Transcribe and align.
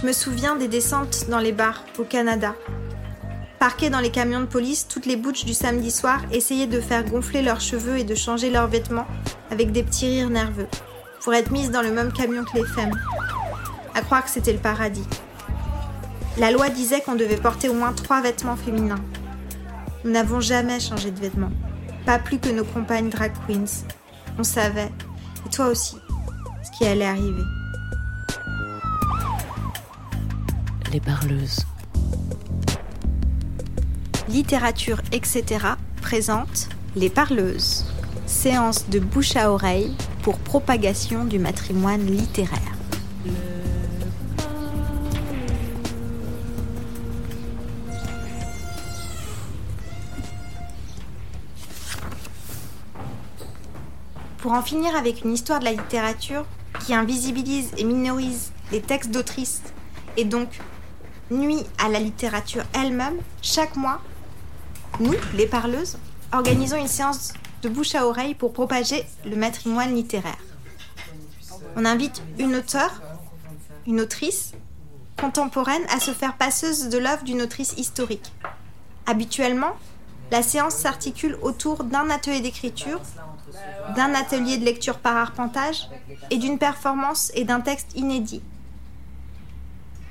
Je 0.00 0.06
me 0.06 0.12
souviens 0.12 0.54
des 0.54 0.68
descentes 0.68 1.28
dans 1.28 1.40
les 1.40 1.50
bars 1.50 1.82
au 1.98 2.04
Canada. 2.04 2.54
Parquées 3.58 3.90
dans 3.90 3.98
les 3.98 4.12
camions 4.12 4.38
de 4.38 4.46
police, 4.46 4.86
toutes 4.86 5.06
les 5.06 5.16
bouches 5.16 5.44
du 5.44 5.54
samedi 5.54 5.90
soir 5.90 6.20
essayaient 6.30 6.68
de 6.68 6.80
faire 6.80 7.04
gonfler 7.04 7.42
leurs 7.42 7.60
cheveux 7.60 7.98
et 7.98 8.04
de 8.04 8.14
changer 8.14 8.48
leurs 8.48 8.68
vêtements 8.68 9.08
avec 9.50 9.72
des 9.72 9.82
petits 9.82 10.06
rires 10.06 10.30
nerveux 10.30 10.68
pour 11.20 11.34
être 11.34 11.50
mises 11.50 11.72
dans 11.72 11.82
le 11.82 11.90
même 11.90 12.12
camion 12.12 12.44
que 12.44 12.58
les 12.58 12.64
femmes. 12.64 12.94
À 13.96 14.02
croire 14.02 14.24
que 14.24 14.30
c'était 14.30 14.52
le 14.52 14.60
paradis. 14.60 15.06
La 16.36 16.52
loi 16.52 16.68
disait 16.68 17.00
qu'on 17.00 17.16
devait 17.16 17.36
porter 17.36 17.68
au 17.68 17.74
moins 17.74 17.92
trois 17.92 18.20
vêtements 18.20 18.56
féminins. 18.56 19.02
Nous 20.04 20.12
n'avons 20.12 20.38
jamais 20.38 20.78
changé 20.78 21.10
de 21.10 21.18
vêtements. 21.18 21.52
Pas 22.06 22.20
plus 22.20 22.38
que 22.38 22.50
nos 22.50 22.64
compagnes 22.64 23.10
drag 23.10 23.32
queens. 23.48 23.84
On 24.38 24.44
savait, 24.44 24.92
et 25.44 25.50
toi 25.50 25.66
aussi, 25.66 25.96
ce 26.62 26.78
qui 26.78 26.86
allait 26.86 27.04
arriver. 27.04 27.42
Les 30.92 31.00
parleuses. 31.00 31.66
Littérature, 34.30 35.02
etc. 35.12 35.44
présente 36.00 36.68
Les 36.96 37.10
Parleuses. 37.10 37.84
Séance 38.26 38.88
de 38.88 38.98
bouche 38.98 39.36
à 39.36 39.52
oreille 39.52 39.94
pour 40.22 40.38
propagation 40.38 41.26
du 41.26 41.38
matrimoine 41.38 42.06
littéraire. 42.06 42.58
Pour 54.38 54.52
en 54.52 54.62
finir 54.62 54.96
avec 54.96 55.24
une 55.24 55.34
histoire 55.34 55.60
de 55.60 55.64
la 55.64 55.72
littérature 55.72 56.46
qui 56.86 56.94
invisibilise 56.94 57.72
et 57.76 57.84
minorise 57.84 58.52
les 58.72 58.80
textes 58.80 59.10
d'autrices 59.10 59.62
et 60.16 60.24
donc 60.24 60.48
nuit 61.30 61.64
à 61.78 61.88
la 61.88 62.00
littérature 62.00 62.64
elle-même, 62.72 63.18
chaque 63.42 63.76
mois, 63.76 64.00
nous, 65.00 65.14
les 65.34 65.46
parleuses, 65.46 65.98
organisons 66.32 66.76
une 66.76 66.88
séance 66.88 67.32
de 67.62 67.68
bouche 67.68 67.94
à 67.94 68.06
oreille 68.06 68.34
pour 68.34 68.52
propager 68.52 69.04
le 69.24 69.36
matrimoine 69.36 69.94
littéraire. 69.94 70.38
On 71.76 71.84
invite 71.84 72.22
une 72.38 72.56
auteure, 72.56 73.02
une 73.86 74.00
autrice 74.00 74.52
contemporaine 75.20 75.82
à 75.94 76.00
se 76.00 76.12
faire 76.12 76.36
passeuse 76.36 76.88
de 76.88 76.98
l'œuvre 76.98 77.24
d'une 77.24 77.42
autrice 77.42 77.74
historique. 77.76 78.32
Habituellement, 79.06 79.72
la 80.30 80.42
séance 80.42 80.74
s'articule 80.74 81.38
autour 81.42 81.84
d'un 81.84 82.10
atelier 82.10 82.40
d'écriture, 82.40 83.00
d'un 83.96 84.14
atelier 84.14 84.58
de 84.58 84.64
lecture 84.64 84.98
par 84.98 85.16
arpentage 85.16 85.88
et 86.30 86.36
d'une 86.36 86.58
performance 86.58 87.32
et 87.34 87.44
d'un 87.44 87.60
texte 87.60 87.96
inédit. 87.96 88.42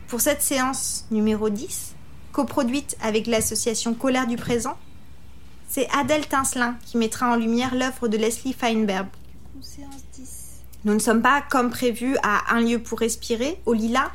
Pour 0.07 0.21
cette 0.21 0.41
séance 0.41 1.05
numéro 1.11 1.49
10, 1.49 1.93
coproduite 2.31 2.95
avec 3.01 3.27
l'association 3.27 3.93
Colère 3.93 4.25
du 4.25 4.37
Présent, 4.37 4.77
c'est 5.67 5.89
Adèle 5.93 6.25
Tincelin 6.27 6.77
qui 6.85 6.97
mettra 6.97 7.29
en 7.29 7.35
lumière 7.35 7.75
l'œuvre 7.75 8.07
de 8.07 8.15
Leslie 8.15 8.53
Feinberg. 8.53 9.07
Nous 10.85 10.93
ne 10.93 10.99
sommes 10.99 11.21
pas, 11.21 11.41
comme 11.41 11.69
prévu, 11.69 12.15
à 12.23 12.55
un 12.55 12.61
lieu 12.61 12.79
pour 12.79 12.99
respirer, 12.99 13.59
au 13.65 13.73
Lila, 13.73 14.09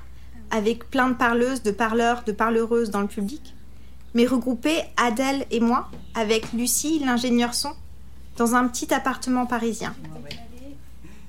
avec 0.51 0.89
plein 0.89 1.09
de 1.09 1.15
parleuses, 1.15 1.63
de 1.63 1.73
parleurs, 1.73 2.25
de 2.25 2.33
parleureuses 2.33 2.89
dans 2.89 3.03
le 3.03 3.07
public, 3.07 3.55
mais 4.15 4.25
regroupés, 4.25 4.81
Adèle 4.97 5.45
et 5.51 5.61
moi, 5.61 5.91
avec 6.15 6.55
Lucie, 6.55 7.01
l'ingénieur 7.01 7.53
son, 7.53 7.73
dans 8.39 8.55
un 8.55 8.67
petit 8.67 8.95
appartement 8.95 9.45
parisien. 9.45 9.95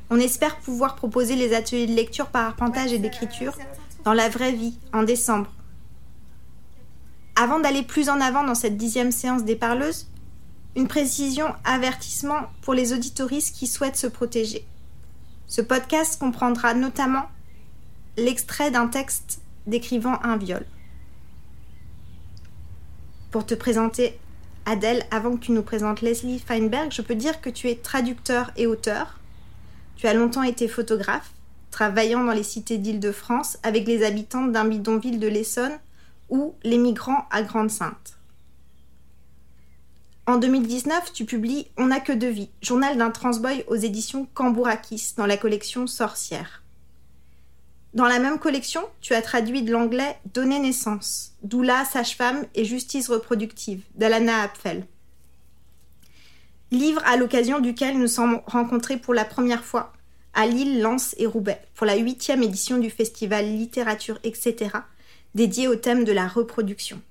On 0.09 0.19
espère 0.19 0.55
pouvoir 0.57 0.95
proposer 0.95 1.35
les 1.35 1.53
ateliers 1.53 1.87
de 1.87 1.95
lecture 1.95 2.27
par 2.27 2.45
arpentage 2.45 2.93
et 2.93 2.99
d'écriture 2.99 3.57
dans 4.03 4.13
la 4.13 4.29
vraie 4.29 4.51
vie, 4.51 4.77
en 4.91 5.03
décembre. 5.03 5.51
Avant 7.35 7.59
d'aller 7.59 7.83
plus 7.83 8.09
en 8.09 8.21
avant 8.21 8.43
dans 8.43 8.55
cette 8.55 8.77
dixième 8.77 9.11
séance 9.11 9.43
des 9.43 9.55
parleuses, 9.55 10.07
une 10.75 10.87
précision 10.87 11.53
avertissement 11.63 12.49
pour 12.61 12.73
les 12.73 12.93
auditoristes 12.93 13.55
qui 13.55 13.67
souhaitent 13.67 13.95
se 13.95 14.07
protéger. 14.07 14.65
Ce 15.47 15.61
podcast 15.61 16.19
comprendra 16.19 16.73
notamment 16.73 17.25
l'extrait 18.17 18.71
d'un 18.71 18.87
texte 18.87 19.41
décrivant 19.67 20.19
un 20.23 20.37
viol. 20.37 20.65
Pour 23.31 23.45
te 23.45 23.55
présenter 23.55 24.19
Adèle, 24.65 25.05
avant 25.11 25.35
que 25.35 25.45
tu 25.45 25.51
nous 25.51 25.63
présentes 25.63 26.01
Leslie 26.01 26.39
Feinberg, 26.39 26.91
je 26.91 27.01
peux 27.01 27.15
dire 27.15 27.41
que 27.41 27.49
tu 27.49 27.69
es 27.69 27.75
traducteur 27.75 28.51
et 28.55 28.65
auteur. 28.65 29.19
Tu 29.97 30.07
as 30.07 30.13
longtemps 30.13 30.43
été 30.43 30.67
photographe, 30.67 31.31
travaillant 31.73 32.23
dans 32.23 32.33
les 32.33 32.43
cités 32.43 32.77
d'Île-de-France 32.77 33.57
avec 33.63 33.87
les 33.87 34.05
habitants 34.05 34.45
d'un 34.45 34.65
bidonville 34.65 35.19
de 35.19 35.27
l'Essonne 35.27 35.77
ou 36.29 36.53
les 36.63 36.77
migrants 36.77 37.25
à 37.31 37.41
Grande-Sainte. 37.41 38.19
En 40.27 40.37
2019, 40.37 41.11
tu 41.11 41.25
publies 41.25 41.67
On 41.75 41.87
n'a 41.87 41.99
que 41.99 42.13
deux 42.13 42.29
vies, 42.29 42.51
journal 42.61 42.95
d'un 42.97 43.09
transboy 43.09 43.65
aux 43.67 43.75
éditions 43.75 44.27
Cambourakis 44.35 45.15
dans 45.17 45.25
la 45.25 45.35
collection 45.35 45.87
Sorcière. 45.87 46.63
Dans 47.95 48.05
la 48.05 48.19
même 48.19 48.37
collection, 48.37 48.83
tu 49.01 49.15
as 49.15 49.21
traduit 49.23 49.63
de 49.63 49.71
l'anglais 49.71 50.17
Donner 50.33 50.59
naissance, 50.59 51.33
doula, 51.41 51.85
sage-femme 51.85 52.45
et 52.53 52.65
justice 52.65 53.09
reproductive 53.09 53.83
d'Alana 53.95 54.43
Apfel. 54.43 54.85
Livre 56.69 57.01
à 57.05 57.17
l'occasion 57.17 57.59
duquel 57.59 57.97
nous 57.97 58.07
sommes 58.07 58.41
rencontrés 58.45 58.97
pour 58.97 59.15
la 59.15 59.25
première 59.25 59.63
fois 59.63 59.91
à 60.33 60.45
Lille, 60.45 60.81
Lens 60.81 61.15
et 61.17 61.25
Roubaix 61.25 61.61
pour 61.75 61.85
la 61.85 61.95
huitième 61.95 62.43
édition 62.43 62.77
du 62.77 62.89
festival 62.89 63.45
Littérature, 63.45 64.19
etc., 64.23 64.77
dédié 65.35 65.67
au 65.67 65.75
thème 65.75 66.03
de 66.03 66.11
la 66.11 66.27
reproduction 66.27 67.01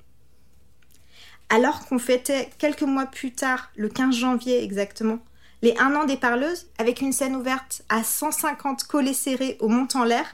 alors 1.53 1.84
qu'on 1.84 1.99
fêtait 1.99 2.49
quelques 2.59 2.81
mois 2.81 3.05
plus 3.05 3.31
tard, 3.31 3.71
le 3.77 3.91
15 3.91 4.16
janvier 4.16 4.65
exactement, 4.65 5.19
les 5.61 5.77
un 5.77 5.94
an 5.94 6.05
des 6.05 6.16
parleuses, 6.16 6.66
avec 6.78 7.03
une 7.03 7.12
scène 7.12 7.37
ouverte 7.37 7.82
à 7.91 8.03
150 8.03 8.84
collets 8.84 9.12
serrés 9.12 9.59
au 9.61 9.69
mont 9.69 9.87
en 9.94 10.05
l'air, 10.05 10.25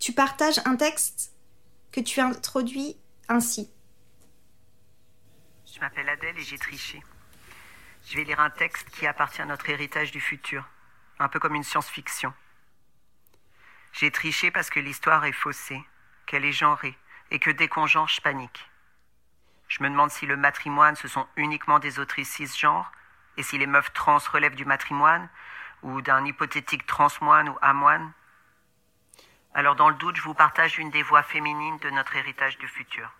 tu 0.00 0.12
partages 0.12 0.60
un 0.64 0.74
texte 0.74 1.30
que 1.92 2.00
tu 2.00 2.18
introduis 2.18 2.96
ainsi. 3.28 3.70
Je 5.72 5.78
m'appelle 5.78 6.08
Adèle 6.08 6.36
et 6.36 6.42
j'ai 6.42 6.58
triché. 6.58 7.00
Je 8.08 8.16
vais 8.16 8.24
lire 8.24 8.40
un 8.40 8.50
texte 8.50 8.90
qui 8.98 9.06
appartient 9.06 9.42
à 9.42 9.46
notre 9.46 9.70
héritage 9.70 10.10
du 10.10 10.20
futur, 10.20 10.68
un 11.18 11.28
peu 11.28 11.38
comme 11.38 11.54
une 11.54 11.64
science-fiction. 11.64 12.32
J'ai 13.92 14.10
triché 14.10 14.50
parce 14.50 14.70
que 14.70 14.80
l'histoire 14.80 15.24
est 15.24 15.32
faussée, 15.32 15.82
qu'elle 16.26 16.44
est 16.44 16.52
genrée, 16.52 16.96
et 17.30 17.38
que 17.38 17.50
dès 17.50 17.68
qu'on 17.68 17.86
genre, 17.86 18.08
je 18.08 18.20
panique. 18.20 18.68
Je 19.68 19.82
me 19.82 19.88
demande 19.88 20.10
si 20.10 20.26
le 20.26 20.36
matrimoine, 20.36 20.96
ce 20.96 21.08
sont 21.08 21.26
uniquement 21.36 21.78
des 21.78 21.98
autrices 21.98 22.30
cisgenres, 22.30 22.92
et 23.36 23.42
si 23.42 23.58
les 23.58 23.66
meufs 23.66 23.92
trans 23.92 24.18
relèvent 24.32 24.54
du 24.54 24.64
matrimoine, 24.64 25.28
ou 25.82 26.00
d'un 26.02 26.24
hypothétique 26.24 26.86
transmoine 26.86 27.48
ou 27.48 27.56
amoine. 27.62 28.12
Alors 29.54 29.76
dans 29.76 29.88
le 29.88 29.94
doute, 29.94 30.16
je 30.16 30.22
vous 30.22 30.34
partage 30.34 30.78
une 30.78 30.90
des 30.90 31.02
voix 31.02 31.22
féminines 31.22 31.78
de 31.78 31.90
notre 31.90 32.16
héritage 32.16 32.58
du 32.58 32.68
futur. 32.68 33.10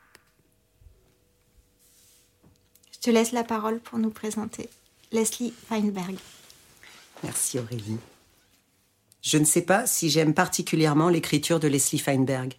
Je 2.92 2.98
te 3.00 3.10
laisse 3.10 3.32
la 3.32 3.44
parole 3.44 3.80
pour 3.80 3.98
nous 3.98 4.10
présenter 4.10 4.68
Leslie 5.12 5.54
Feinberg. 5.68 6.16
Merci 7.22 7.58
Aurélie. 7.58 7.98
Je 9.22 9.38
ne 9.38 9.44
sais 9.44 9.62
pas 9.62 9.86
si 9.86 10.10
j'aime 10.10 10.34
particulièrement 10.34 11.08
l'écriture 11.08 11.58
de 11.58 11.68
Leslie 11.68 11.98
Feinberg 11.98 12.56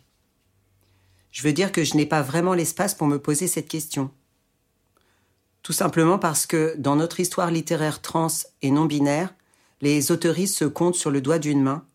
je 1.38 1.44
veux 1.44 1.54
dire 1.54 1.72
que 1.72 1.84
je 1.84 1.96
n'ai 1.96 2.08
pas 2.08 2.24
vraiment 2.24 2.56
l'espace 2.56 2.96
pour 2.96 3.06
me 3.06 3.20
poser 3.20 3.46
cette 3.46 3.68
question. 3.68 4.10
Tout 5.62 5.72
simplement 5.72 6.18
parce 6.18 6.48
que 6.48 6.74
dans 6.80 6.96
notre 6.96 7.20
histoire 7.20 7.52
littéraire 7.52 8.02
trans 8.02 8.28
et 8.64 8.72
non 8.72 8.86
binaire, 8.86 9.36
les 9.82 10.12
autoristes 10.12 10.58
se 10.58 10.66
comptent 10.66 10.96
sur 10.96 11.12
le 11.12 11.22
doigt 11.22 11.38
d'une 11.38 11.62
main, 11.62 11.86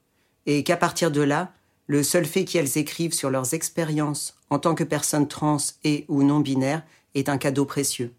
et 0.47 0.62
qu'à 0.62 0.77
partir 0.77 1.11
de 1.11 1.23
là, 1.23 1.53
le 1.88 2.05
seul 2.05 2.25
fait 2.25 2.44
qu'elles 2.44 2.79
écrivent 2.79 3.14
sur 3.14 3.31
leurs 3.31 3.53
expériences 3.53 4.37
en 4.49 4.61
tant 4.61 4.76
que 4.76 4.85
personnes 4.85 5.26
trans 5.26 5.56
et 5.82 6.05
ou 6.06 6.23
non 6.23 6.38
binaires 6.38 6.85
est 7.17 7.29
un 7.29 7.37
cadeau 7.37 7.64
précieux. 7.64 8.14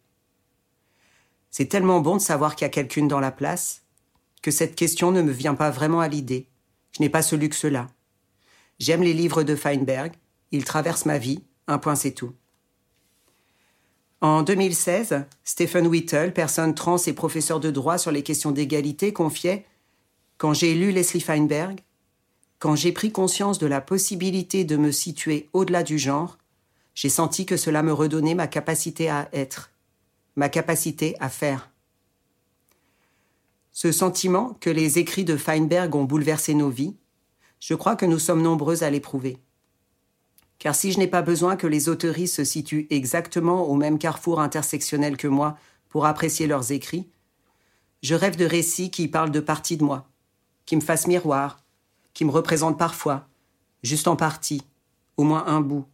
C'est 1.52 1.68
tellement 1.68 2.02
bon 2.02 2.18
de 2.18 2.22
savoir 2.22 2.58
qu'il 2.58 2.66
y 2.66 2.68
a 2.68 2.70
quelqu'une 2.70 3.08
dans 3.08 3.22
la 3.22 3.32
place 3.32 3.83
que 4.44 4.52
cette 4.52 4.76
question 4.76 5.12
ne 5.12 5.24
me 5.24 5.32
vient 5.32 5.56
pas 5.56 5.72
vraiment 5.72 6.02
à 6.02 6.08
l'idée. 6.08 6.48
Je 6.92 7.02
n'ai 7.02 7.10
pas 7.10 7.24
ce 7.24 7.36
luxe-là. 7.36 7.88
J'aime 8.78 9.02
les 9.02 9.14
livres 9.14 9.42
de 9.42 9.56
Feinberg, 9.56 10.14
il 10.52 10.66
traverse 10.66 11.06
ma 11.06 11.18
vie, 11.18 11.42
un 11.68 11.80
point 11.80 11.96
c'est 11.96 12.12
tout. 12.12 12.34
En 14.22 14.44
2016, 14.44 15.26
Stephen 15.44 15.88
Whittle, 15.88 16.32
personne 16.34 16.76
trans 16.76 16.98
et 16.98 17.14
professeur 17.14 17.60
de 17.60 17.72
droit 17.72 17.98
sur 17.98 18.12
les 18.12 18.24
questions 18.24 18.52
d'égalité, 18.52 19.12
confiait 19.12 19.66
Quand 20.38 20.54
j'ai 20.54 20.76
lu 20.76 20.92
Leslie 20.92 21.22
Feinberg, 21.22 21.82
quand 22.60 22.76
j'ai 22.76 22.92
pris 22.92 23.12
conscience 23.12 23.60
de 23.60 23.68
la 23.68 23.82
possibilité 23.82 24.64
de 24.64 24.78
me 24.78 24.92
situer 24.92 25.50
au-delà 25.54 25.84
du 25.84 25.98
genre, 25.98 26.38
j'ai 26.96 27.10
senti 27.10 27.46
que 27.46 27.58
cela 27.58 27.84
me 27.84 27.92
redonnait 27.92 28.36
ma 28.36 28.48
capacité 28.48 29.10
à 29.10 29.28
être, 29.34 29.72
ma 30.36 30.48
capacité 30.48 31.16
à 31.20 31.30
faire. 31.30 31.73
Ce 33.74 33.92
sentiment 33.92 34.56
que 34.62 34.70
les 34.70 35.00
écrits 35.00 35.26
de 35.26 35.36
Feinberg 35.36 35.96
ont 35.96 36.04
bouleversé 36.04 36.54
nos 36.54 36.70
vies, 36.70 36.96
je 37.60 37.74
crois 37.74 37.96
que 37.96 38.06
nous 38.06 38.20
sommes 38.20 38.42
nombreux 38.42 38.84
à 38.84 38.90
l'éprouver. 38.90 39.40
car 40.60 40.76
si 40.76 40.94
je 40.94 41.00
n'ai 41.00 41.08
pas 41.08 41.22
besoin 41.22 41.58
que 41.58 41.68
les 41.68 41.90
autoristes 41.90 42.36
se 42.36 42.46
situent 42.46 42.88
exactement 42.90 43.68
au 43.68 43.76
même 43.76 44.00
carrefour 44.00 44.40
intersectionnel 44.40 45.18
que 45.18 45.28
moi 45.28 45.58
pour 45.90 46.06
apprécier 46.06 46.48
leurs 46.48 46.72
écrits, 46.72 47.10
je 48.02 48.16
rêve 48.16 48.38
de 48.38 48.46
récits 48.46 48.90
qui 48.90 49.10
parlent 49.10 49.32
de 49.32 49.42
parties 49.42 49.76
de 49.76 49.84
moi, 49.84 50.08
qui 50.66 50.78
me 50.78 50.82
fassent 50.82 51.08
miroir, 51.08 51.64
qui 52.14 52.24
me 52.24 52.32
représentent 52.32 52.80
parfois, 52.80 53.28
juste 53.82 54.08
en 54.08 54.16
partie, 54.16 54.62
au 55.18 55.24
moins 55.24 55.46
un 55.48 55.60
bout. 55.60 55.86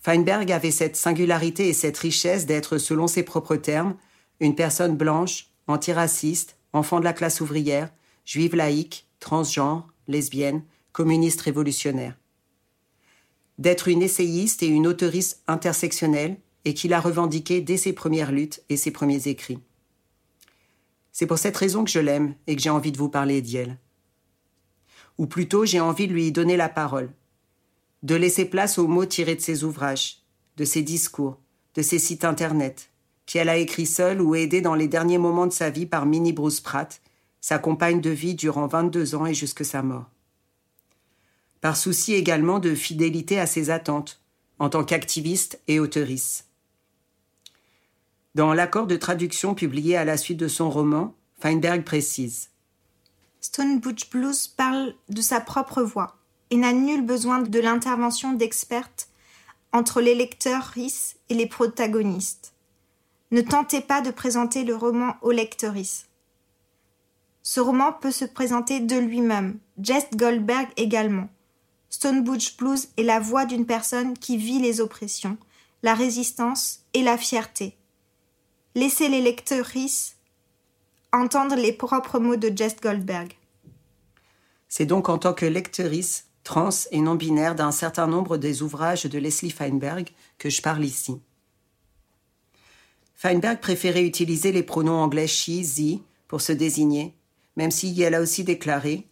Feinberg 0.00 0.50
avait 0.50 0.70
cette 0.70 0.96
singularité 0.96 1.68
et 1.68 1.74
cette 1.74 1.98
richesse 1.98 2.46
d'être, 2.46 2.78
selon 2.78 3.06
ses 3.06 3.22
propres 3.22 3.56
termes, 3.56 3.96
une 4.40 4.54
personne 4.54 4.96
blanche, 4.96 5.50
antiraciste, 5.66 6.56
enfant 6.72 6.98
de 6.98 7.04
la 7.04 7.12
classe 7.12 7.40
ouvrière, 7.40 7.90
juive 8.24 8.56
laïque, 8.56 9.06
transgenre, 9.20 9.92
lesbienne, 10.08 10.62
communiste 10.92 11.40
révolutionnaire. 11.42 12.18
D'être 13.58 13.88
une 13.88 14.02
essayiste 14.02 14.62
et 14.62 14.66
une 14.66 14.86
auteuriste 14.86 15.42
intersectionnelle 15.46 16.38
et 16.64 16.74
qu'il 16.74 16.92
a 16.92 17.00
revendiqué 17.00 17.60
dès 17.60 17.76
ses 17.76 17.92
premières 17.92 18.32
luttes 18.32 18.62
et 18.68 18.76
ses 18.76 18.90
premiers 18.90 19.28
écrits. 19.28 19.60
C'est 21.12 21.26
pour 21.26 21.38
cette 21.38 21.56
raison 21.56 21.84
que 21.84 21.90
je 21.90 22.00
l'aime 22.00 22.34
et 22.46 22.56
que 22.56 22.62
j'ai 22.62 22.70
envie 22.70 22.92
de 22.92 22.98
vous 22.98 23.08
parler 23.08 23.40
d'elle. 23.40 23.78
Ou 25.18 25.26
plutôt, 25.26 25.64
j'ai 25.64 25.80
envie 25.80 26.08
de 26.08 26.12
lui 26.12 26.32
donner 26.32 26.56
la 26.56 26.68
parole, 26.68 27.12
de 28.02 28.16
laisser 28.16 28.44
place 28.44 28.78
aux 28.78 28.88
mots 28.88 29.06
tirés 29.06 29.36
de 29.36 29.40
ses 29.40 29.62
ouvrages, 29.62 30.22
de 30.56 30.64
ses 30.64 30.82
discours, 30.82 31.38
de 31.74 31.82
ses 31.82 31.98
sites 31.98 32.24
internet, 32.24 32.90
qu'elle 33.26 33.48
a 33.48 33.56
écrit 33.56 33.86
seule 33.86 34.20
ou 34.20 34.34
aidé 34.34 34.60
dans 34.60 34.74
les 34.74 34.88
derniers 34.88 35.18
moments 35.18 35.46
de 35.46 35.52
sa 35.52 35.70
vie 35.70 35.86
par 35.86 36.06
Minnie 36.06 36.32
Bruce 36.32 36.60
Pratt, 36.60 37.00
sa 37.40 37.58
compagne 37.58 38.00
de 38.00 38.10
vie 38.10 38.34
durant 38.34 38.66
22 38.66 39.14
ans 39.14 39.26
et 39.26 39.34
jusque 39.34 39.64
sa 39.64 39.82
mort. 39.82 40.10
Par 41.60 41.76
souci 41.76 42.14
également 42.14 42.58
de 42.58 42.74
fidélité 42.74 43.40
à 43.40 43.46
ses 43.46 43.70
attentes, 43.70 44.20
en 44.58 44.68
tant 44.68 44.84
qu'activiste 44.84 45.60
et 45.66 45.80
auteurice. 45.80 46.46
Dans 48.34 48.52
l'accord 48.52 48.86
de 48.86 48.96
traduction 48.96 49.54
publié 49.54 49.96
à 49.96 50.04
la 50.04 50.16
suite 50.16 50.38
de 50.38 50.48
son 50.48 50.70
roman, 50.70 51.14
Feinberg 51.38 51.84
précise 51.84 52.50
Stone 53.40 53.78
Butch 53.78 54.08
Blues 54.10 54.48
parle 54.48 54.94
de 55.08 55.20
sa 55.20 55.40
propre 55.40 55.82
voix 55.82 56.16
et 56.50 56.56
n'a 56.56 56.72
nul 56.72 57.04
besoin 57.04 57.40
de 57.40 57.60
l'intervention 57.60 58.32
d'expertes 58.32 59.08
entre 59.72 60.00
les 60.00 60.14
lecteurs 60.14 60.72
et 61.28 61.34
les 61.34 61.46
protagonistes. 61.46 62.53
Ne 63.34 63.40
tentez 63.40 63.80
pas 63.80 64.00
de 64.00 64.12
présenter 64.12 64.62
le 64.62 64.76
roman 64.76 65.16
aux 65.20 65.32
lecteurs. 65.32 65.74
Ce 67.42 67.58
roman 67.58 67.92
peut 67.92 68.12
se 68.12 68.24
présenter 68.24 68.78
de 68.78 68.94
lui-même, 68.94 69.58
Jess 69.76 70.06
Goldberg 70.14 70.68
également. 70.76 71.28
Stone 71.90 72.22
Butch 72.22 72.56
Blues 72.56 72.86
est 72.96 73.02
la 73.02 73.18
voix 73.18 73.44
d'une 73.44 73.66
personne 73.66 74.16
qui 74.16 74.36
vit 74.36 74.60
les 74.60 74.80
oppressions, 74.80 75.36
la 75.82 75.94
résistance 75.94 76.84
et 76.94 77.02
la 77.02 77.18
fierté. 77.18 77.76
Laissez 78.76 79.08
les 79.08 79.20
lecteurs 79.20 79.72
entendre 81.10 81.56
les 81.56 81.72
propres 81.72 82.20
mots 82.20 82.36
de 82.36 82.56
Jess 82.56 82.76
Goldberg. 82.80 83.32
C'est 84.68 84.86
donc 84.86 85.08
en 85.08 85.18
tant 85.18 85.34
que 85.34 85.44
lectrice 85.44 86.28
trans 86.44 86.68
et 86.92 87.00
non-binaire 87.00 87.56
d'un 87.56 87.72
certain 87.72 88.06
nombre 88.06 88.36
des 88.36 88.62
ouvrages 88.62 89.06
de 89.06 89.18
Leslie 89.18 89.50
Feinberg 89.50 90.10
que 90.38 90.50
je 90.50 90.62
parle 90.62 90.84
ici. 90.84 91.20
Feinberg 93.24 93.58
préférait 93.58 94.04
utiliser 94.04 94.52
les 94.52 94.62
pronoms 94.62 95.00
anglais 95.00 95.26
she, 95.26 95.62
ze 95.62 95.96
pour 96.28 96.42
se 96.42 96.52
désigner, 96.52 97.14
même 97.56 97.70
si 97.70 97.98
elle 98.02 98.14
a 98.14 98.20
aussi 98.20 98.44
déclaré 98.44 99.08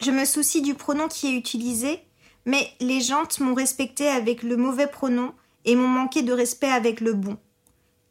Je 0.00 0.10
me 0.10 0.24
soucie 0.24 0.62
du 0.62 0.72
pronom 0.72 1.08
qui 1.08 1.26
est 1.26 1.36
utilisé, 1.36 2.00
mais 2.46 2.66
les 2.80 3.02
gens 3.02 3.24
m'ont 3.40 3.52
respecté 3.52 4.08
avec 4.08 4.42
le 4.42 4.56
mauvais 4.56 4.86
pronom 4.86 5.34
et 5.66 5.76
m'ont 5.76 5.88
manqué 5.88 6.22
de 6.22 6.32
respect 6.32 6.70
avec 6.70 7.02
le 7.02 7.12
bon. 7.12 7.36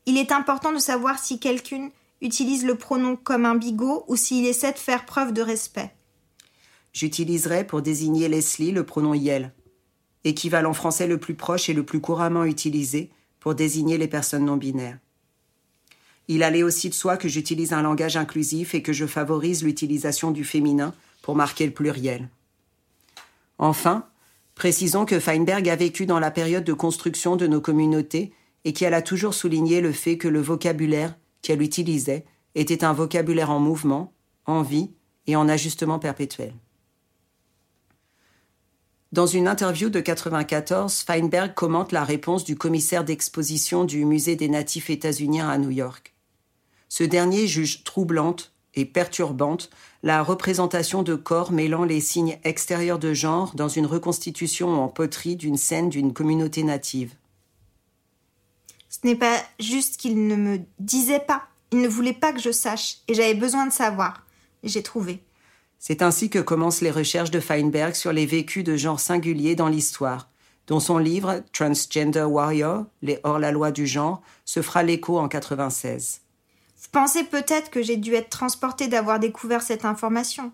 Il 0.06 0.20
est 0.20 0.32
important 0.32 0.72
de 0.72 0.78
savoir 0.78 1.18
si 1.18 1.40
quelqu'un 1.40 1.90
utilise 2.22 2.64
le 2.64 2.76
pronom 2.76 3.16
comme 3.16 3.46
un 3.46 3.56
bigot 3.56 4.06
ou 4.08 4.16
s'il 4.16 4.46
essaie 4.46 4.72
de 4.72 4.78
faire 4.78 5.08
preuve 5.08 5.34
de 5.34 5.42
respect. 5.42 5.96
J'utiliserai 6.94 7.66
pour 7.66 7.82
désigner 7.82 8.30
Leslie 8.30 8.72
le 8.72 8.86
pronom 8.86 9.16
Yel, 9.16 9.52
équivalent 10.26 10.74
français 10.74 11.08
le 11.08 11.18
plus 11.18 11.34
proche 11.34 11.70
et 11.70 11.74
le 11.74 11.84
plus 11.84 12.02
couramment 12.02 12.44
utilisé 12.44 13.10
pour 13.42 13.56
désigner 13.56 13.98
les 13.98 14.08
personnes 14.08 14.46
non 14.46 14.56
binaires. 14.56 15.00
Il 16.30 16.44
allait 16.44 16.64
aussi 16.64 16.88
de 16.88 16.94
soi 16.94 17.18
que 17.18 17.28
j'utilise 17.28 17.74
un 17.74 17.82
langage 17.82 18.16
inclusif 18.16 18.74
et 18.74 18.82
que 18.82 18.94
je 18.94 19.06
favorise 19.06 19.64
l'utilisation 19.64 20.32
du 20.32 20.46
féminin 20.46 20.94
pour 21.22 21.36
marquer 21.36 21.66
le 21.66 21.74
pluriel. 21.74 22.30
Enfin, 23.58 24.06
précisons 24.56 25.04
que 25.06 25.20
Feinberg 25.20 25.68
a 25.68 25.76
vécu 25.76 26.06
dans 26.06 26.20
la 26.20 26.32
période 26.32 26.64
de 26.64 26.72
construction 26.72 27.36
de 27.36 27.48
nos 27.48 27.60
communautés 27.60 28.32
et 28.64 28.72
qu'elle 28.74 28.94
a 28.94 29.02
toujours 29.02 29.34
souligné 29.34 29.82
le 29.82 29.92
fait 29.92 30.18
que 30.18 30.28
le 30.28 30.40
vocabulaire 30.40 31.16
qu'elle 31.42 31.62
utilisait 31.62 32.26
était 32.56 32.84
un 32.84 32.94
vocabulaire 32.94 33.50
en 33.50 33.60
mouvement, 33.60 34.14
en 34.46 34.62
vie 34.62 34.92
et 35.28 35.36
en 35.36 35.50
ajustement 35.50 36.00
perpétuel. 36.00 36.54
Dans 39.12 39.26
une 39.26 39.50
interview 39.50 39.90
de 39.90 40.00
94, 40.00 41.02
Feinberg 41.02 41.54
commente 41.54 41.92
la 41.92 42.06
réponse 42.06 42.46
du 42.46 42.56
commissaire 42.56 43.04
d'exposition 43.04 43.84
du 43.84 44.06
Musée 44.06 44.38
des 44.38 44.48
Natifs 44.48 44.90
états-uniens 44.90 45.50
à 45.50 45.58
New 45.58 45.70
York. 45.70 46.14
Ce 46.88 47.04
dernier 47.04 47.46
juge 47.46 47.84
troublante 47.84 48.54
et 48.74 48.86
perturbante 48.86 49.70
la 50.02 50.24
représentation 50.24 51.04
de 51.04 51.16
corps 51.16 51.52
mêlant 51.52 51.84
les 51.84 52.00
signes 52.00 52.40
extérieurs 52.46 53.00
de 53.00 53.14
genre 53.14 53.54
dans 53.54 53.68
une 53.68 53.86
reconstitution 53.86 54.82
en 54.82 54.88
poterie 54.88 55.36
d'une 55.36 55.58
scène 55.58 55.90
d'une 55.90 56.14
communauté 56.14 56.64
native. 56.64 57.14
Ce 58.88 59.00
n'est 59.04 59.18
pas 59.18 59.44
juste 59.60 59.98
qu'il 59.98 60.26
ne 60.26 60.38
me 60.38 60.60
disait 60.80 61.20
pas, 61.20 61.44
il 61.72 61.82
ne 61.82 61.90
voulait 61.90 62.14
pas 62.14 62.32
que 62.32 62.40
je 62.40 62.52
sache, 62.54 63.00
et 63.10 63.14
j'avais 63.14 63.34
besoin 63.34 63.68
de 63.68 63.74
savoir. 63.74 64.26
J'ai 64.64 64.84
trouvé. 64.84 65.22
C'est 65.82 66.02
ainsi 66.02 66.30
que 66.30 66.40
commencent 66.40 66.80
les 66.80 66.92
recherches 66.92 67.32
de 67.32 67.42
Feinberg 67.42 67.96
sur 67.96 68.14
les 68.14 68.26
vécus 68.26 68.64
de 68.64 68.78
genre 68.78 69.02
singuliers 69.02 69.56
dans 69.56 69.68
l'histoire, 69.68 70.30
dont 70.68 70.80
son 70.80 70.98
livre 70.98 71.44
Transgender 71.52 72.24
Warrior, 72.24 72.86
les 73.02 73.20
hors-la-loi 73.24 73.72
du 73.72 73.86
genre, 73.86 74.22
se 74.46 74.62
fera 74.62 74.84
l'écho 74.84 75.20
en 75.20 75.28
96. 75.28 76.22
Vous 76.82 76.88
pensez 76.94 77.24
peut-être 77.26 77.70
que 77.70 77.82
j'ai 77.82 77.98
dû 77.98 78.14
être 78.14 78.30
transportée 78.30 78.88
d'avoir 78.88 79.20
découvert 79.20 79.62
cette 79.62 79.84
information 79.84 80.54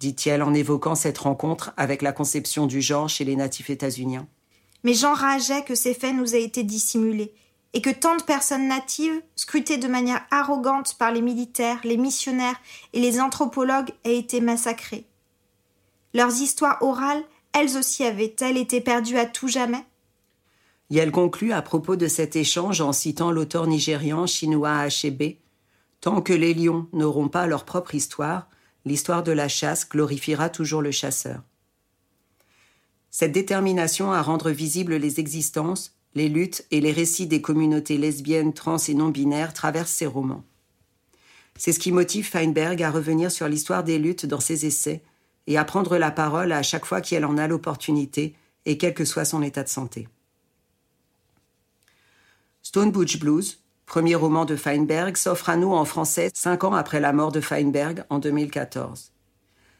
dit-elle 0.00 0.42
en 0.42 0.52
évoquant 0.52 0.94
cette 0.94 1.18
rencontre 1.18 1.72
avec 1.78 2.02
la 2.02 2.12
conception 2.12 2.66
du 2.66 2.82
genre 2.82 3.08
chez 3.08 3.24
les 3.24 3.36
natifs 3.36 3.70
états-uniens. 3.70 4.26
Mais 4.82 4.92
j'enrageais 4.92 5.64
que 5.64 5.74
ces 5.74 5.94
faits 5.94 6.14
nous 6.14 6.34
aient 6.34 6.42
été 6.42 6.62
dissimulés, 6.62 7.32
et 7.74 7.82
que 7.82 7.90
tant 7.90 8.16
de 8.16 8.22
personnes 8.22 8.68
natives, 8.68 9.20
scrutées 9.34 9.78
de 9.78 9.88
manière 9.88 10.24
arrogante 10.30 10.96
par 10.96 11.10
les 11.10 11.20
militaires, 11.20 11.80
les 11.82 11.96
missionnaires 11.96 12.60
et 12.92 13.00
les 13.00 13.20
anthropologues, 13.20 13.90
aient 14.04 14.16
été 14.16 14.40
massacrées. 14.40 15.06
Leurs 16.14 16.40
histoires 16.40 16.78
orales, 16.80 17.24
elles 17.52 17.76
aussi 17.76 18.04
avaient-elles 18.04 18.56
été 18.56 18.80
perdues 18.80 19.18
à 19.18 19.26
tout 19.26 19.48
jamais? 19.48 19.84
Et 20.90 20.98
elle 20.98 21.10
conclut 21.10 21.52
à 21.52 21.62
propos 21.62 21.96
de 21.96 22.06
cet 22.06 22.36
échange 22.36 22.80
en 22.80 22.92
citant 22.92 23.32
l'auteur 23.32 23.66
nigérian 23.66 24.26
chinois 24.26 24.78
Achebe 24.78 25.34
Tant 26.00 26.22
que 26.22 26.32
les 26.32 26.54
lions 26.54 26.86
n'auront 26.92 27.28
pas 27.28 27.46
leur 27.46 27.64
propre 27.64 27.96
histoire, 27.96 28.48
l'histoire 28.84 29.24
de 29.24 29.32
la 29.32 29.48
chasse 29.48 29.88
glorifiera 29.88 30.48
toujours 30.48 30.82
le 30.82 30.92
chasseur. 30.92 31.42
Cette 33.10 33.32
détermination 33.32 34.12
à 34.12 34.22
rendre 34.22 34.50
visibles 34.50 34.96
les 34.96 35.18
existences, 35.18 35.93
les 36.14 36.28
luttes 36.28 36.64
et 36.70 36.80
les 36.80 36.92
récits 36.92 37.26
des 37.26 37.40
communautés 37.40 37.98
lesbiennes, 37.98 38.52
trans 38.52 38.78
et 38.78 38.94
non-binaires 38.94 39.52
traversent 39.52 39.90
ses 39.90 40.06
romans. 40.06 40.44
C'est 41.56 41.72
ce 41.72 41.78
qui 41.78 41.92
motive 41.92 42.28
Feinberg 42.28 42.82
à 42.82 42.90
revenir 42.90 43.30
sur 43.30 43.48
l'histoire 43.48 43.84
des 43.84 43.98
luttes 43.98 44.26
dans 44.26 44.40
ses 44.40 44.66
essais 44.66 45.02
et 45.46 45.58
à 45.58 45.64
prendre 45.64 45.98
la 45.98 46.10
parole 46.10 46.52
à 46.52 46.62
chaque 46.62 46.84
fois 46.84 47.00
qu'elle 47.00 47.24
en 47.24 47.38
a 47.38 47.46
l'opportunité 47.46 48.34
et 48.66 48.78
quel 48.78 48.94
que 48.94 49.04
soit 49.04 49.24
son 49.24 49.42
état 49.42 49.62
de 49.62 49.68
santé. 49.68 50.08
Stone 52.62 52.90
Butch 52.90 53.18
Blues, 53.18 53.60
premier 53.86 54.14
roman 54.14 54.44
de 54.44 54.56
Feinberg, 54.56 55.16
s'offre 55.16 55.50
à 55.50 55.56
nous 55.56 55.72
en 55.72 55.84
français 55.84 56.30
cinq 56.34 56.64
ans 56.64 56.72
après 56.72 57.00
la 57.00 57.12
mort 57.12 57.30
de 57.30 57.40
Feinberg 57.40 58.04
en 58.08 58.18
2014. 58.18 59.12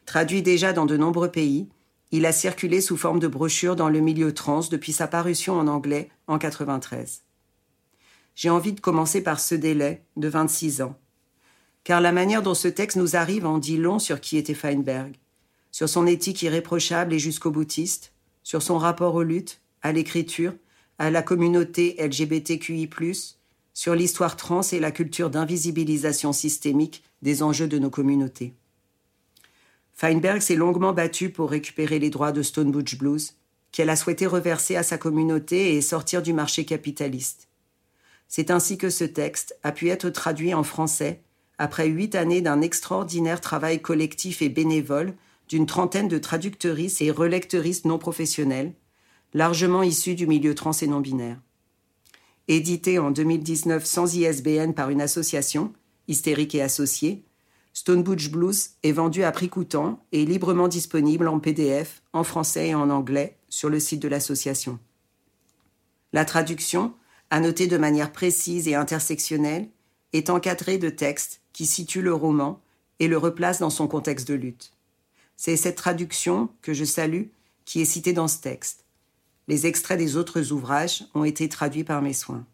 Traduit 0.06 0.42
déjà 0.42 0.72
dans 0.72 0.86
de 0.86 0.96
nombreux 0.96 1.30
pays, 1.30 1.66
il 2.16 2.26
a 2.26 2.32
circulé 2.32 2.80
sous 2.80 2.96
forme 2.96 3.18
de 3.18 3.26
brochure 3.26 3.74
dans 3.74 3.88
le 3.88 3.98
milieu 3.98 4.32
trans 4.32 4.60
depuis 4.70 4.92
sa 4.92 5.08
parution 5.08 5.58
en 5.58 5.66
anglais 5.66 6.10
en 6.28 6.38
93. 6.38 7.22
J'ai 8.36 8.50
envie 8.50 8.72
de 8.72 8.80
commencer 8.80 9.20
par 9.20 9.40
ce 9.40 9.56
délai 9.56 10.04
de 10.16 10.28
26 10.28 10.82
ans. 10.82 10.96
Car 11.82 12.00
la 12.00 12.12
manière 12.12 12.42
dont 12.42 12.54
ce 12.54 12.68
texte 12.68 12.96
nous 12.96 13.16
arrive 13.16 13.46
en 13.46 13.58
dit 13.58 13.78
long 13.78 13.98
sur 13.98 14.20
qui 14.20 14.36
était 14.36 14.54
Feinberg, 14.54 15.16
sur 15.72 15.88
son 15.88 16.06
éthique 16.06 16.42
irréprochable 16.42 17.14
et 17.14 17.18
jusqu'au 17.18 17.50
boutiste, 17.50 18.12
sur 18.44 18.62
son 18.62 18.78
rapport 18.78 19.16
aux 19.16 19.24
luttes, 19.24 19.60
à 19.82 19.90
l'écriture, 19.90 20.54
à 21.00 21.10
la 21.10 21.20
communauté 21.20 21.96
LGBTQI, 21.98 22.88
sur 23.72 23.96
l'histoire 23.96 24.36
trans 24.36 24.62
et 24.62 24.78
la 24.78 24.92
culture 24.92 25.30
d'invisibilisation 25.30 26.32
systémique 26.32 27.02
des 27.22 27.42
enjeux 27.42 27.66
de 27.66 27.80
nos 27.80 27.90
communautés. 27.90 28.54
Feinberg 30.04 30.42
s'est 30.42 30.54
longuement 30.54 30.92
battue 30.92 31.30
pour 31.30 31.48
récupérer 31.48 31.98
les 31.98 32.10
droits 32.10 32.30
de 32.30 32.42
Stone 32.42 32.70
Butch 32.70 32.98
Blues, 32.98 33.38
qu'elle 33.72 33.88
a 33.88 33.96
souhaité 33.96 34.26
reverser 34.26 34.76
à 34.76 34.82
sa 34.82 34.98
communauté 34.98 35.76
et 35.76 35.80
sortir 35.80 36.20
du 36.20 36.34
marché 36.34 36.66
capitaliste. 36.66 37.48
C'est 38.28 38.50
ainsi 38.50 38.76
que 38.76 38.90
ce 38.90 39.04
texte 39.04 39.58
a 39.62 39.72
pu 39.72 39.88
être 39.88 40.10
traduit 40.10 40.52
en 40.52 40.62
français 40.62 41.22
après 41.56 41.86
huit 41.86 42.16
années 42.16 42.42
d'un 42.42 42.60
extraordinaire 42.60 43.40
travail 43.40 43.80
collectif 43.80 44.42
et 44.42 44.50
bénévole 44.50 45.14
d'une 45.48 45.64
trentaine 45.64 46.08
de 46.08 46.18
traductrices 46.18 47.00
et 47.00 47.10
relectrices 47.10 47.86
non 47.86 47.96
professionnelles, 47.96 48.74
largement 49.32 49.82
issues 49.82 50.16
du 50.16 50.26
milieu 50.26 50.54
trans 50.54 50.72
et 50.72 50.86
non-binaire. 50.86 51.40
Édité 52.46 52.98
en 52.98 53.10
2019 53.10 53.86
sans 53.86 54.14
ISBN 54.14 54.72
par 54.74 54.90
une 54.90 55.00
association, 55.00 55.72
Hystérique 56.08 56.54
et 56.54 56.60
Associée, 56.60 57.24
Stone 57.76 58.04
Butch 58.04 58.30
Blues 58.30 58.70
est 58.84 58.92
vendu 58.92 59.24
à 59.24 59.32
prix 59.32 59.48
coûtant 59.48 60.06
et 60.12 60.24
librement 60.24 60.68
disponible 60.68 61.26
en 61.26 61.40
PDF, 61.40 62.02
en 62.12 62.22
français 62.22 62.68
et 62.68 62.74
en 62.74 62.88
anglais 62.88 63.36
sur 63.48 63.68
le 63.68 63.80
site 63.80 64.00
de 64.00 64.06
l'association. 64.06 64.78
La 66.12 66.24
traduction, 66.24 66.94
annotée 67.30 67.66
de 67.66 67.76
manière 67.76 68.12
précise 68.12 68.68
et 68.68 68.76
intersectionnelle, 68.76 69.68
est 70.12 70.30
encadrée 70.30 70.78
de 70.78 70.88
textes 70.88 71.40
qui 71.52 71.66
situent 71.66 72.00
le 72.00 72.14
roman 72.14 72.62
et 73.00 73.08
le 73.08 73.18
replacent 73.18 73.58
dans 73.58 73.70
son 73.70 73.88
contexte 73.88 74.28
de 74.28 74.34
lutte. 74.34 74.72
C'est 75.36 75.56
cette 75.56 75.76
traduction 75.76 76.50
que 76.62 76.74
je 76.74 76.84
salue 76.84 77.24
qui 77.64 77.80
est 77.80 77.86
citée 77.86 78.12
dans 78.12 78.28
ce 78.28 78.38
texte. 78.38 78.84
Les 79.48 79.66
extraits 79.66 79.98
des 79.98 80.16
autres 80.16 80.52
ouvrages 80.52 81.06
ont 81.12 81.24
été 81.24 81.48
traduits 81.48 81.82
par 81.82 82.02
mes 82.02 82.12
soins. 82.12 82.46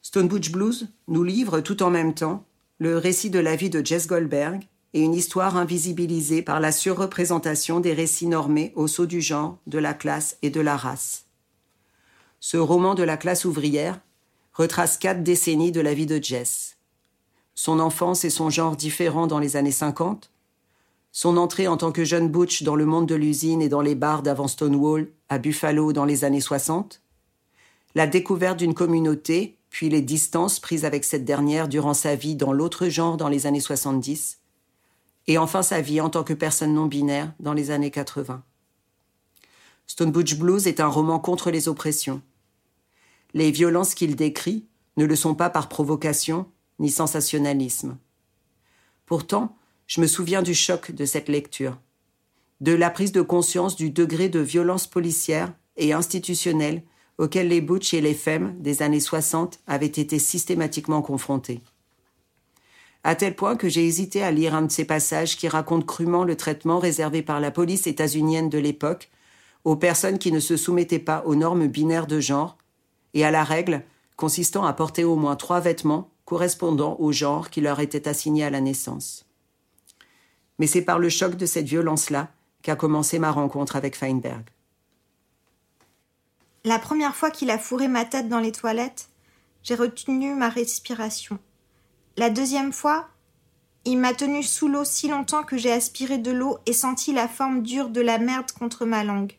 Stone 0.00 0.28
Butch 0.28 0.52
Blues 0.52 0.86
nous 1.08 1.24
livre 1.24 1.60
tout 1.60 1.82
en 1.82 1.90
même 1.90 2.14
temps 2.14 2.46
le 2.78 2.96
récit 2.96 3.30
de 3.30 3.40
la 3.40 3.56
vie 3.56 3.70
de 3.70 3.84
Jess 3.84 4.06
Goldberg 4.06 4.62
et 4.94 5.00
une 5.00 5.14
histoire 5.14 5.56
invisibilisée 5.56 6.42
par 6.42 6.60
la 6.60 6.72
surreprésentation 6.72 7.80
des 7.80 7.92
récits 7.92 8.26
normés 8.26 8.72
au 8.76 8.86
saut 8.86 9.06
du 9.06 9.20
genre, 9.20 9.58
de 9.66 9.78
la 9.78 9.94
classe 9.94 10.38
et 10.42 10.50
de 10.50 10.60
la 10.60 10.76
race. 10.76 11.24
Ce 12.40 12.56
roman 12.56 12.94
de 12.94 13.02
la 13.02 13.16
classe 13.16 13.44
ouvrière 13.44 14.00
retrace 14.52 14.96
quatre 14.96 15.22
décennies 15.22 15.72
de 15.72 15.80
la 15.80 15.92
vie 15.92 16.06
de 16.06 16.22
Jess. 16.22 16.76
Son 17.54 17.80
enfance 17.80 18.24
et 18.24 18.30
son 18.30 18.50
genre 18.50 18.76
différents 18.76 19.26
dans 19.26 19.40
les 19.40 19.56
années 19.56 19.72
50, 19.72 20.30
son 21.10 21.36
entrée 21.36 21.66
en 21.66 21.76
tant 21.76 21.90
que 21.90 22.04
jeune 22.04 22.28
butch 22.28 22.62
dans 22.62 22.76
le 22.76 22.86
monde 22.86 23.06
de 23.06 23.16
l'usine 23.16 23.60
et 23.60 23.68
dans 23.68 23.80
les 23.80 23.96
bars 23.96 24.22
d'avant 24.22 24.46
Stonewall 24.46 25.08
à 25.28 25.38
Buffalo 25.38 25.92
dans 25.92 26.04
les 26.04 26.24
années 26.24 26.40
60, 26.40 27.02
la 27.96 28.06
découverte 28.06 28.58
d'une 28.58 28.74
communauté, 28.74 29.57
puis 29.70 29.88
les 29.88 30.02
distances 30.02 30.60
prises 30.60 30.84
avec 30.84 31.04
cette 31.04 31.24
dernière 31.24 31.68
durant 31.68 31.94
sa 31.94 32.14
vie 32.14 32.36
dans 32.36 32.52
l'autre 32.52 32.88
genre 32.88 33.16
dans 33.16 33.28
les 33.28 33.46
années 33.46 33.60
70, 33.60 34.38
et 35.26 35.38
enfin 35.38 35.62
sa 35.62 35.80
vie 35.80 36.00
en 36.00 36.10
tant 36.10 36.24
que 36.24 36.32
personne 36.32 36.74
non 36.74 36.86
binaire 36.86 37.32
dans 37.38 37.52
les 37.52 37.70
années 37.70 37.90
80. 37.90 38.42
Stone 39.86 40.10
Butch 40.10 40.36
Blues 40.36 40.66
est 40.66 40.80
un 40.80 40.88
roman 40.88 41.18
contre 41.18 41.50
les 41.50 41.68
oppressions. 41.68 42.22
Les 43.34 43.50
violences 43.50 43.94
qu'il 43.94 44.16
décrit 44.16 44.66
ne 44.96 45.04
le 45.04 45.16
sont 45.16 45.34
pas 45.34 45.50
par 45.50 45.68
provocation 45.68 46.46
ni 46.78 46.90
sensationnalisme. 46.90 47.98
Pourtant, 49.06 49.56
je 49.86 50.00
me 50.00 50.06
souviens 50.06 50.42
du 50.42 50.54
choc 50.54 50.92
de 50.92 51.04
cette 51.04 51.28
lecture, 51.28 51.78
de 52.60 52.72
la 52.72 52.90
prise 52.90 53.12
de 53.12 53.22
conscience 53.22 53.76
du 53.76 53.90
degré 53.90 54.28
de 54.28 54.40
violence 54.40 54.86
policière 54.86 55.52
et 55.76 55.92
institutionnelle 55.92 56.82
auquel 57.18 57.48
les 57.48 57.60
Butch 57.60 57.92
et 57.94 58.00
les 58.00 58.14
femmes 58.14 58.54
des 58.58 58.82
années 58.82 59.00
60 59.00 59.60
avaient 59.66 59.86
été 59.86 60.18
systématiquement 60.18 61.02
confrontés. 61.02 61.60
À 63.04 63.14
tel 63.14 63.34
point 63.36 63.56
que 63.56 63.68
j'ai 63.68 63.86
hésité 63.86 64.22
à 64.22 64.30
lire 64.30 64.54
un 64.54 64.62
de 64.62 64.70
ces 64.70 64.84
passages 64.84 65.36
qui 65.36 65.48
raconte 65.48 65.86
crûment 65.86 66.24
le 66.24 66.36
traitement 66.36 66.78
réservé 66.78 67.22
par 67.22 67.40
la 67.40 67.50
police 67.50 67.86
états-unienne 67.86 68.48
de 68.48 68.58
l'époque 68.58 69.10
aux 69.64 69.76
personnes 69.76 70.18
qui 70.18 70.32
ne 70.32 70.40
se 70.40 70.56
soumettaient 70.56 70.98
pas 70.98 71.22
aux 71.24 71.34
normes 71.34 71.66
binaires 71.66 72.06
de 72.06 72.20
genre 72.20 72.56
et 73.14 73.24
à 73.24 73.30
la 73.30 73.44
règle 73.44 73.82
consistant 74.16 74.64
à 74.64 74.72
porter 74.72 75.04
au 75.04 75.16
moins 75.16 75.36
trois 75.36 75.60
vêtements 75.60 76.10
correspondant 76.24 76.96
au 76.98 77.12
genre 77.12 77.50
qui 77.50 77.60
leur 77.60 77.80
était 77.80 78.08
assigné 78.08 78.44
à 78.44 78.50
la 78.50 78.60
naissance. 78.60 79.24
Mais 80.58 80.66
c'est 80.66 80.82
par 80.82 80.98
le 80.98 81.08
choc 81.08 81.36
de 81.36 81.46
cette 81.46 81.66
violence-là 81.66 82.30
qu'a 82.62 82.76
commencé 82.76 83.18
ma 83.18 83.30
rencontre 83.30 83.76
avec 83.76 83.96
Feinberg. 83.96 84.44
La 86.68 86.78
première 86.78 87.16
fois 87.16 87.30
qu'il 87.30 87.48
a 87.48 87.56
fourré 87.56 87.88
ma 87.88 88.04
tête 88.04 88.28
dans 88.28 88.40
les 88.40 88.52
toilettes, 88.52 89.08
j'ai 89.62 89.74
retenu 89.74 90.34
ma 90.34 90.50
respiration. 90.50 91.38
La 92.18 92.28
deuxième 92.28 92.74
fois, 92.74 93.08
il 93.86 93.96
m'a 93.96 94.12
tenu 94.12 94.42
sous 94.42 94.68
l'eau 94.68 94.84
si 94.84 95.08
longtemps 95.08 95.44
que 95.44 95.56
j'ai 95.56 95.72
aspiré 95.72 96.18
de 96.18 96.30
l'eau 96.30 96.58
et 96.66 96.74
senti 96.74 97.14
la 97.14 97.26
forme 97.26 97.62
dure 97.62 97.88
de 97.88 98.02
la 98.02 98.18
merde 98.18 98.52
contre 98.52 98.84
ma 98.84 99.02
langue. 99.02 99.32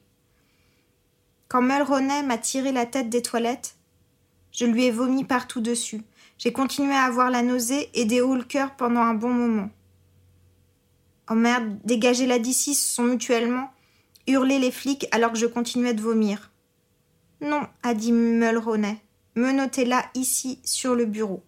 Quand 1.50 1.62
Mulroney 1.62 2.24
m'a 2.24 2.39
tiré 2.39 2.71
la 2.71 2.88
tête 2.88 3.12
des 3.12 3.21
toilettes, 3.21 3.75
je 4.51 4.65
lui 4.65 4.86
ai 4.86 4.91
vomi 4.91 5.24
partout 5.24 5.62
dessus. 5.62 6.01
J'ai 6.39 6.51
continué 6.51 6.95
à 6.95 7.03
avoir 7.03 7.29
la 7.29 7.43
nausée 7.43 7.91
et 7.93 8.05
des 8.05 8.21
hauts 8.21 8.38
le 8.38 8.43
cœur 8.43 8.75
pendant 8.75 9.01
un 9.01 9.13
bon 9.13 9.29
moment. 9.29 9.69
Oh 11.29 11.36
merde, 11.36 11.77
dégagez-la 11.83 12.39
d'ici, 12.39 12.74
sont 12.74 13.03
mutuellement. 13.03 13.71
Hurlaient 14.25 14.57
les 14.57 14.71
flics 14.71 15.05
alors 15.12 15.31
que 15.31 15.38
je 15.38 15.45
continuais 15.45 15.93
de 15.93 16.01
vomir. 16.01 16.49
Non, 17.41 17.67
a 17.84 17.93
dit 17.93 18.12
Mulroney. 18.12 18.98
Menotez-la 19.36 20.05
ici, 20.15 20.60
sur 20.63 20.96
le 20.96 21.05
bureau. 21.05 21.43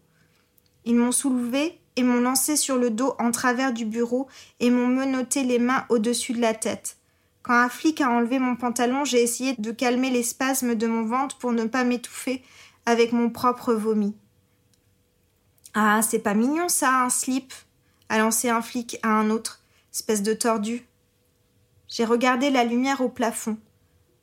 Ils 0.85 0.95
m'ont 0.95 1.11
soulevé 1.11 1.79
et 1.95 2.03
m'ont 2.03 2.21
lancé 2.21 2.55
sur 2.55 2.77
le 2.77 2.89
dos 2.89 3.15
en 3.19 3.31
travers 3.31 3.73
du 3.73 3.85
bureau 3.85 4.27
et 4.59 4.69
m'ont 4.69 4.87
menotté 4.87 5.43
les 5.43 5.59
mains 5.59 5.85
au-dessus 5.89 6.33
de 6.33 6.41
la 6.41 6.53
tête. 6.53 6.97
Quand 7.43 7.55
un 7.55 7.69
flic 7.69 8.01
a 8.01 8.09
enlevé 8.09 8.39
mon 8.39 8.55
pantalon, 8.55 9.03
j'ai 9.03 9.21
essayé 9.21 9.55
de 9.57 9.71
calmer 9.71 10.09
les 10.09 10.23
spasmes 10.23 10.75
de 10.75 10.87
mon 10.87 11.03
ventre 11.03 11.37
pour 11.37 11.51
ne 11.51 11.65
pas 11.65 11.83
m'étouffer 11.83 12.43
avec 12.85 13.11
mon 13.11 13.29
propre 13.29 13.73
vomi. 13.73 14.15
Ah, 15.73 16.01
c'est 16.01 16.19
pas 16.19 16.33
mignon 16.33 16.69
ça, 16.69 17.03
un 17.03 17.09
slip, 17.09 17.53
a 18.09 18.19
lancé 18.19 18.49
un 18.49 18.61
flic 18.61 18.97
à 19.03 19.09
un 19.09 19.29
autre 19.29 19.61
espèce 19.93 20.21
de 20.21 20.33
tordu. 20.33 20.85
J'ai 21.87 22.05
regardé 22.05 22.49
la 22.49 22.63
lumière 22.63 23.01
au 23.01 23.09
plafond. 23.09 23.57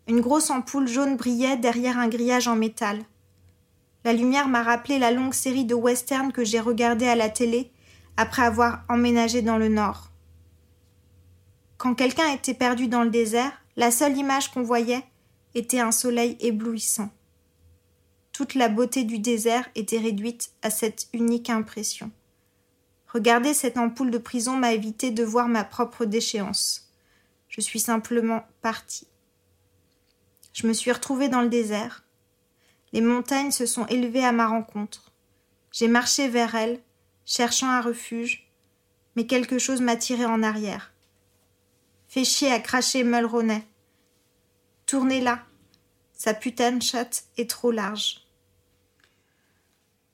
Une 0.09 0.23
grosse 0.23 0.49
ampoule 0.49 0.88
jaune 0.88 1.19
brillait 1.19 1.59
derrière 1.59 1.99
un 1.99 2.09
grillage 2.09 2.49
en 2.49 2.57
métal. 2.57 3.05
La 4.05 4.15
lumière 4.15 4.49
m'a 4.49 4.62
rappelé 4.62 4.99
la 4.99 5.11
longue 5.11 5.35
série 5.35 5.67
de 5.67 5.75
westerns 5.75 6.33
que 6.33 6.45
j'ai 6.45 6.61
regardés 6.61 7.07
à 7.07 7.15
la 7.15 7.29
télé 7.29 7.71
après 8.17 8.43
avoir 8.43 8.85
emménagé 8.88 9.43
dans 9.43 9.59
le 9.59 9.69
nord. 9.69 10.11
Quand 11.77 11.95
quelqu'un 11.95 12.33
était 12.33 12.55
perdu 12.55 12.88
dans 12.88 13.05
le 13.05 13.11
désert, 13.11 13.53
la 13.77 13.91
seule 13.91 14.17
image 14.17 14.50
qu'on 14.50 14.62
voyait 14.62 15.05
était 15.55 15.81
un 15.81 15.93
soleil 15.93 16.38
éblouissant. 16.41 17.11
Toute 18.33 18.55
la 18.55 18.71
beauté 18.71 19.05
du 19.05 19.19
désert 19.19 19.69
était 19.75 19.99
réduite 19.99 20.53
à 20.62 20.71
cette 20.71 21.09
unique 21.12 21.50
impression. 21.50 22.11
Regarder 23.09 23.53
cette 23.53 23.77
ampoule 23.77 24.11
de 24.11 24.19
prison 24.19 24.57
m'a 24.57 24.73
évité 24.73 25.11
de 25.11 25.25
voir 25.25 25.49
ma 25.49 25.65
propre 25.65 26.07
déchéance. 26.07 26.91
Je 27.49 27.61
suis 27.61 27.81
simplement 27.81 28.45
partie. 28.62 29.08
Je 30.59 30.67
me 30.67 30.73
suis 30.73 30.91
retrouvée 30.91 31.29
dans 31.29 31.43
le 31.43 31.49
désert. 31.49 32.03
Les 32.93 33.00
montagnes 33.00 33.53
se 33.53 33.65
sont 33.65 33.87
élevées 33.87 34.25
à 34.25 34.33
ma 34.33 34.49
rencontre. 34.49 35.12
J'ai 35.71 35.87
marché 35.87 36.29
vers 36.29 36.57
elles, 36.57 36.81
cherchant 37.25 37.71
un 37.71 37.81
refuge, 37.81 38.50
mais 39.15 39.25
quelque 39.25 39.61
chose 39.61 39.81
m'a 39.81 39.95
tiré 39.95 40.25
en 40.25 40.43
arrière. 40.43 40.93
Fait 42.09 42.25
chier 42.25 42.50
à 42.50 42.59
cracher 42.59 43.05
Mulroney. 43.05 43.62
Tournez 44.85 45.21
là. 45.21 45.45
Sa 46.12 46.35
putain 46.35 46.81
chatte 46.81 47.27
est 47.37 47.49
trop 47.49 47.71
large. 47.71 48.27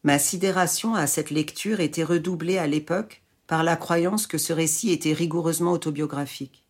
Ma 0.03 0.19
sidération 0.19 0.95
à 0.95 1.07
cette 1.07 1.31
lecture 1.31 1.81
était 1.81 2.05
redoublée 2.05 2.59
à 2.59 2.67
l'époque 2.67 3.23
par 3.47 3.63
la 3.63 3.77
croyance 3.77 4.27
que 4.27 4.37
ce 4.37 4.53
récit 4.53 4.91
était 4.91 5.15
rigoureusement 5.15 5.73
autobiographique. 5.73 6.64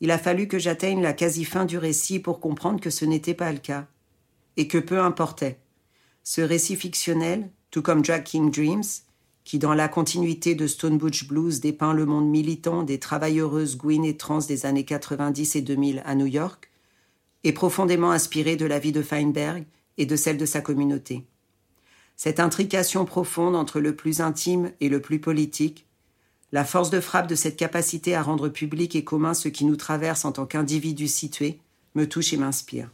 Il 0.00 0.10
a 0.10 0.18
fallu 0.18 0.48
que 0.48 0.58
j'atteigne 0.58 1.02
la 1.02 1.12
quasi-fin 1.12 1.64
du 1.64 1.78
récit 1.78 2.18
pour 2.18 2.40
comprendre 2.40 2.80
que 2.80 2.90
ce 2.90 3.04
n'était 3.04 3.34
pas 3.34 3.52
le 3.52 3.58
cas, 3.58 3.86
et 4.56 4.68
que 4.68 4.78
peu 4.78 5.00
importait. 5.00 5.58
Ce 6.22 6.40
récit 6.40 6.76
fictionnel, 6.76 7.50
tout 7.70 7.82
comme 7.82 8.04
Jack 8.04 8.24
King 8.24 8.50
Dreams, 8.50 8.84
qui 9.44 9.58
dans 9.58 9.74
la 9.74 9.88
continuité 9.88 10.54
de 10.54 10.66
Stone 10.66 10.96
Butch 10.96 11.28
Blues 11.28 11.60
dépeint 11.60 11.92
le 11.92 12.06
monde 12.06 12.28
militant 12.28 12.82
des 12.82 12.98
travailleuses 12.98 13.76
Gwyn 13.76 14.04
et 14.04 14.16
trans 14.16 14.38
des 14.38 14.64
années 14.66 14.84
90 14.84 15.56
et 15.56 15.60
2000 15.60 16.02
à 16.06 16.14
New 16.14 16.26
York, 16.26 16.70
est 17.44 17.52
profondément 17.52 18.10
inspiré 18.10 18.56
de 18.56 18.64
la 18.64 18.78
vie 18.78 18.92
de 18.92 19.02
Feinberg 19.02 19.66
et 19.98 20.06
de 20.06 20.16
celle 20.16 20.38
de 20.38 20.46
sa 20.46 20.62
communauté. 20.62 21.26
Cette 22.16 22.40
intrication 22.40 23.04
profonde 23.04 23.54
entre 23.54 23.80
le 23.80 23.94
plus 23.94 24.20
intime 24.20 24.72
et 24.80 24.88
le 24.88 25.00
plus 25.00 25.18
politique, 25.18 25.86
la 26.54 26.64
force 26.64 26.88
de 26.88 27.00
frappe 27.00 27.26
de 27.26 27.34
cette 27.34 27.56
capacité 27.56 28.14
à 28.14 28.22
rendre 28.22 28.48
public 28.48 28.94
et 28.94 29.02
commun 29.02 29.34
ce 29.34 29.48
qui 29.48 29.64
nous 29.64 29.74
traverse 29.74 30.24
en 30.24 30.30
tant 30.30 30.46
qu'individus 30.46 31.08
situés, 31.08 31.58
me 31.96 32.08
touche 32.08 32.32
et 32.32 32.36
m'inspire. 32.36 32.92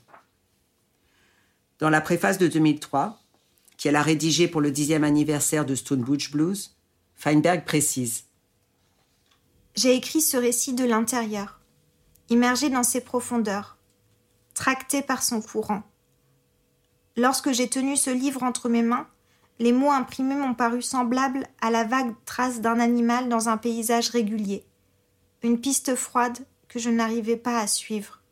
Dans 1.78 1.90
la 1.90 2.00
préface 2.00 2.38
de 2.38 2.48
2003, 2.48 3.20
qu'elle 3.76 3.96
a 3.96 4.02
rédigée 4.02 4.48
pour 4.48 4.62
le 4.62 4.70
dixième 4.70 5.04
anniversaire 5.04 5.66
de 5.66 5.74
Stone 5.74 6.00
Butch 6.00 6.30
Blues, 6.30 6.74
Feinberg 7.16 7.66
précise 7.66 8.24
J'ai 9.74 9.94
écrit 9.94 10.22
ce 10.22 10.38
récit 10.38 10.72
de 10.72 10.86
l'intérieur, 10.86 11.60
immergé 12.30 12.70
dans 12.70 12.82
ses 12.82 13.02
profondeurs, 13.02 13.76
tracté 14.54 15.02
par 15.02 15.22
son 15.22 15.42
courant. 15.42 15.82
Lorsque 17.14 17.52
j'ai 17.52 17.68
tenu 17.68 17.98
ce 17.98 18.08
livre 18.08 18.42
entre 18.42 18.70
mes 18.70 18.82
mains, 18.82 19.06
les 19.60 19.72
mots 19.72 19.90
imprimés 19.90 20.34
m'ont 20.34 20.54
paru 20.54 20.80
semblables 20.80 21.46
à 21.60 21.70
la 21.70 21.84
vague 21.84 22.14
trace 22.24 22.62
d'un 22.62 22.80
animal 22.80 23.28
dans 23.28 23.50
un 23.50 23.58
paysage 23.58 24.08
régulier, 24.08 24.64
une 25.42 25.60
piste 25.60 25.94
froide 25.94 26.38
que 26.66 26.78
je 26.78 26.88
n'arrivais 26.88 27.36
pas 27.36 27.58
à 27.58 27.66
suivre. 27.66 28.22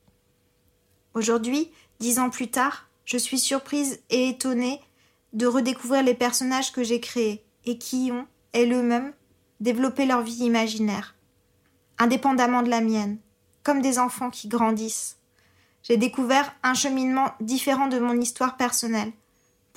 Aujourd'hui, 1.12 1.70
dix 2.00 2.18
ans 2.18 2.30
plus 2.30 2.50
tard, 2.50 2.88
je 3.04 3.18
suis 3.18 3.38
surprise 3.38 4.00
et 4.08 4.30
étonnée 4.30 4.80
de 5.34 5.46
redécouvrir 5.46 6.02
les 6.02 6.14
personnages 6.14 6.72
que 6.72 6.82
j'ai 6.82 7.00
créés 7.00 7.44
et 7.66 7.76
qui 7.76 8.10
ont, 8.10 8.26
elles-mêmes, 8.52 9.12
développé 9.60 10.06
leur 10.06 10.22
vie 10.22 10.44
imaginaire, 10.44 11.14
indépendamment 11.98 12.62
de 12.62 12.70
la 12.70 12.80
mienne, 12.80 13.18
comme 13.62 13.82
des 13.82 13.98
enfants 13.98 14.30
qui 14.30 14.48
grandissent. 14.48 15.18
J'ai 15.82 15.98
découvert 15.98 16.54
un 16.62 16.72
cheminement 16.72 17.32
différent 17.40 17.88
de 17.88 17.98
mon 17.98 18.18
histoire 18.18 18.56
personnelle, 18.56 19.12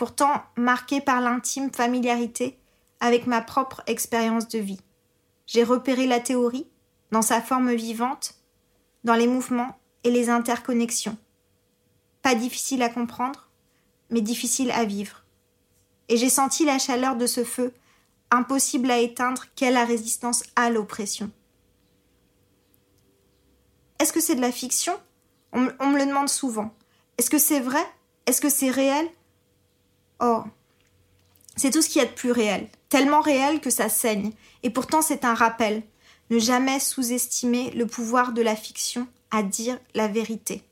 pourtant 0.02 0.42
marqué 0.58 1.00
par 1.00 1.22
l'intime 1.22 1.72
familiarité 1.72 2.58
avec 3.02 3.28
ma 3.28 3.40
propre 3.40 3.84
expérience 3.86 4.48
de 4.48 4.58
vie. 4.58 4.80
J'ai 5.46 5.64
repéré 5.64 6.08
la 6.08 6.20
théorie, 6.20 6.66
dans 7.12 7.22
sa 7.22 7.40
forme 7.40 7.72
vivante, 7.76 8.34
dans 9.04 9.14
les 9.14 9.28
mouvements 9.28 9.78
et 10.04 10.10
les 10.10 10.32
interconnexions. 10.32 11.20
Pas 12.24 12.34
difficile 12.34 12.82
à 12.82 12.90
comprendre, 12.90 13.52
mais 14.10 14.22
difficile 14.22 14.72
à 14.72 14.86
vivre. 14.86 15.24
Et 16.10 16.18
j'ai 16.18 16.32
senti 16.32 16.66
la 16.66 16.80
chaleur 16.80 17.16
de 17.16 17.28
ce 17.28 17.44
feu, 17.44 17.72
impossible 18.32 18.90
à 18.90 18.98
éteindre, 18.98 19.46
qu'est 19.56 19.70
la 19.70 19.86
résistance 19.86 20.42
à 20.56 20.72
l'oppression. 20.72 21.30
Est-ce 24.00 24.14
que 24.14 24.20
c'est 24.20 24.34
de 24.34 24.42
la 24.42 24.52
fiction? 24.52 25.00
On, 25.54 25.70
on, 25.80 25.92
me 25.92 26.00
le 26.00 26.08
demande 26.08 26.30
souvent. 26.30 26.74
Est-ce 27.20 27.30
que 27.30 27.38
c'est 27.38 27.60
vrai? 27.60 27.86
Est-ce 28.26 28.42
que 28.42 28.50
c'est 28.50 28.72
réel? 28.72 29.08
Oh, 30.22 30.44
c'est 31.56 31.72
tout 31.72 31.82
ce 31.82 31.90
qu'il 31.90 32.02
y 32.02 32.06
a 32.06 32.08
de 32.08 32.14
plus 32.14 32.32
réel, 32.32 32.68
tellement 32.90 33.22
réel 33.22 33.60
que 33.60 33.70
ça 33.70 33.90
saigne, 33.90 34.32
et 34.64 34.70
pourtant 34.70 35.02
c'est 35.02 35.26
un 35.26 35.34
rappel. 35.34 35.84
Ne 36.30 36.40
jamais 36.40 36.80
sous-estimer 36.80 37.72
le 37.72 37.86
pouvoir 37.86 38.32
de 38.32 38.42
la 38.42 38.56
fiction 38.56 39.08
à 39.32 39.44
dire 39.44 39.78
la 39.94 40.08
vérité. 40.08 40.64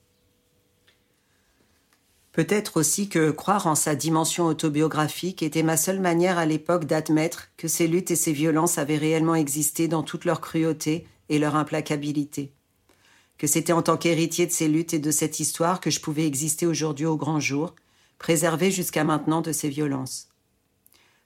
Peut-être 2.32 2.78
aussi 2.78 3.10
que 3.10 3.32
croire 3.32 3.68
en 3.68 3.76
sa 3.76 3.96
dimension 3.96 4.46
autobiographique 4.46 5.44
était 5.44 5.64
ma 5.64 5.76
seule 5.76 6.00
manière 6.00 6.38
à 6.38 6.46
l'époque 6.46 6.86
d'admettre 6.86 7.50
que 7.58 7.68
ces 7.68 7.88
luttes 7.88 8.12
et 8.12 8.16
ces 8.16 8.32
violences 8.32 8.78
avaient 8.78 8.98
réellement 8.98 9.36
existé 9.36 9.88
dans 9.88 10.04
toute 10.04 10.26
leur 10.26 10.40
cruauté 10.40 11.06
et 11.28 11.40
leur 11.40 11.56
implacabilité. 11.56 12.54
Que 13.38 13.48
c'était 13.48 13.74
en 13.74 13.82
tant 13.82 13.98
qu'héritier 13.98 14.46
de 14.46 14.52
ces 14.52 14.68
luttes 14.68 14.94
et 14.94 15.00
de 15.00 15.12
cette 15.12 15.40
histoire 15.40 15.82
que 15.82 15.90
je 15.90 16.00
pouvais 16.00 16.26
exister 16.26 16.66
aujourd'hui 16.66 17.06
au 17.06 17.18
grand 17.18 17.40
jour, 17.40 17.74
préservé 18.20 18.70
jusqu'à 18.70 19.04
maintenant 19.04 19.42
de 19.42 19.52
ces 19.52 19.70
violences. 19.70 20.28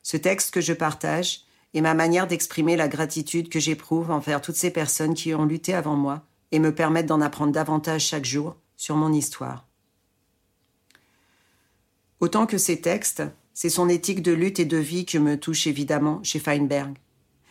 Ce 0.03 0.15
texte 0.15 0.51
que 0.51 0.61
je 0.61 0.73
partage 0.73 1.41
est 1.73 1.81
ma 1.81 1.93
manière 1.93 2.27
d'exprimer 2.27 2.75
la 2.75 2.87
gratitude 2.87 3.49
que 3.49 3.59
j'éprouve 3.59 4.11
envers 4.11 4.41
toutes 4.41 4.55
ces 4.55 4.69
personnes 4.69 5.15
qui 5.15 5.33
ont 5.33 5.45
lutté 5.45 5.73
avant 5.73 5.95
moi 5.95 6.23
et 6.51 6.59
me 6.59 6.73
permettent 6.73 7.07
d'en 7.07 7.21
apprendre 7.21 7.51
davantage 7.51 8.05
chaque 8.05 8.25
jour 8.25 8.55
sur 8.77 8.95
mon 8.95 9.11
histoire. 9.11 9.67
Autant 12.19 12.45
que 12.45 12.57
ces 12.57 12.79
textes, 12.79 13.23
c'est 13.53 13.69
son 13.69 13.89
éthique 13.89 14.21
de 14.21 14.31
lutte 14.31 14.59
et 14.59 14.65
de 14.65 14.77
vie 14.77 15.05
que 15.05 15.17
me 15.17 15.37
touche 15.39 15.67
évidemment 15.67 16.23
chez 16.23 16.39
Feinberg, 16.39 16.95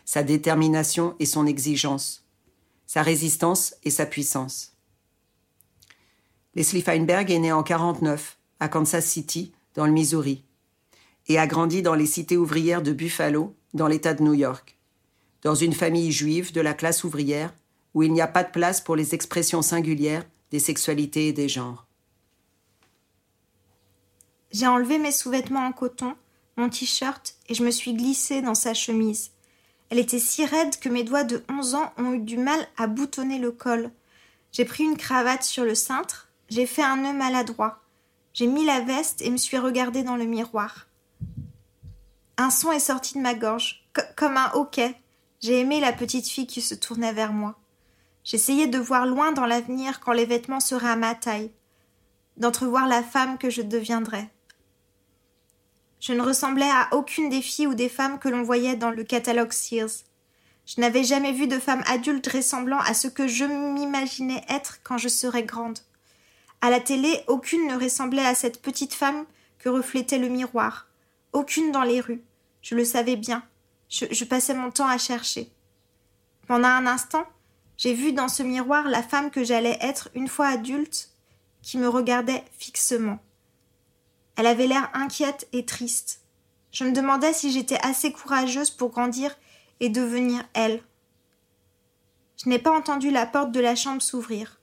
sa 0.04 0.22
détermination 0.22 1.16
et 1.18 1.26
son 1.26 1.46
exigence, 1.46 2.24
sa 2.86 3.02
résistance 3.02 3.74
et 3.82 3.90
sa 3.90 4.06
puissance. 4.06 4.72
Leslie 6.54 6.82
Feinberg 6.82 7.30
est 7.30 7.38
née 7.38 7.52
en 7.52 7.62
49 7.62 8.38
à 8.62 8.68
Kansas 8.68 9.04
City, 9.04 9.52
dans 9.74 9.86
le 9.86 9.92
Missouri, 9.92 10.44
et 11.26 11.36
a 11.36 11.48
grandi 11.48 11.82
dans 11.82 11.96
les 11.96 12.06
cités 12.06 12.36
ouvrières 12.36 12.80
de 12.80 12.92
Buffalo, 12.92 13.56
dans 13.74 13.88
l'État 13.88 14.14
de 14.14 14.22
New 14.22 14.34
York, 14.34 14.78
dans 15.42 15.56
une 15.56 15.72
famille 15.72 16.12
juive 16.12 16.52
de 16.52 16.60
la 16.60 16.72
classe 16.72 17.02
ouvrière 17.02 17.52
où 17.92 18.04
il 18.04 18.12
n'y 18.12 18.20
a 18.20 18.28
pas 18.28 18.44
de 18.44 18.52
place 18.52 18.80
pour 18.80 18.94
les 18.94 19.16
expressions 19.16 19.62
singulières 19.62 20.24
des 20.52 20.60
sexualités 20.60 21.26
et 21.26 21.32
des 21.32 21.48
genres. 21.48 21.86
J'ai 24.52 24.68
enlevé 24.68 24.98
mes 24.98 25.10
sous-vêtements 25.10 25.66
en 25.66 25.72
coton, 25.72 26.14
mon 26.56 26.68
t-shirt, 26.68 27.34
et 27.48 27.54
je 27.54 27.64
me 27.64 27.70
suis 27.72 27.94
glissée 27.94 28.42
dans 28.42 28.54
sa 28.54 28.74
chemise. 28.74 29.32
Elle 29.90 29.98
était 29.98 30.20
si 30.20 30.46
raide 30.46 30.78
que 30.78 30.88
mes 30.88 31.02
doigts 31.02 31.24
de 31.24 31.42
onze 31.50 31.74
ans 31.74 31.92
ont 31.98 32.12
eu 32.12 32.20
du 32.20 32.36
mal 32.36 32.60
à 32.76 32.86
boutonner 32.86 33.40
le 33.40 33.50
col. 33.50 33.90
J'ai 34.52 34.64
pris 34.64 34.84
une 34.84 34.96
cravate 34.96 35.42
sur 35.42 35.64
le 35.64 35.74
cintre, 35.74 36.28
j'ai 36.48 36.66
fait 36.66 36.84
un 36.84 36.98
nœud 36.98 37.12
maladroit. 37.12 37.81
J'ai 38.34 38.46
mis 38.46 38.64
la 38.64 38.80
veste 38.80 39.20
et 39.20 39.30
me 39.30 39.36
suis 39.36 39.58
regardée 39.58 40.02
dans 40.02 40.16
le 40.16 40.24
miroir. 40.24 40.86
Un 42.38 42.50
son 42.50 42.72
est 42.72 42.80
sorti 42.80 43.14
de 43.14 43.22
ma 43.22 43.34
gorge, 43.34 43.84
comme 44.16 44.36
un 44.36 44.50
hoquet. 44.54 44.94
J'ai 45.40 45.60
aimé 45.60 45.80
la 45.80 45.92
petite 45.92 46.26
fille 46.26 46.46
qui 46.46 46.62
se 46.62 46.74
tournait 46.74 47.12
vers 47.12 47.32
moi. 47.32 47.58
J'essayais 48.24 48.68
de 48.68 48.78
voir 48.78 49.04
loin 49.04 49.32
dans 49.32 49.46
l'avenir 49.46 50.00
quand 50.00 50.12
les 50.12 50.24
vêtements 50.24 50.60
seraient 50.60 50.90
à 50.90 50.96
ma 50.96 51.14
taille, 51.14 51.50
d'entrevoir 52.36 52.86
la 52.86 53.02
femme 53.02 53.36
que 53.36 53.50
je 53.50 53.62
deviendrais. 53.62 54.30
Je 56.00 56.12
ne 56.12 56.22
ressemblais 56.22 56.70
à 56.70 56.88
aucune 56.92 57.28
des 57.28 57.42
filles 57.42 57.66
ou 57.66 57.74
des 57.74 57.88
femmes 57.88 58.18
que 58.18 58.28
l'on 58.28 58.42
voyait 58.42 58.76
dans 58.76 58.90
le 58.90 59.04
catalogue 59.04 59.52
Sears. 59.52 60.04
Je 60.66 60.80
n'avais 60.80 61.04
jamais 61.04 61.32
vu 61.32 61.48
de 61.48 61.58
femme 61.58 61.82
adulte 61.86 62.26
ressemblant 62.28 62.78
à 62.78 62.94
ce 62.94 63.08
que 63.08 63.26
je 63.26 63.44
m'imaginais 63.44 64.44
être 64.48 64.80
quand 64.82 64.98
je 64.98 65.08
serais 65.08 65.42
grande. 65.42 65.78
À 66.62 66.70
la 66.70 66.80
télé, 66.80 67.24
aucune 67.26 67.66
ne 67.66 67.76
ressemblait 67.76 68.24
à 68.24 68.36
cette 68.36 68.62
petite 68.62 68.94
femme 68.94 69.26
que 69.58 69.68
reflétait 69.68 70.18
le 70.18 70.28
miroir. 70.28 70.86
Aucune 71.32 71.72
dans 71.72 71.82
les 71.82 72.00
rues. 72.00 72.22
Je 72.62 72.76
le 72.76 72.84
savais 72.84 73.16
bien. 73.16 73.42
Je, 73.88 74.06
je 74.10 74.24
passais 74.24 74.54
mon 74.54 74.70
temps 74.70 74.88
à 74.88 74.96
chercher. 74.96 75.50
Pendant 76.46 76.68
un 76.68 76.86
instant, 76.86 77.26
j'ai 77.76 77.94
vu 77.94 78.12
dans 78.12 78.28
ce 78.28 78.44
miroir 78.44 78.88
la 78.88 79.02
femme 79.02 79.32
que 79.32 79.42
j'allais 79.42 79.76
être 79.80 80.08
une 80.14 80.28
fois 80.28 80.46
adulte, 80.46 81.10
qui 81.62 81.78
me 81.78 81.88
regardait 81.88 82.44
fixement. 82.56 83.18
Elle 84.36 84.46
avait 84.46 84.68
l'air 84.68 84.88
inquiète 84.94 85.48
et 85.52 85.66
triste. 85.66 86.20
Je 86.70 86.84
me 86.84 86.92
demandais 86.92 87.32
si 87.32 87.50
j'étais 87.50 87.78
assez 87.82 88.12
courageuse 88.12 88.70
pour 88.70 88.90
grandir 88.90 89.36
et 89.80 89.88
devenir 89.88 90.44
elle. 90.54 90.80
Je 92.42 92.48
n'ai 92.48 92.60
pas 92.60 92.72
entendu 92.72 93.10
la 93.10 93.26
porte 93.26 93.50
de 93.50 93.60
la 93.60 93.74
chambre 93.74 94.00
s'ouvrir. 94.00 94.60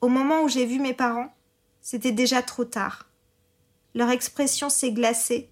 Au 0.00 0.08
moment 0.08 0.42
où 0.42 0.48
j'ai 0.48 0.64
vu 0.64 0.78
mes 0.78 0.94
parents, 0.94 1.32
c'était 1.82 2.12
déjà 2.12 2.42
trop 2.42 2.64
tard. 2.64 3.06
Leur 3.94 4.10
expression 4.10 4.70
s'est 4.70 4.92
glacée. 4.92 5.50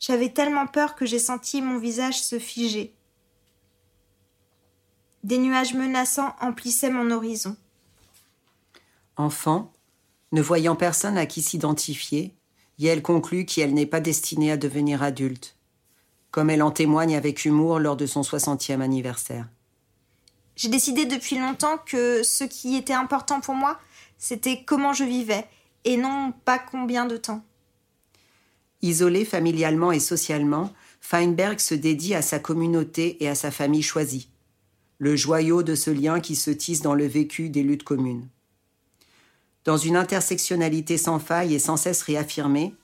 J'avais 0.00 0.30
tellement 0.30 0.66
peur 0.66 0.96
que 0.96 1.06
j'ai 1.06 1.18
senti 1.18 1.62
mon 1.62 1.78
visage 1.78 2.20
se 2.20 2.38
figer. 2.38 2.94
Des 5.22 5.38
nuages 5.38 5.74
menaçants 5.74 6.34
emplissaient 6.40 6.90
mon 6.90 7.10
horizon. 7.12 7.56
Enfant, 9.16 9.72
ne 10.32 10.42
voyant 10.42 10.74
personne 10.74 11.16
à 11.16 11.26
qui 11.26 11.42
s'identifier, 11.42 12.34
Yael 12.78 13.02
conclut 13.02 13.44
qu'elle 13.44 13.74
n'est 13.74 13.86
pas 13.86 14.00
destinée 14.00 14.50
à 14.50 14.56
devenir 14.56 15.02
adulte, 15.04 15.56
comme 16.32 16.50
elle 16.50 16.62
en 16.62 16.72
témoigne 16.72 17.14
avec 17.14 17.44
humour 17.44 17.78
lors 17.78 17.96
de 17.96 18.06
son 18.06 18.24
soixantième 18.24 18.80
anniversaire. 18.80 19.48
J'ai 20.56 20.68
décidé 20.68 21.06
depuis 21.06 21.38
longtemps 21.38 21.78
que 21.78 22.22
ce 22.22 22.44
qui 22.44 22.76
était 22.76 22.92
important 22.92 23.40
pour 23.40 23.54
moi, 23.54 23.78
c'était 24.18 24.64
comment 24.64 24.92
je 24.92 25.04
vivais, 25.04 25.46
et 25.84 25.96
non 25.96 26.32
pas 26.44 26.58
combien 26.58 27.06
de 27.06 27.16
temps. 27.16 27.42
Isolée 28.82 29.24
familialement 29.24 29.92
et 29.92 30.00
socialement, 30.00 30.72
Feinberg 31.00 31.58
se 31.58 31.74
dédie 31.74 32.14
à 32.14 32.22
sa 32.22 32.38
communauté 32.38 33.22
et 33.22 33.28
à 33.28 33.34
sa 33.34 33.50
famille 33.50 33.82
choisie, 33.82 34.28
le 34.98 35.16
joyau 35.16 35.62
de 35.62 35.74
ce 35.74 35.90
lien 35.90 36.20
qui 36.20 36.36
se 36.36 36.50
tisse 36.50 36.82
dans 36.82 36.94
le 36.94 37.06
vécu 37.06 37.48
des 37.48 37.62
luttes 37.62 37.82
communes. 37.82 38.28
Dans 39.64 39.76
une 39.76 39.96
intersectionnalité 39.96 40.98
sans 40.98 41.18
faille 41.18 41.54
et 41.54 41.58
sans 41.58 41.76
cesse 41.76 42.02
réaffirmée, 42.02 42.74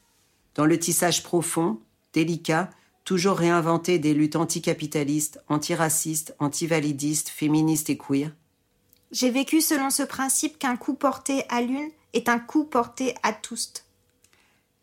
dans 0.54 0.66
le 0.66 0.78
tissage 0.78 1.22
profond, 1.22 1.80
délicat, 2.12 2.70
toujours 3.08 3.38
réinventé 3.38 3.98
des 3.98 4.12
luttes 4.12 4.36
anticapitalistes, 4.36 5.40
antiracistes, 5.48 6.34
antivalidistes, 6.40 7.30
féministes 7.30 7.88
et 7.88 7.96
queer. 7.96 8.32
J'ai 9.12 9.30
vécu 9.30 9.62
selon 9.62 9.88
ce 9.88 10.02
principe 10.02 10.58
qu'un 10.58 10.76
coup 10.76 10.92
porté 10.92 11.44
à 11.48 11.62
l'une 11.62 11.88
est 12.12 12.28
un 12.28 12.38
coup 12.38 12.64
porté 12.64 13.14
à 13.22 13.32
tous. 13.32 13.72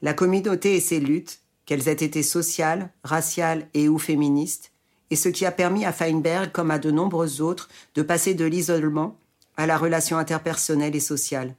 La 0.02 0.16
communauté 0.16 0.76
et 0.76 0.80
ses 0.80 1.00
luttes, 1.00 1.40
qu'elles 1.68 1.88
aient 1.88 1.92
été 1.92 2.24
sociales, 2.24 2.90
raciales 3.04 3.70
et 3.76 3.88
ou 3.90 4.00
féministes, 4.00 4.72
est 5.12 5.18
ce 5.18 5.30
qui 5.30 5.46
a 5.46 5.52
permis 5.52 5.86
à 5.86 5.94
Feinberg, 5.94 6.52
comme 6.52 6.72
à 6.72 6.80
de 6.80 6.90
nombreux 6.90 7.42
autres, 7.42 7.70
de 7.94 8.02
passer 8.02 8.34
de 8.34 8.46
l'isolement 8.46 9.20
à 9.56 9.68
la 9.68 9.78
relation 9.78 10.18
interpersonnelle 10.18 10.96
et 10.96 11.00
sociale, 11.00 11.54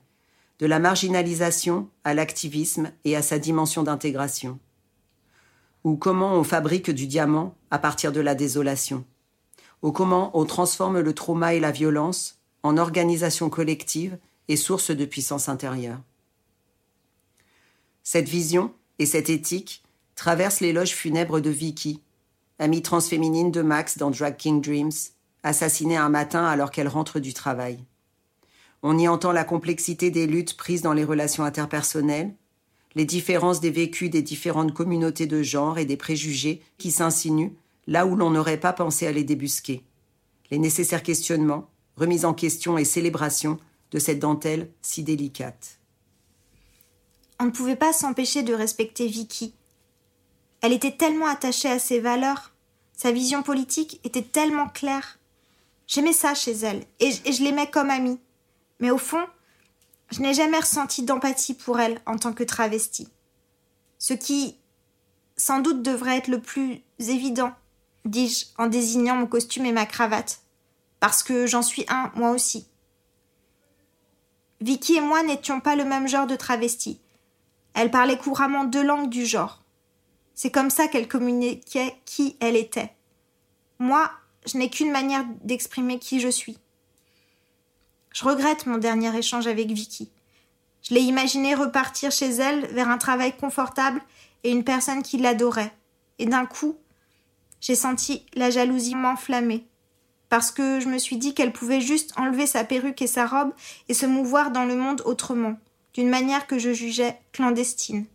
de 0.59 0.66
la 0.66 0.81
marginalisation 0.81 1.88
à 2.02 2.12
l'activisme 2.12 2.90
et 3.05 3.14
à 3.14 3.22
sa 3.22 3.38
dimension 3.38 3.85
d'intégration. 3.85 4.59
Ou 5.87 5.94
comment 5.94 6.35
on 6.35 6.42
fabrique 6.42 6.90
du 6.90 7.07
diamant 7.07 7.55
à 7.70 7.79
partir 7.79 8.11
de 8.11 8.18
la 8.18 8.35
désolation. 8.35 9.05
au 9.83 9.92
comment 9.92 10.37
on 10.37 10.44
transforme 10.44 10.99
le 10.99 11.12
trauma 11.12 11.55
et 11.55 11.61
la 11.61 11.70
violence 11.70 12.40
en 12.64 12.77
organisation 12.77 13.51
collective 13.51 14.18
et 14.49 14.57
source 14.57 14.90
de 14.90 15.05
puissance 15.05 15.49
intérieure. 15.49 16.01
Cette 18.03 18.29
vision 18.29 18.75
et 18.99 19.07
cette 19.07 19.31
éthique 19.31 19.85
traversent 20.16 20.59
l'éloge 20.59 20.90
funèbre 20.90 21.38
de 21.38 21.51
Vicky, 21.51 22.01
amie 22.59 22.83
transféminine 22.83 23.53
de 23.53 23.62
Max 23.62 23.96
dans 23.96 24.11
Drag 24.11 24.37
King 24.37 24.61
Dreams, 24.61 24.90
assassinée 25.44 25.96
un 25.96 26.09
matin 26.09 26.44
alors 26.46 26.72
qu'elle 26.72 26.88
rentre 26.88 27.20
du 27.20 27.33
travail. 27.33 27.79
On 28.83 28.99
y 28.99 29.07
entend 29.07 29.31
la 29.31 29.44
complexité 29.44 30.11
des 30.11 30.27
luttes 30.27 30.57
prises 30.57 30.83
dans 30.83 30.94
les 30.94 31.05
relations 31.05 31.44
interpersonnelles, 31.44 32.35
les 32.96 33.04
différences 33.04 33.61
des 33.61 33.70
vécus 33.70 34.11
des 34.11 34.22
différentes 34.22 34.74
communautés 34.74 35.26
de 35.26 35.42
genre 35.42 35.78
et 35.78 35.85
des 35.85 35.96
préjugés 35.96 36.62
qui 36.78 36.90
s'insinuent 36.90 37.52
là 37.87 38.06
où 38.06 38.16
l'on 38.16 38.30
n'aurait 38.30 38.59
pas 38.59 38.72
pensé 38.72 39.06
à 39.06 39.12
les 39.12 39.22
débusquer. 39.22 39.85
Les 40.50 40.59
nécessaires 40.59 41.04
questionnements, 41.04 41.68
remises 41.96 42.24
en 42.24 42.35
question 42.35 42.78
et 42.78 42.85
célébrations 42.85 43.59
de 43.92 43.98
cette 43.98 44.18
dentelle 44.18 44.70
si 44.82 45.04
délicate. 45.04 45.78
On 47.38 47.44
ne 47.44 47.50
pouvait 47.50 47.76
pas 47.76 47.92
s'empêcher 47.92 48.42
de 48.42 48.54
respecter 48.54 49.06
Vicky. 49.06 49.54
Elle 50.62 50.72
était 50.72 50.96
tellement 50.96 51.26
attachée 51.26 51.68
à 51.68 51.78
ses 51.78 52.00
valeurs, 52.00 52.52
sa 52.96 53.12
vision 53.12 53.42
politique 53.42 54.00
était 54.04 54.22
tellement 54.22 54.68
claire. 54.68 55.18
J'aimais 55.87 56.14
ça 56.14 56.35
chez 56.35 56.52
elle, 56.52 56.82
et 56.98 57.11
je, 57.11 57.44
l'aimais 57.44 57.70
comme 57.70 57.90
amie. 57.90 58.18
Mais 58.80 58.90
au 58.90 58.98
fond, 58.98 59.22
je 60.11 60.21
n'ai 60.21 60.35
jamais 60.35 60.61
ressenti 60.61 61.03
d'empathie 61.03 61.55
pour 61.55 61.81
elle 61.81 62.01
en 62.07 62.16
tant 62.16 62.33
que 62.33 62.45
travestie. 62.45 63.09
Ce 63.99 64.14
qui, 64.14 64.57
sans 65.37 65.61
doute, 65.61 65.83
devrait 65.83 66.19
être 66.19 66.29
le 66.29 66.40
plus 66.40 66.83
évident, 66.99 67.53
dis-je 68.05 68.47
en 68.59 68.66
désignant 68.66 69.16
mon 69.16 69.27
costume 69.27 69.66
et 69.66 69.73
ma 69.73 69.87
cravate, 69.87 70.40
parce 71.01 71.23
que 71.23 71.47
j'en 71.47 71.62
suis 71.62 71.85
un, 71.88 72.11
moi 72.14 72.31
aussi. 72.31 72.69
Vicky 74.61 74.97
et 74.97 75.01
moi 75.01 75.23
n'étions 75.23 75.61
pas 75.61 75.77
le 75.77 75.85
même 75.85 76.09
genre 76.09 76.27
de 76.27 76.37
travesti. 76.37 77.01
Elle 77.75 77.90
parlait 77.90 78.16
couramment 78.16 78.64
deux 78.64 78.83
langues 78.83 79.11
du 79.11 79.27
genre. 79.27 79.62
C'est 80.35 80.51
comme 80.51 80.71
ça 80.71 80.88
qu'elle 80.88 81.09
communiquait 81.09 81.95
qui 82.05 82.37
elle 82.40 82.57
était. 82.57 82.92
Moi, 83.79 84.11
je 84.47 84.57
n'ai 84.57 84.71
qu'une 84.71 84.90
manière 84.90 85.25
d'exprimer 85.42 85.99
qui 85.99 86.21
je 86.21 86.29
suis. 86.29 86.59
Je 88.16 88.24
regrette 88.24 88.64
mon 88.64 88.79
dernier 88.79 89.14
échange 89.14 89.46
avec 89.46 89.70
Vicky. 89.70 90.09
Je 90.81 90.94
l'ai 90.94 91.02
imaginé 91.02 91.55
repartir 91.55 92.11
chez 92.11 92.31
elle 92.31 92.64
vers 92.68 92.88
un 92.88 92.96
travail 92.96 93.37
confortable 93.37 94.00
et 94.42 94.50
une 94.50 94.64
personne 94.64 95.02
qui 95.02 95.18
l'adorait. 95.18 95.74
Et 96.18 96.24
d'un 96.24 96.46
coup, 96.46 96.79
j'ai 97.61 97.74
senti 97.74 98.24
la 98.33 98.48
jalousie 98.48 98.94
m'enflammer. 98.94 99.66
Parce 100.31 100.50
que 100.50 100.81
je 100.81 100.88
me 100.88 100.96
suis 100.96 101.18
dit 101.18 101.35
qu'elle 101.35 101.52
pouvait 101.52 101.83
juste 101.83 102.14
enlever 102.16 102.46
sa 102.46 102.64
perruque 102.64 103.02
et 103.02 103.07
sa 103.07 103.26
robe 103.26 103.52
et 103.90 103.92
se 103.92 104.07
mouvoir 104.07 104.50
dans 104.50 104.64
le 104.64 104.76
monde 104.76 105.02
autrement, 105.05 105.59
d'une 105.92 106.09
manière 106.09 106.46
que 106.46 106.59
je 106.59 106.72
jugeais 106.72 107.20
clandestine. 107.33 108.07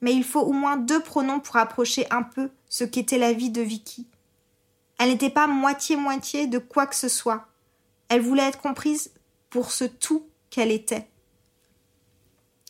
Mais 0.00 0.12
il 0.12 0.24
faut 0.24 0.42
au 0.42 0.52
moins 0.52 0.76
deux 0.76 1.00
pronoms 1.00 1.38
pour 1.38 1.58
approcher 1.58 2.08
un 2.10 2.24
peu 2.24 2.50
ce 2.68 2.82
qu'était 2.82 3.18
la 3.18 3.32
vie 3.32 3.50
de 3.50 3.62
Vicky. 3.62 4.08
Elle 4.98 5.10
n'était 5.10 5.30
pas 5.30 5.46
moitié-moitié 5.46 6.48
de 6.48 6.58
quoi 6.58 6.88
que 6.88 6.96
ce 6.96 7.08
soit. 7.08 7.46
Elle 8.08 8.22
voulait 8.22 8.48
être 8.48 8.60
comprise 8.60 9.10
pour 9.50 9.70
ce 9.70 9.84
tout 9.84 10.26
qu'elle 10.50 10.70
était. 10.70 11.06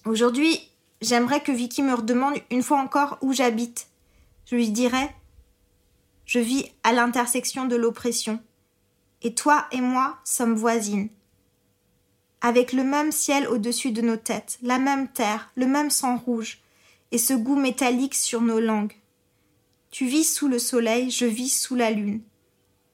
Aujourd'hui, 0.04 0.58
j'aimerais 1.00 1.42
que 1.42 1.52
Vicky 1.52 1.82
me 1.82 1.94
redemande 1.94 2.38
une 2.50 2.62
fois 2.62 2.80
encore 2.80 3.18
où 3.20 3.32
j'habite. 3.32 3.88
Je 4.46 4.56
lui 4.56 4.70
dirais 4.70 5.14
Je 6.24 6.38
vis 6.38 6.70
à 6.82 6.92
l'intersection 6.92 7.66
de 7.66 7.76
l'oppression. 7.76 8.40
Et 9.22 9.34
toi 9.34 9.66
et 9.72 9.80
moi 9.80 10.18
sommes 10.24 10.54
voisines. 10.54 11.08
Avec 12.40 12.72
le 12.72 12.84
même 12.84 13.10
ciel 13.10 13.48
au-dessus 13.48 13.90
de 13.90 14.00
nos 14.00 14.16
têtes, 14.16 14.58
la 14.62 14.78
même 14.78 15.08
terre, 15.08 15.50
le 15.56 15.66
même 15.66 15.90
sang 15.90 16.16
rouge, 16.16 16.60
et 17.10 17.18
ce 17.18 17.34
goût 17.34 17.56
métallique 17.56 18.14
sur 18.14 18.40
nos 18.40 18.60
langues. 18.60 18.94
Tu 19.90 20.06
vis 20.06 20.24
sous 20.24 20.46
le 20.46 20.58
soleil, 20.58 21.10
je 21.10 21.24
vis 21.24 21.48
sous 21.48 21.74
la 21.74 21.90
lune. 21.90 22.20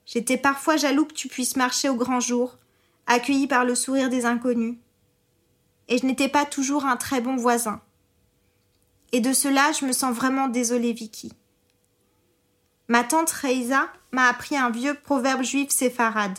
J'étais 0.07 0.37
parfois 0.37 0.77
jaloux 0.77 1.07
que 1.07 1.15
tu 1.15 1.29
puisses 1.29 1.57
marcher 1.57 1.89
au 1.89 1.97
grand 1.97 2.21
jour, 2.21 2.59
accueilli 3.07 3.47
par 3.47 3.65
le 3.65 3.75
sourire 3.75 4.11
des 4.11 4.27
inconnus. 4.27 4.77
Et 5.89 5.99
je 5.99 6.07
n'étais 6.07 6.29
pas 6.29 6.45
toujours 6.45 6.85
un 6.85 6.97
très 6.97 7.21
bon 7.21 7.37
voisin. 7.37 7.81
Et 9.13 9.21
de 9.21 9.33
cela, 9.33 9.73
je 9.73 9.87
me 9.87 9.93
sens 9.93 10.15
vraiment 10.15 10.49
désolée, 10.49 10.93
Vicky. 10.93 11.33
Ma 12.89 13.05
tante 13.05 13.31
Reisa 13.31 13.89
m'a 14.13 14.29
appris 14.29 14.57
un 14.57 14.71
vieux 14.71 14.95
proverbe 14.95 15.43
juif 15.43 15.71
séfarade. 15.71 16.39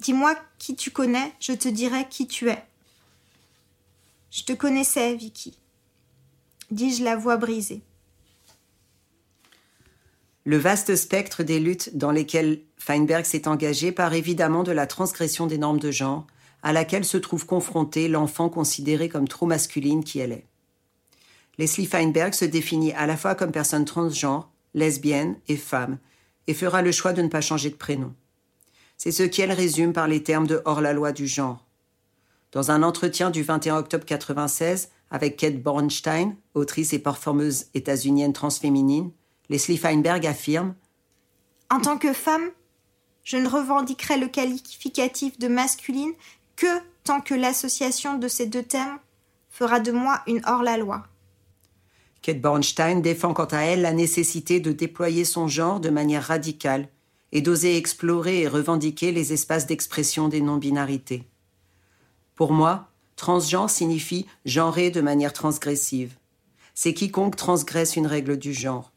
Dis-moi 0.00 0.34
qui 0.58 0.74
tu 0.74 0.90
connais, 0.90 1.32
je 1.38 1.52
te 1.52 1.68
dirai 1.68 2.08
qui 2.08 2.26
tu 2.26 2.48
es. 2.50 2.64
Je 4.30 4.42
te 4.42 4.52
connaissais, 4.52 5.14
Vicky, 5.14 5.58
dis-je 6.70 7.04
la 7.04 7.16
voix 7.16 7.36
brisée. 7.36 7.82
Le 10.44 10.56
vaste 10.56 10.96
spectre 10.96 11.44
des 11.44 11.60
luttes 11.60 11.96
dans 11.96 12.10
lesquelles 12.10 12.62
Feinberg 12.76 13.24
s'est 13.24 13.46
engagé 13.46 13.92
part 13.92 14.12
évidemment 14.12 14.64
de 14.64 14.72
la 14.72 14.88
transgression 14.88 15.46
des 15.46 15.58
normes 15.58 15.78
de 15.78 15.92
genre, 15.92 16.26
à 16.64 16.72
laquelle 16.72 17.04
se 17.04 17.16
trouve 17.16 17.46
confronté 17.46 18.08
l'enfant 18.08 18.48
considéré 18.48 19.08
comme 19.08 19.28
trop 19.28 19.46
masculine 19.46 20.02
qui 20.02 20.18
elle 20.18 20.32
est. 20.32 20.46
Leslie 21.58 21.86
Feinberg 21.86 22.34
se 22.34 22.44
définit 22.44 22.92
à 22.92 23.06
la 23.06 23.16
fois 23.16 23.34
comme 23.36 23.52
personne 23.52 23.84
transgenre, 23.84 24.50
lesbienne 24.74 25.36
et 25.46 25.56
femme, 25.56 25.98
et 26.48 26.54
fera 26.54 26.82
le 26.82 26.90
choix 26.90 27.12
de 27.12 27.22
ne 27.22 27.28
pas 27.28 27.40
changer 27.40 27.70
de 27.70 27.76
prénom. 27.76 28.12
C'est 28.96 29.12
ce 29.12 29.22
qu'elle 29.22 29.52
résume 29.52 29.92
par 29.92 30.08
les 30.08 30.22
termes 30.24 30.46
de 30.46 30.60
hors-la-loi 30.64 31.12
du 31.12 31.26
genre. 31.26 31.64
Dans 32.50 32.70
un 32.70 32.82
entretien 32.82 33.30
du 33.30 33.42
21 33.42 33.76
octobre 33.78 34.04
1996 34.04 34.90
avec 35.10 35.36
Kate 35.36 35.62
Bornstein, 35.62 36.34
autrice 36.54 36.92
et 36.92 36.98
performeuse 36.98 37.66
états-unienne 37.74 38.32
transféminine, 38.32 39.10
Leslie 39.52 39.76
Feinberg 39.76 40.26
affirme 40.26 40.74
En 41.68 41.78
tant 41.78 41.98
que 41.98 42.14
femme, 42.14 42.52
je 43.22 43.36
ne 43.36 43.46
revendiquerai 43.46 44.16
le 44.16 44.28
qualificatif 44.28 45.38
de 45.38 45.46
masculine 45.46 46.14
que 46.56 46.66
tant 47.04 47.20
que 47.20 47.34
l'association 47.34 48.16
de 48.16 48.28
ces 48.28 48.46
deux 48.46 48.62
termes 48.62 48.98
fera 49.50 49.78
de 49.78 49.92
moi 49.92 50.22
une 50.26 50.40
hors-la-loi. 50.46 51.06
Kate 52.22 52.40
Bornstein 52.40 53.02
défend 53.02 53.34
quant 53.34 53.44
à 53.44 53.58
elle 53.58 53.82
la 53.82 53.92
nécessité 53.92 54.58
de 54.58 54.72
déployer 54.72 55.26
son 55.26 55.48
genre 55.48 55.80
de 55.80 55.90
manière 55.90 56.24
radicale 56.24 56.88
et 57.30 57.42
d'oser 57.42 57.76
explorer 57.76 58.40
et 58.40 58.48
revendiquer 58.48 59.12
les 59.12 59.34
espaces 59.34 59.66
d'expression 59.66 60.28
des 60.28 60.40
non-binarités. 60.40 61.28
Pour 62.36 62.52
moi, 62.52 62.88
transgenre 63.16 63.68
signifie 63.68 64.24
genrer 64.46 64.90
de 64.90 65.02
manière 65.02 65.34
transgressive. 65.34 66.14
C'est 66.72 66.94
quiconque 66.94 67.36
transgresse 67.36 67.96
une 67.96 68.06
règle 68.06 68.38
du 68.38 68.54
genre 68.54 68.91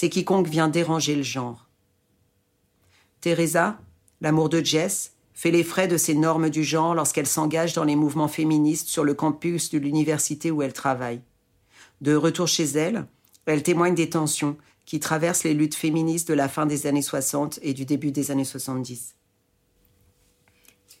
c'est 0.00 0.10
quiconque 0.10 0.46
vient 0.46 0.68
déranger 0.68 1.16
le 1.16 1.24
genre. 1.24 1.66
Teresa, 3.20 3.80
l'amour 4.20 4.48
de 4.48 4.64
Jess, 4.64 5.14
fait 5.34 5.50
les 5.50 5.64
frais 5.64 5.88
de 5.88 5.96
ces 5.96 6.14
normes 6.14 6.50
du 6.50 6.62
genre 6.62 6.94
lorsqu'elle 6.94 7.26
s'engage 7.26 7.72
dans 7.72 7.82
les 7.82 7.96
mouvements 7.96 8.28
féministes 8.28 8.86
sur 8.86 9.02
le 9.02 9.14
campus 9.14 9.70
de 9.70 9.78
l'université 9.78 10.52
où 10.52 10.62
elle 10.62 10.72
travaille. 10.72 11.20
De 12.00 12.14
retour 12.14 12.46
chez 12.46 12.62
elle, 12.62 13.08
elle 13.46 13.64
témoigne 13.64 13.96
des 13.96 14.08
tensions 14.08 14.56
qui 14.86 15.00
traversent 15.00 15.42
les 15.42 15.52
luttes 15.52 15.74
féministes 15.74 16.28
de 16.28 16.34
la 16.34 16.48
fin 16.48 16.64
des 16.64 16.86
années 16.86 17.02
60 17.02 17.58
et 17.62 17.74
du 17.74 17.84
début 17.84 18.12
des 18.12 18.30
années 18.30 18.44
70. 18.44 19.16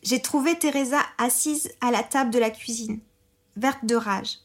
J'ai 0.02 0.20
trouvé 0.20 0.58
Teresa 0.58 0.98
assise 1.18 1.70
à 1.80 1.92
la 1.92 2.02
table 2.02 2.32
de 2.32 2.40
la 2.40 2.50
cuisine, 2.50 2.98
verte 3.56 3.84
de 3.84 3.94
rage. 3.94 4.38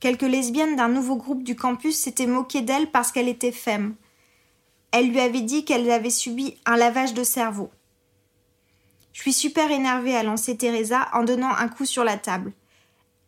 Quelques 0.00 0.22
lesbiennes 0.22 0.76
d'un 0.76 0.88
nouveau 0.88 1.16
groupe 1.16 1.42
du 1.42 1.56
campus 1.56 1.98
s'étaient 1.98 2.26
moquées 2.26 2.62
d'elle 2.62 2.90
parce 2.90 3.10
qu'elle 3.10 3.28
était 3.28 3.52
femme. 3.52 3.94
Elle 4.92 5.10
lui 5.10 5.20
avait 5.20 5.40
dit 5.40 5.64
qu'elle 5.64 5.90
avait 5.90 6.10
subi 6.10 6.56
un 6.64 6.76
lavage 6.76 7.14
de 7.14 7.24
cerveau. 7.24 7.70
Je 9.12 9.22
suis 9.22 9.32
super 9.32 9.70
énervée, 9.70 10.14
à 10.14 10.22
lancer 10.22 10.56
Teresa 10.56 11.08
en 11.12 11.24
donnant 11.24 11.50
un 11.50 11.68
coup 11.68 11.84
sur 11.84 12.04
la 12.04 12.16
table. 12.16 12.52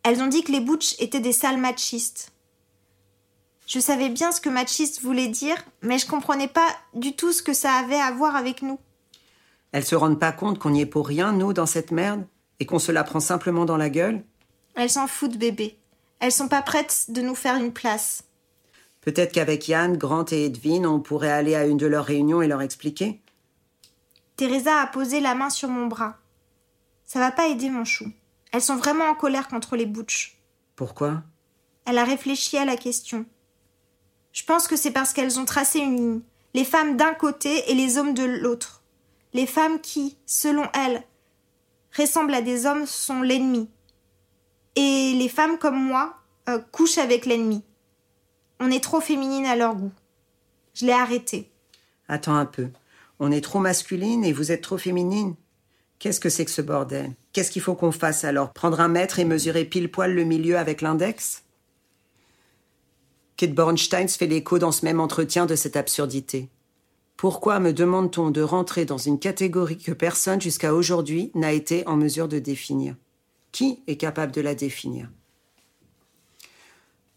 Elles 0.03 0.21
ont 0.21 0.27
dit 0.27 0.43
que 0.43 0.51
les 0.51 0.61
Butch 0.61 0.95
étaient 0.99 1.19
des 1.19 1.33
sales 1.33 1.59
machistes. 1.59 2.31
Je 3.67 3.79
savais 3.79 4.09
bien 4.09 4.31
ce 4.31 4.41
que 4.41 4.49
machiste 4.49 5.01
voulait 5.01 5.27
dire, 5.27 5.57
mais 5.81 5.97
je 5.97 6.07
comprenais 6.07 6.47
pas 6.47 6.67
du 6.93 7.13
tout 7.13 7.31
ce 7.33 7.43
que 7.43 7.53
ça 7.53 7.73
avait 7.73 7.99
à 7.99 8.11
voir 8.11 8.35
avec 8.35 8.61
nous. 8.61 8.79
Elles 9.73 9.85
se 9.85 9.95
rendent 9.95 10.19
pas 10.19 10.31
compte 10.31 10.59
qu'on 10.59 10.71
n'y 10.71 10.81
est 10.81 10.85
pour 10.85 11.07
rien, 11.07 11.33
nous, 11.33 11.53
dans 11.53 11.65
cette 11.65 11.91
merde, 11.91 12.25
et 12.59 12.65
qu'on 12.65 12.79
se 12.79 12.91
la 12.91 13.03
prend 13.03 13.19
simplement 13.19 13.65
dans 13.65 13.77
la 13.77 13.89
gueule? 13.89 14.23
Elles 14.75 14.89
s'en 14.89 15.07
foutent, 15.07 15.37
bébé. 15.37 15.77
Elles 16.21 16.31
sont 16.31 16.47
pas 16.47 16.61
prêtes 16.61 17.05
de 17.09 17.21
nous 17.21 17.35
faire 17.35 17.55
une 17.55 17.73
place. 17.73 18.23
Peut-être 19.01 19.33
qu'avec 19.33 19.67
Yann, 19.67 19.97
Grant 19.97 20.25
et 20.31 20.45
Edwin, 20.45 20.85
on 20.85 20.99
pourrait 20.99 21.31
aller 21.31 21.55
à 21.55 21.65
une 21.65 21.77
de 21.77 21.87
leurs 21.87 22.05
réunions 22.05 22.43
et 22.43 22.47
leur 22.47 22.61
expliquer. 22.61 23.19
Teresa 24.37 24.81
a 24.81 24.87
posé 24.87 25.19
la 25.19 25.33
main 25.33 25.49
sur 25.49 25.67
mon 25.67 25.87
bras. 25.87 26.17
Ça 27.05 27.19
va 27.19 27.31
pas 27.31 27.47
aider 27.47 27.71
mon 27.71 27.85
chou. 27.85 28.05
Elles 28.51 28.61
sont 28.61 28.75
vraiment 28.75 29.05
en 29.05 29.15
colère 29.15 29.47
contre 29.47 29.75
les 29.75 29.87
Butch. 29.87 30.37
Pourquoi? 30.75 31.23
Elle 31.85 31.97
a 31.97 32.05
réfléchi 32.05 32.55
à 32.55 32.65
la 32.65 32.77
question. 32.77 33.25
Je 34.31 34.43
pense 34.43 34.67
que 34.67 34.75
c'est 34.75 34.91
parce 34.91 35.13
qu'elles 35.13 35.39
ont 35.39 35.45
tracé 35.45 35.79
une 35.79 35.97
ligne. 35.97 36.21
les 36.53 36.65
femmes 36.65 36.97
d'un 36.97 37.13
côté 37.13 37.71
et 37.71 37.73
les 37.73 37.97
hommes 37.97 38.13
de 38.13 38.23
l'autre. 38.23 38.83
Les 39.33 39.47
femmes 39.47 39.79
qui, 39.81 40.17
selon 40.25 40.67
elles, 40.73 41.01
ressemblent 41.97 42.33
à 42.33 42.41
des 42.41 42.65
hommes 42.65 42.85
sont 42.85 43.21
l'ennemi. 43.21 43.69
Et 44.75 45.13
les 45.17 45.29
femmes 45.29 45.57
comme 45.57 45.81
moi 45.81 46.17
euh, 46.49 46.59
couchent 46.71 46.97
avec 46.97 47.25
l'ennemi. 47.25 47.63
On 48.59 48.71
est 48.71 48.83
trop 48.83 49.01
féminine 49.01 49.45
à 49.45 49.55
leur 49.55 49.75
goût. 49.75 49.91
Je 50.73 50.85
l'ai 50.85 50.93
arrêté. 50.93 51.49
Attends 52.07 52.35
un 52.35 52.45
peu. 52.45 52.69
On 53.19 53.31
est 53.31 53.41
trop 53.41 53.59
masculine 53.59 54.23
et 54.23 54.33
vous 54.33 54.51
êtes 54.51 54.61
trop 54.61 54.77
féminine 54.77 55.35
Qu'est-ce 56.01 56.19
que 56.19 56.29
c'est 56.29 56.45
que 56.45 56.51
ce 56.51 56.63
bordel? 56.63 57.13
Qu'est-ce 57.31 57.51
qu'il 57.51 57.61
faut 57.61 57.75
qu'on 57.75 57.91
fasse 57.91 58.23
alors? 58.23 58.53
Prendre 58.53 58.79
un 58.79 58.87
mètre 58.87 59.19
et 59.19 59.25
mesurer 59.25 59.65
pile 59.65 59.91
poil 59.91 60.15
le 60.15 60.23
milieu 60.23 60.57
avec 60.57 60.81
l'index? 60.81 61.43
Kate 63.37 63.53
Bornstein 63.53 64.07
fait 64.07 64.25
l'écho 64.25 64.57
dans 64.57 64.71
ce 64.71 64.83
même 64.83 64.99
entretien 64.99 65.45
de 65.45 65.55
cette 65.55 65.75
absurdité. 65.75 66.49
Pourquoi 67.17 67.59
me 67.59 67.71
demande-t-on 67.71 68.31
de 68.31 68.41
rentrer 68.41 68.85
dans 68.85 68.97
une 68.97 69.19
catégorie 69.19 69.77
que 69.77 69.91
personne 69.91 70.41
jusqu'à 70.41 70.73
aujourd'hui 70.73 71.29
n'a 71.35 71.51
été 71.51 71.87
en 71.87 71.97
mesure 71.97 72.27
de 72.27 72.39
définir? 72.39 72.95
Qui 73.51 73.83
est 73.87 73.97
capable 73.97 74.31
de 74.31 74.41
la 74.41 74.55
définir 74.55 75.09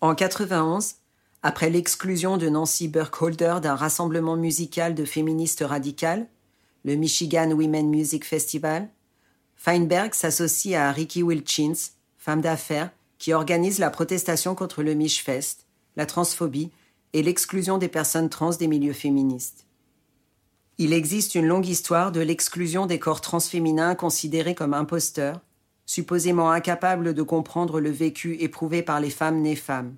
En 0.01 0.15
91, 0.15 0.97
après 1.43 1.71
l'exclusion 1.71 2.37
de 2.37 2.49
Nancy 2.49 2.89
Burkholder 2.89 3.59
d'un 3.63 3.77
rassemblement 3.77 4.37
musical 4.37 4.95
de 4.95 5.05
féministes 5.05 5.65
radicales, 5.67 6.27
le 6.85 6.97
Michigan 6.97 7.51
Women 7.51 7.89
Music 7.89 8.25
Festival, 8.25 8.89
Feinberg 9.57 10.13
s'associe 10.15 10.75
à 10.75 10.91
Ricky 10.91 11.23
Wilchins, 11.23 11.93
femme 12.19 12.41
d'affaires, 12.41 12.91
qui 13.19 13.33
organise 13.33 13.79
la 13.79 13.91
protestation 13.91 14.55
contre 14.55 14.83
le 14.83 14.95
Michfest, 14.95 15.67
la 15.97 16.05
transphobie 16.05 16.71
et 17.13 17.23
l'exclusion 17.23 17.79
des 17.79 17.89
personnes 17.89 18.29
trans 18.29 18.51
des 18.51 18.67
milieux 18.67 18.93
féministes. 18.93 19.67
Il 20.79 20.93
existe 20.93 21.37
une 21.37 21.47
longue 21.47 21.69
histoire 21.69 22.11
de 22.11 22.21
l'exclusion 22.21 22.87
des 22.87 22.99
corps 22.99 23.21
transféminins 23.21 23.95
considérés 23.95 24.57
comme 24.57 24.75
imposteurs, 24.75 25.41
supposément 25.87 26.51
incapables 26.51 27.15
de 27.15 27.23
comprendre 27.23 27.81
le 27.81 27.91
vécu 27.91 28.37
éprouvé 28.41 28.83
par 28.83 29.01
les 29.01 29.11
femmes 29.11 29.41
nées 29.41 29.57
femmes. 29.57 29.97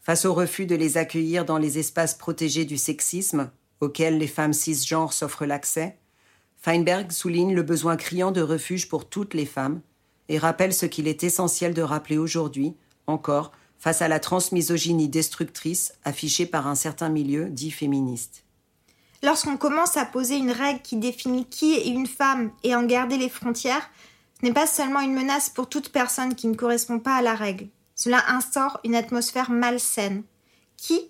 Face 0.00 0.24
au 0.24 0.34
refus 0.34 0.66
de 0.66 0.74
les 0.74 0.96
accueillir 0.96 1.44
dans 1.44 1.58
les 1.58 1.78
espaces 1.78 2.14
protégés 2.14 2.64
du 2.64 2.78
sexisme, 2.78 3.50
auxquels 3.80 4.18
les 4.18 4.26
femmes 4.26 4.52
cisgenres 4.52 5.12
s'offrent 5.12 5.46
l'accès, 5.46 5.98
Feinberg 6.56 7.12
souligne 7.12 7.54
le 7.54 7.62
besoin 7.62 7.96
criant 7.96 8.32
de 8.32 8.40
refuge 8.40 8.88
pour 8.88 9.08
toutes 9.08 9.34
les 9.34 9.46
femmes 9.46 9.80
et 10.28 10.38
rappelle 10.38 10.74
ce 10.74 10.86
qu'il 10.86 11.08
est 11.08 11.24
essentiel 11.24 11.74
de 11.74 11.82
rappeler 11.82 12.18
aujourd'hui, 12.18 12.74
encore, 13.06 13.52
face 13.78 14.02
à 14.02 14.08
la 14.08 14.18
transmisogynie 14.18 15.08
destructrice 15.08 15.94
affichée 16.04 16.46
par 16.46 16.66
un 16.66 16.74
certain 16.74 17.08
milieu 17.08 17.48
dit 17.48 17.70
féministe. 17.70 18.42
Lorsqu'on 19.22 19.56
commence 19.56 19.96
à 19.96 20.04
poser 20.04 20.36
une 20.36 20.50
règle 20.50 20.82
qui 20.82 20.96
définit 20.96 21.44
qui 21.44 21.74
est 21.74 21.88
une 21.88 22.06
femme 22.06 22.50
et 22.62 22.74
en 22.74 22.84
garder 22.84 23.16
les 23.16 23.28
frontières, 23.28 23.88
n'est 24.42 24.52
pas 24.52 24.66
seulement 24.66 25.00
une 25.00 25.14
menace 25.14 25.48
pour 25.48 25.68
toute 25.68 25.90
personne 25.90 26.34
qui 26.34 26.46
ne 26.46 26.54
correspond 26.54 26.98
pas 26.98 27.16
à 27.16 27.22
la 27.22 27.34
règle. 27.34 27.68
Cela 27.94 28.22
instaure 28.28 28.78
une 28.84 28.94
atmosphère 28.94 29.50
malsaine. 29.50 30.22
Qui 30.76 31.00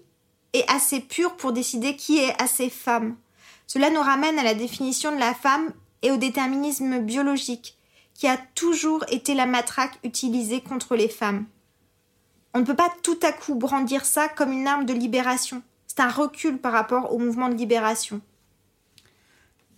est 0.55 0.69
assez 0.71 1.01
pure 1.01 1.37
pour 1.37 1.53
décider 1.53 1.97
qui 1.97 2.19
est 2.19 2.41
assez 2.43 2.71
femme? 2.71 3.17
Cela 3.67 3.91
nous 3.91 4.01
ramène 4.01 4.39
à 4.39 4.43
la 4.45 4.55
définition 4.55 5.13
de 5.15 5.21
la 5.21 5.35
femme 5.35 5.73
et 6.01 6.11
au 6.11 6.17
déterminisme 6.17 7.01
biologique, 7.01 7.77
qui 8.15 8.27
a 8.27 8.39
toujours 8.55 9.05
été 9.11 9.35
la 9.35 9.47
matraque 9.47 9.99
utilisée 10.03 10.63
contre 10.63 10.97
les 10.97 11.09
femmes. 11.09 11.45
On 12.55 12.61
ne 12.61 12.65
peut 12.65 12.75
pas 12.75 12.93
tout 13.03 13.19
à 13.23 13.33
coup 13.33 13.55
brandir 13.55 14.07
ça 14.07 14.29
comme 14.29 14.53
une 14.53 14.67
arme 14.67 14.87
de 14.87 14.95
libération. 14.95 15.63
C'est 15.87 16.01
un 16.01 16.09
recul 16.09 16.59
par 16.59 16.73
rapport 16.73 17.13
au 17.13 17.19
mouvement 17.19 17.51
de 17.51 17.55
libération. 17.55 18.23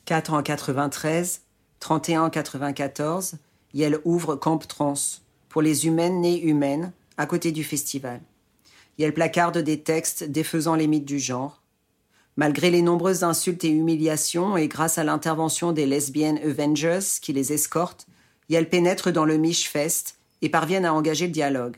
4 0.05 0.33
en 0.35 0.43
93, 0.43 1.43
31 1.81 2.25
en 2.25 2.31
94, 2.31 3.35
Yale 3.75 4.01
ouvre 4.05 4.37
Camp 4.37 4.59
Trans 4.59 4.95
pour 5.49 5.63
les 5.63 5.87
humaines 5.87 6.21
nées 6.21 6.43
humaines 6.43 6.93
à 7.17 7.27
côté 7.27 7.53
du 7.53 7.65
festival. 7.65 8.21
Yale 8.99 9.15
placarde 9.15 9.59
des 9.59 9.81
textes 9.81 10.25
défaisant 10.25 10.75
les 10.75 10.87
mythes 10.87 11.07
du 11.07 11.19
genre. 11.19 11.63
Malgré 12.37 12.71
les 12.71 12.83
nombreuses 12.83 13.25
insultes 13.25 13.65
et 13.65 13.71
humiliations 13.71 14.57
et 14.57 14.69
grâce 14.69 14.99
à 14.99 15.05
l'intervention 15.05 15.73
des 15.73 15.87
lesbiennes 15.87 16.39
Avengers 16.39 17.01
qui 17.21 17.33
les 17.33 17.53
escortent, 17.53 18.07
Yale 18.49 18.69
pénètre 18.69 19.13
dans 19.13 19.25
le 19.25 19.39
Michfest 19.39 20.17
et 20.43 20.49
parviennent 20.49 20.85
à 20.85 20.95
engager 20.95 21.27
le 21.27 21.33
dialogue. 21.33 21.77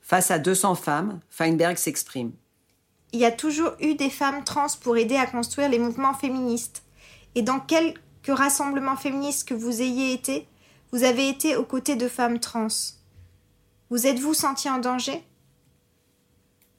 Face 0.00 0.30
à 0.30 0.38
200 0.38 0.74
femmes, 0.74 1.20
Feinberg 1.30 1.76
s'exprime. 1.76 2.32
Il 3.12 3.20
y 3.20 3.24
a 3.24 3.32
toujours 3.32 3.72
eu 3.80 3.94
des 3.94 4.10
femmes 4.10 4.44
trans 4.44 4.66
pour 4.82 4.96
aider 4.96 5.16
à 5.16 5.26
construire 5.26 5.68
les 5.68 5.78
mouvements 5.78 6.14
féministes. 6.14 6.82
Et 7.36 7.42
dans 7.42 7.60
quelques 8.24 8.38
rassemblements 8.38 8.96
féministes 8.96 9.46
que 9.46 9.54
vous 9.54 9.82
ayez 9.82 10.12
été, 10.12 10.46
vous 10.92 11.04
avez 11.04 11.28
été 11.28 11.56
aux 11.56 11.64
côtés 11.64 11.96
de 11.96 12.08
femmes 12.08 12.40
trans. 12.40 12.68
Vous 13.90 14.06
êtes-vous 14.06 14.34
senti 14.34 14.68
en 14.70 14.78
danger? 14.78 15.22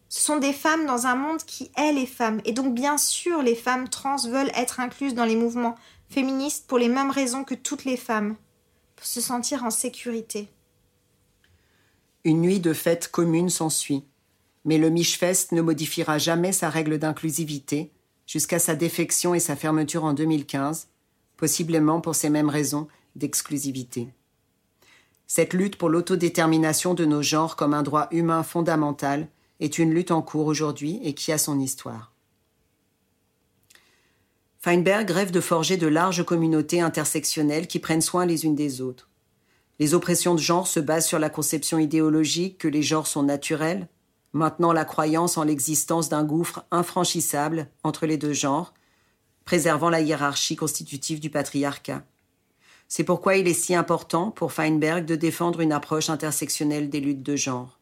Ce 0.10 0.21
sont 0.21 0.38
des 0.38 0.53
femmes 0.53 0.86
dans 0.86 1.08
un 1.08 1.15
monde 1.15 1.43
qui 1.43 1.71
est 1.77 1.91
les 1.91 2.05
femmes. 2.05 2.41
Et 2.45 2.53
donc 2.53 2.73
bien 2.73 2.97
sûr, 2.97 3.41
les 3.41 3.55
femmes 3.55 3.89
trans 3.89 4.17
veulent 4.27 4.51
être 4.55 4.79
incluses 4.79 5.13
dans 5.13 5.25
les 5.25 5.36
mouvements 5.36 5.75
féministes 6.10 6.67
pour 6.67 6.77
les 6.77 6.88
mêmes 6.88 7.12
raisons 7.12 7.43
que 7.43 7.55
toutes 7.55 7.86
les 7.86 7.97
femmes, 7.97 8.36
pour 8.95 9.05
se 9.05 9.21
sentir 9.21 9.63
en 9.63 9.71
sécurité. 9.71 10.47
Une 12.23 12.41
nuit 12.41 12.60
de 12.60 12.73
fête 12.73 13.10
commune 13.10 13.49
s'ensuit, 13.49 14.03
mais 14.63 14.77
le 14.77 14.89
Michfest 14.89 15.51
ne 15.51 15.62
modifiera 15.62 16.17
jamais 16.17 16.53
sa 16.53 16.69
règle 16.69 16.97
d'inclusivité 16.97 17.91
jusqu'à 18.25 18.58
sa 18.58 18.75
défection 18.75 19.36
et 19.36 19.39
sa 19.39 19.55
fermeture 19.55 20.05
en 20.05 20.13
2015, 20.13 20.88
possiblement 21.37 22.01
pour 22.01 22.15
ces 22.15 22.29
mêmes 22.29 22.49
raisons 22.49 22.87
d'exclusivité. 23.15 24.09
Cette 25.27 25.53
lutte 25.53 25.77
pour 25.77 25.89
l'autodétermination 25.89 26.93
de 26.93 27.05
nos 27.05 27.21
genres 27.21 27.55
comme 27.55 27.73
un 27.73 27.83
droit 27.83 28.07
humain 28.11 28.43
fondamental 28.43 29.27
est 29.59 29.79
une 29.79 29.93
lutte 29.93 30.11
en 30.11 30.21
cours 30.21 30.47
aujourd'hui 30.47 30.99
et 31.03 31.13
qui 31.13 31.31
a 31.31 31.37
son 31.37 31.59
histoire. 31.59 32.11
Feinberg 34.59 35.09
rêve 35.09 35.31
de 35.31 35.41
forger 35.41 35.77
de 35.77 35.87
larges 35.87 36.25
communautés 36.25 36.81
intersectionnelles 36.81 37.67
qui 37.67 37.79
prennent 37.79 38.01
soin 38.01 38.25
les 38.25 38.45
unes 38.45 38.55
des 38.55 38.81
autres. 38.81 39.09
Les 39.79 39.93
oppressions 39.93 40.35
de 40.35 40.39
genre 40.39 40.67
se 40.67 40.79
basent 40.79 41.05
sur 41.05 41.19
la 41.19 41.29
conception 41.29 41.77
idéologique 41.79 42.57
que 42.57 42.67
les 42.67 42.81
genres 42.81 43.07
sont 43.07 43.23
naturels, 43.23 43.87
maintenant 44.33 44.73
la 44.73 44.85
croyance 44.85 45.37
en 45.37 45.43
l'existence 45.43 46.09
d'un 46.09 46.23
gouffre 46.23 46.65
infranchissable 46.71 47.67
entre 47.83 48.05
les 48.05 48.17
deux 48.17 48.33
genres, 48.33 48.73
préservant 49.45 49.89
la 49.89 50.01
hiérarchie 50.01 50.55
constitutive 50.55 51.19
du 51.19 51.29
patriarcat. 51.29 52.03
C'est 52.88 53.03
pourquoi 53.03 53.38
il 53.38 53.47
est 53.47 53.53
si 53.53 53.73
important 53.73 54.31
pour 54.31 54.51
Feinberg 54.51 55.05
de 55.05 55.15
défendre 55.15 55.62
une 55.62 55.71
approche 55.71 56.10
intersectionnelle 56.10 56.89
des 56.89 56.99
luttes 56.99 57.23
de 57.23 57.36
genre. 57.36 57.79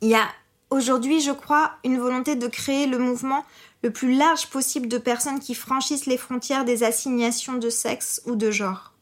Il 0.00 0.08
y 0.08 0.14
a 0.14 0.28
aujourd'hui, 0.70 1.20
je 1.20 1.30
crois, 1.32 1.72
une 1.84 1.98
volonté 1.98 2.34
de 2.36 2.46
créer 2.46 2.86
le 2.86 2.98
mouvement 2.98 3.44
le 3.82 3.90
plus 3.90 4.16
large 4.16 4.48
possible 4.48 4.88
de 4.88 4.98
personnes 4.98 5.40
qui 5.40 5.54
franchissent 5.54 6.06
les 6.06 6.16
frontières 6.16 6.64
des 6.64 6.82
assignations 6.82 7.58
de 7.58 7.70
sexe 7.70 8.22
ou 8.24 8.34
de 8.34 8.50
genre 8.50 8.94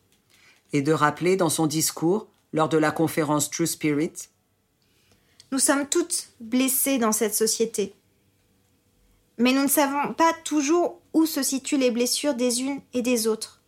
et 0.73 0.83
de 0.83 0.93
rappeler 0.93 1.37
dans 1.37 1.51
son 1.51 1.67
discours, 1.67 2.29
lors 2.53 2.69
de 2.69 2.79
la 2.79 2.91
conférence 2.91 3.51
True 3.51 3.67
Spirit, 3.67 4.13
Nous 5.51 5.59
sommes 5.59 5.87
toutes 5.87 6.31
blessées 6.41 6.99
dans 6.99 7.13
cette 7.13 7.35
société. 7.35 7.95
Mais 9.39 9.53
nous 9.53 9.63
ne 9.63 9.69
savons 9.69 10.13
pas 10.15 10.33
toujours 10.45 11.01
où 11.13 11.27
se 11.27 11.43
situent 11.43 11.79
les 11.79 11.91
blessures 11.91 12.35
des 12.35 12.63
unes 12.63 12.81
et 12.93 13.03
des 13.03 13.27
autres. 13.27 13.61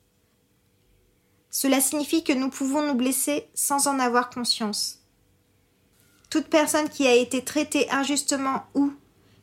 Cela 1.51 1.81
signifie 1.81 2.25
que 2.25 2.33
nous 2.33 2.51
pouvons 2.51 2.83
nous 2.87 2.95
blesser 2.95 3.49
sans 3.55 3.87
en 3.87 3.99
avoir 3.99 4.31
conscience. 4.31 5.01
Toute 6.31 6.49
personne 6.49 6.89
qui 6.89 7.07
a 7.07 7.15
été 7.15 7.45
traitée 7.45 7.89
injustement 7.91 8.65
ou 8.75 8.93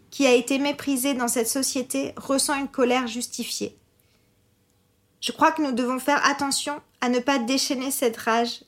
qui 0.09 0.27
a 0.27 0.33
été 0.33 0.59
méprisée 0.59 1.13
dans 1.13 1.29
cette 1.29 1.47
société 1.47 2.13
ressent 2.17 2.59
une 2.59 2.67
colère 2.67 3.07
justifiée. 3.07 3.77
Je 5.21 5.31
crois 5.31 5.51
que 5.51 5.61
nous 5.61 5.71
devons 5.71 5.99
faire 5.99 6.25
attention 6.25 6.81
à 6.99 7.07
ne 7.07 7.19
pas 7.19 7.39
déchaîner 7.39 7.91
cette 7.91 8.17
rage 8.17 8.63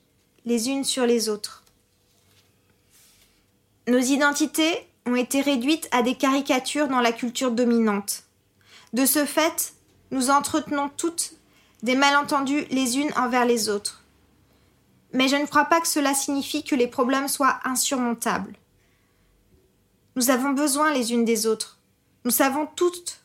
les 0.45 0.69
unes 0.69 0.85
sur 0.85 1.05
les 1.05 1.27
autres. 1.27 1.63
Nos 3.87 3.99
identités 3.99 4.87
ont 5.05 5.15
été 5.15 5.41
réduites 5.41 5.87
à 5.91 6.01
des 6.01 6.15
caricatures 6.15 6.87
dans 6.87 7.01
la 7.01 7.11
culture 7.11 7.51
dominante. 7.51 8.23
De 8.93 9.05
ce 9.05 9.25
fait, 9.25 9.73
nous 10.11 10.29
entretenons 10.29 10.89
toutes 10.95 11.33
des 11.81 11.95
malentendus 11.95 12.65
les 12.69 12.97
unes 12.97 13.11
envers 13.15 13.45
les 13.45 13.69
autres. 13.69 14.03
Mais 15.11 15.27
je 15.27 15.35
ne 15.35 15.45
crois 15.45 15.65
pas 15.65 15.81
que 15.81 15.87
cela 15.87 16.13
signifie 16.13 16.63
que 16.63 16.75
les 16.75 16.87
problèmes 16.87 17.27
soient 17.27 17.59
insurmontables. 17.65 18.55
Nous 20.15 20.29
avons 20.29 20.51
besoin 20.51 20.91
les 20.93 21.11
unes 21.11 21.25
des 21.25 21.45
autres. 21.45 21.79
Nous 22.23 22.31
savons 22.31 22.67
toutes 22.75 23.19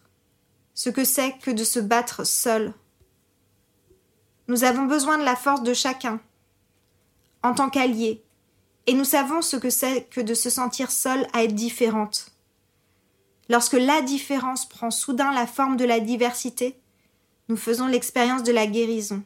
ce 0.74 0.90
que 0.90 1.04
c'est 1.04 1.36
que 1.38 1.50
de 1.50 1.64
se 1.64 1.80
battre 1.80 2.24
seul 2.24 2.74
nous 4.48 4.64
avons 4.64 4.84
besoin 4.84 5.18
de 5.18 5.24
la 5.24 5.36
force 5.36 5.62
de 5.62 5.74
chacun, 5.74 6.20
en 7.42 7.54
tant 7.54 7.68
qu'alliés, 7.68 8.24
et 8.88 8.94
nous 8.94 9.04
savons 9.04 9.42
ce 9.42 9.56
que 9.56 9.68
c'est 9.68 10.08
que 10.08 10.22
de 10.22 10.32
se 10.32 10.48
sentir 10.48 10.90
seul 10.90 11.26
à 11.34 11.44
être 11.44 11.54
différente. 11.54 12.32
lorsque 13.50 13.74
la 13.74 14.00
différence 14.00 14.66
prend 14.66 14.90
soudain 14.90 15.30
la 15.32 15.46
forme 15.46 15.76
de 15.76 15.84
la 15.84 16.00
diversité, 16.00 16.74
nous 17.48 17.56
faisons 17.56 17.86
l'expérience 17.86 18.42
de 18.42 18.52
la 18.52 18.66
guérison. 18.66 19.22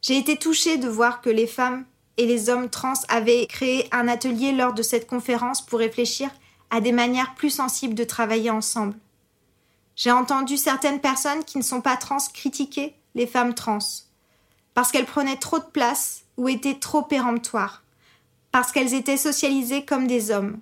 J'ai 0.00 0.16
été 0.16 0.36
touchée 0.36 0.78
de 0.78 0.88
voir 0.88 1.20
que 1.20 1.28
les 1.28 1.46
femmes 1.46 1.84
et 2.16 2.24
les 2.24 2.48
hommes 2.48 2.70
trans 2.70 3.00
avaient 3.08 3.46
créé 3.46 3.88
un 3.92 4.08
atelier 4.08 4.52
lors 4.52 4.72
de 4.72 4.82
cette 4.82 5.06
conférence 5.06 5.64
pour 5.64 5.80
réfléchir 5.80 6.30
à 6.70 6.80
des 6.80 6.92
manières 6.92 7.34
plus 7.34 7.50
sensibles 7.50 7.94
de 7.94 8.04
travailler 8.04 8.50
ensemble. 8.50 8.96
J'ai 9.96 10.12
entendu 10.12 10.56
certaines 10.56 11.00
personnes 11.00 11.44
qui 11.44 11.58
ne 11.58 11.62
sont 11.62 11.82
pas 11.82 11.98
trans 11.98 12.18
critiquer 12.32 12.94
les 13.14 13.26
femmes 13.26 13.54
trans, 13.54 13.78
parce 14.72 14.92
qu'elles 14.92 15.04
prenaient 15.04 15.36
trop 15.36 15.58
de 15.58 15.64
place 15.64 16.24
ou 16.38 16.48
étaient 16.48 16.78
trop 16.78 17.02
péremptoires, 17.02 17.82
parce 18.50 18.72
qu'elles 18.72 18.94
étaient 18.94 19.18
socialisées 19.18 19.84
comme 19.84 20.06
des 20.06 20.30
hommes. 20.30 20.58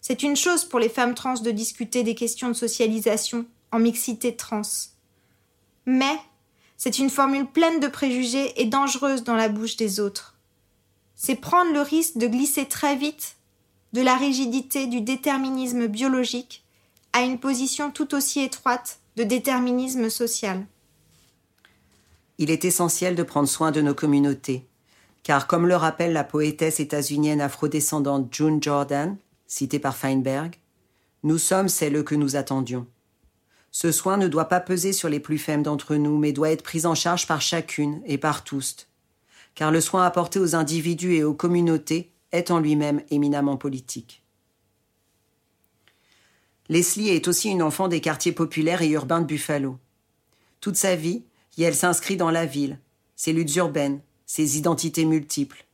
C'est 0.00 0.22
une 0.22 0.36
chose 0.36 0.64
pour 0.64 0.78
les 0.78 0.88
femmes 0.88 1.14
trans 1.14 1.34
de 1.34 1.50
discuter 1.50 2.04
des 2.04 2.14
questions 2.14 2.48
de 2.48 2.52
socialisation 2.52 3.46
en 3.72 3.80
mixité 3.80 4.36
trans. 4.36 4.62
Mais 5.86 6.16
c'est 6.76 6.98
une 6.98 7.10
formule 7.10 7.46
pleine 7.46 7.80
de 7.80 7.88
préjugés 7.88 8.60
et 8.60 8.66
dangereuse 8.66 9.24
dans 9.24 9.36
la 9.36 9.48
bouche 9.48 9.76
des 9.76 9.98
autres. 9.98 10.36
C'est 11.14 11.36
prendre 11.36 11.72
le 11.72 11.80
risque 11.80 12.18
de 12.18 12.26
glisser 12.26 12.66
très 12.66 12.96
vite 12.96 13.36
de 13.92 14.02
la 14.02 14.16
rigidité 14.16 14.86
du 14.86 15.00
déterminisme 15.00 15.86
biologique 15.86 16.64
à 17.12 17.22
une 17.22 17.38
position 17.38 17.90
tout 17.90 18.14
aussi 18.14 18.40
étroite 18.40 18.98
de 19.16 19.22
déterminisme 19.22 20.10
social. 20.10 20.66
Il 22.38 22.50
est 22.50 22.64
essentiel 22.64 23.14
de 23.14 23.22
prendre 23.22 23.48
soin 23.48 23.70
de 23.70 23.82
nos 23.82 23.94
communautés, 23.94 24.66
car 25.22 25.46
comme 25.46 25.66
le 25.66 25.76
rappelle 25.76 26.12
la 26.12 26.24
poétesse 26.24 26.80
états-unienne 26.80 27.40
afrodescendante 27.40 28.32
June 28.34 28.62
Jordan, 28.62 29.16
citée 29.46 29.78
par 29.78 29.96
Feinberg, 29.96 30.56
nous 31.22 31.38
sommes 31.38 31.68
celles 31.68 32.02
que 32.02 32.14
nous 32.14 32.36
attendions. 32.36 32.86
Ce 33.70 33.92
soin 33.92 34.16
ne 34.16 34.28
doit 34.28 34.48
pas 34.48 34.60
peser 34.60 34.92
sur 34.92 35.08
les 35.08 35.20
plus 35.20 35.38
faibles 35.38 35.62
d'entre 35.62 35.94
nous, 35.94 36.18
mais 36.18 36.32
doit 36.32 36.50
être 36.50 36.62
pris 36.64 36.84
en 36.84 36.94
charge 36.94 37.26
par 37.26 37.40
chacune 37.40 38.02
et 38.04 38.18
par 38.18 38.44
tous, 38.44 38.88
car 39.54 39.70
le 39.70 39.80
soin 39.80 40.04
apporté 40.04 40.38
aux 40.38 40.54
individus 40.54 41.14
et 41.14 41.24
aux 41.24 41.34
communautés 41.34 42.10
est 42.32 42.50
en 42.50 42.58
lui-même 42.58 43.02
éminemment 43.10 43.56
politique. 43.56 44.22
Leslie 46.68 47.10
est 47.10 47.28
aussi 47.28 47.50
une 47.50 47.62
enfant 47.62 47.88
des 47.88 48.00
quartiers 48.00 48.32
populaires 48.32 48.82
et 48.82 48.88
urbains 48.88 49.20
de 49.20 49.26
Buffalo. 49.26 49.78
Toute 50.60 50.76
sa 50.76 50.96
vie, 50.96 51.22
elle 51.58 51.74
s'inscrit 51.74 52.16
dans 52.16 52.30
la 52.30 52.46
ville, 52.46 52.78
ses 53.14 53.32
luttes 53.32 53.54
urbaines, 53.56 54.00
ses 54.34 54.56
identités 54.56 55.04
multiples. 55.04 55.66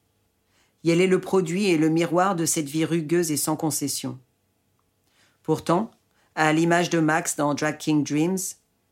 elle 0.84 1.00
est 1.00 1.06
le 1.06 1.20
produit 1.20 1.66
et 1.66 1.78
le 1.78 1.90
miroir 1.90 2.34
de 2.34 2.44
cette 2.44 2.68
vie 2.68 2.84
rugueuse 2.84 3.30
et 3.30 3.36
sans 3.36 3.54
concession. 3.54 4.18
Pourtant, 5.44 5.92
à 6.34 6.52
l'image 6.52 6.90
de 6.90 6.98
Max 6.98 7.36
dans 7.36 7.54
Drag 7.54 7.78
King 7.78 8.02
Dreams, 8.02 8.40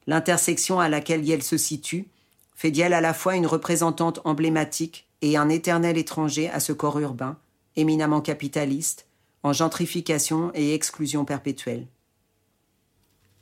l'intersection 0.06 0.78
à 0.78 0.88
laquelle 0.88 1.28
elle 1.28 1.42
se 1.42 1.56
situe 1.56 2.06
fait 2.54 2.70
d'elle 2.70 2.92
à 2.92 3.00
la 3.00 3.12
fois 3.12 3.34
une 3.34 3.48
représentante 3.48 4.20
emblématique 4.24 5.08
et 5.20 5.36
un 5.36 5.48
éternel 5.48 5.98
étranger 5.98 6.48
à 6.48 6.60
ce 6.60 6.72
corps 6.72 7.00
urbain, 7.00 7.36
éminemment 7.74 8.20
capitaliste, 8.20 9.08
en 9.42 9.52
gentrification 9.52 10.52
et 10.54 10.74
exclusion 10.74 11.24
perpétuelle. 11.24 11.88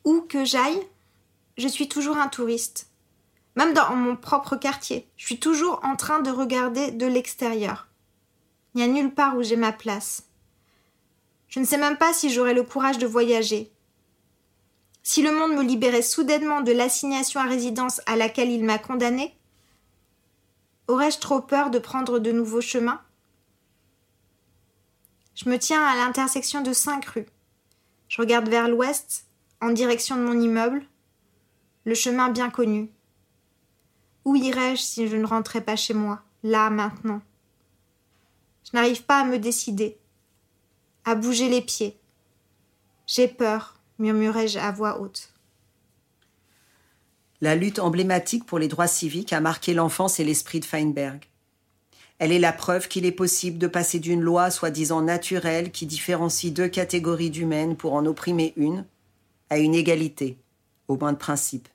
Où 0.04 0.22
que 0.22 0.46
j'aille, 0.46 0.80
je 1.58 1.68
suis 1.68 1.90
toujours 1.90 2.16
un 2.16 2.28
touriste. 2.28 2.88
Même 3.56 3.72
dans 3.72 3.94
mon 3.94 4.16
propre 4.16 4.56
quartier, 4.56 5.08
je 5.16 5.26
suis 5.26 5.38
toujours 5.38 5.80
en 5.84 5.96
train 5.96 6.20
de 6.20 6.30
regarder 6.30 6.90
de 6.90 7.06
l'extérieur. 7.06 7.88
Il 8.74 8.78
n'y 8.78 8.84
a 8.84 8.88
nulle 8.88 9.14
part 9.14 9.36
où 9.36 9.42
j'ai 9.42 9.56
ma 9.56 9.72
place. 9.72 10.24
Je 11.48 11.60
ne 11.60 11.64
sais 11.64 11.78
même 11.78 11.96
pas 11.96 12.12
si 12.12 12.30
j'aurai 12.30 12.52
le 12.52 12.64
courage 12.64 12.98
de 12.98 13.06
voyager. 13.06 13.70
Si 15.04 15.22
le 15.22 15.30
monde 15.30 15.52
me 15.52 15.62
libérait 15.62 16.02
soudainement 16.02 16.62
de 16.62 16.72
l'assignation 16.72 17.40
à 17.40 17.44
résidence 17.44 18.00
à 18.06 18.16
laquelle 18.16 18.50
il 18.50 18.64
m'a 18.64 18.78
condamné, 18.78 19.36
aurais-je 20.88 21.18
trop 21.18 21.40
peur 21.40 21.70
de 21.70 21.78
prendre 21.78 22.18
de 22.18 22.32
nouveaux 22.32 22.60
chemins? 22.60 23.00
Je 25.34 25.48
me 25.48 25.58
tiens 25.58 25.84
à 25.84 25.94
l'intersection 25.94 26.62
de 26.62 26.72
cinq 26.72 27.04
rues. 27.04 27.26
Je 28.08 28.20
regarde 28.20 28.48
vers 28.48 28.68
l'ouest, 28.68 29.26
en 29.60 29.70
direction 29.70 30.16
de 30.16 30.22
mon 30.22 30.40
immeuble, 30.40 30.84
le 31.84 31.94
chemin 31.94 32.30
bien 32.30 32.50
connu. 32.50 32.90
Où 34.24 34.36
irais-je 34.36 34.80
si 34.80 35.08
je 35.08 35.16
ne 35.16 35.26
rentrais 35.26 35.60
pas 35.60 35.76
chez 35.76 35.94
moi, 35.94 36.22
là, 36.42 36.70
maintenant? 36.70 37.20
Je 38.64 38.70
n'arrive 38.76 39.04
pas 39.04 39.20
à 39.20 39.24
me 39.24 39.38
décider, 39.38 39.98
à 41.04 41.14
bouger 41.14 41.48
les 41.48 41.60
pieds. 41.60 41.98
J'ai 43.06 43.28
peur, 43.28 43.78
murmurai-je 43.98 44.58
à 44.58 44.72
voix 44.72 45.00
haute. 45.00 45.30
La 47.40 47.54
lutte 47.54 47.78
emblématique 47.78 48.46
pour 48.46 48.58
les 48.58 48.68
droits 48.68 48.86
civiques 48.86 49.34
a 49.34 49.40
marqué 49.40 49.74
l'enfance 49.74 50.18
et 50.18 50.24
l'esprit 50.24 50.60
de 50.60 50.64
Feinberg. 50.64 51.28
Elle 52.18 52.32
est 52.32 52.38
la 52.38 52.52
preuve 52.52 52.88
qu'il 52.88 53.04
est 53.04 53.12
possible 53.12 53.58
de 53.58 53.66
passer 53.66 53.98
d'une 53.98 54.22
loi 54.22 54.50
soi-disant 54.50 55.02
naturelle 55.02 55.70
qui 55.70 55.84
différencie 55.84 56.52
deux 56.52 56.68
catégories 56.68 57.30
d'humaines 57.30 57.76
pour 57.76 57.92
en 57.92 58.06
opprimer 58.06 58.54
une, 58.56 58.86
à 59.50 59.58
une 59.58 59.74
égalité, 59.74 60.38
au 60.88 60.96
moins 60.96 61.12
de 61.12 61.18
principe. 61.18 61.68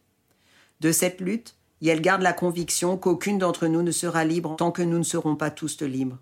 De 0.79 0.91
cette 0.91 1.21
lutte, 1.21 1.55
et 1.81 1.87
elle 1.87 2.01
garde 2.01 2.21
la 2.21 2.33
conviction 2.33 2.97
qu'aucune 2.97 3.37
d'entre 3.37 3.67
nous 3.67 3.83
ne 3.83 3.91
sera 3.91 4.25
libre 4.25 4.55
tant 4.55 4.71
que 4.71 4.81
nous 4.81 4.97
ne 4.97 5.03
serons 5.03 5.35
pas 5.35 5.51
tous 5.51 5.81
libres. 5.81 6.17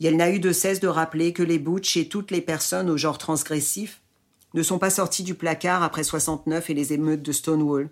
Et 0.00 0.06
elle 0.06 0.16
n'a 0.16 0.30
eu 0.30 0.38
de 0.38 0.52
cesse 0.52 0.80
de 0.80 0.88
rappeler 0.88 1.32
que 1.32 1.42
les 1.42 1.58
butch 1.58 1.96
et 1.96 2.08
toutes 2.08 2.30
les 2.30 2.40
personnes 2.40 2.88
au 2.88 2.96
genre 2.96 3.18
transgressif 3.18 4.00
ne 4.54 4.62
sont 4.62 4.78
pas 4.78 4.90
sortis 4.90 5.24
du 5.24 5.34
placard 5.34 5.82
après 5.82 6.04
69 6.04 6.70
et 6.70 6.74
les 6.74 6.92
émeutes 6.92 7.22
de 7.22 7.32
Stonewall, 7.32 7.90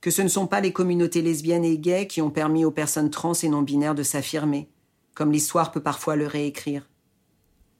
que 0.00 0.10
ce 0.10 0.22
ne 0.22 0.28
sont 0.28 0.46
pas 0.46 0.60
les 0.60 0.72
communautés 0.72 1.22
lesbiennes 1.22 1.64
et 1.64 1.78
gays 1.78 2.06
qui 2.06 2.22
ont 2.22 2.30
permis 2.30 2.64
aux 2.64 2.70
personnes 2.70 3.10
trans 3.10 3.34
et 3.34 3.48
non 3.48 3.62
binaires 3.62 3.94
de 3.94 4.02
s'affirmer, 4.02 4.70
comme 5.14 5.32
l'histoire 5.32 5.72
peut 5.72 5.82
parfois 5.82 6.16
le 6.16 6.26
réécrire. 6.26 6.88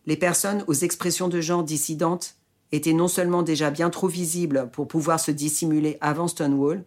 Les 0.05 0.17
personnes 0.17 0.65
aux 0.67 0.75
expressions 0.75 1.29
de 1.29 1.41
genre 1.41 1.65
dissidentes 1.65 2.37
étaient 2.73 2.93
non 2.93 3.09
seulement 3.09 3.43
déjà 3.43 3.71
bien 3.71 3.91
trop 3.91 4.09
visibles 4.09 4.69
pour 4.73 4.89
pouvoir 4.89 5.21
se 5.21 5.31
dissimuler 5.31 5.99
avant 6.01 6.29
Stonewall, 6.29 6.85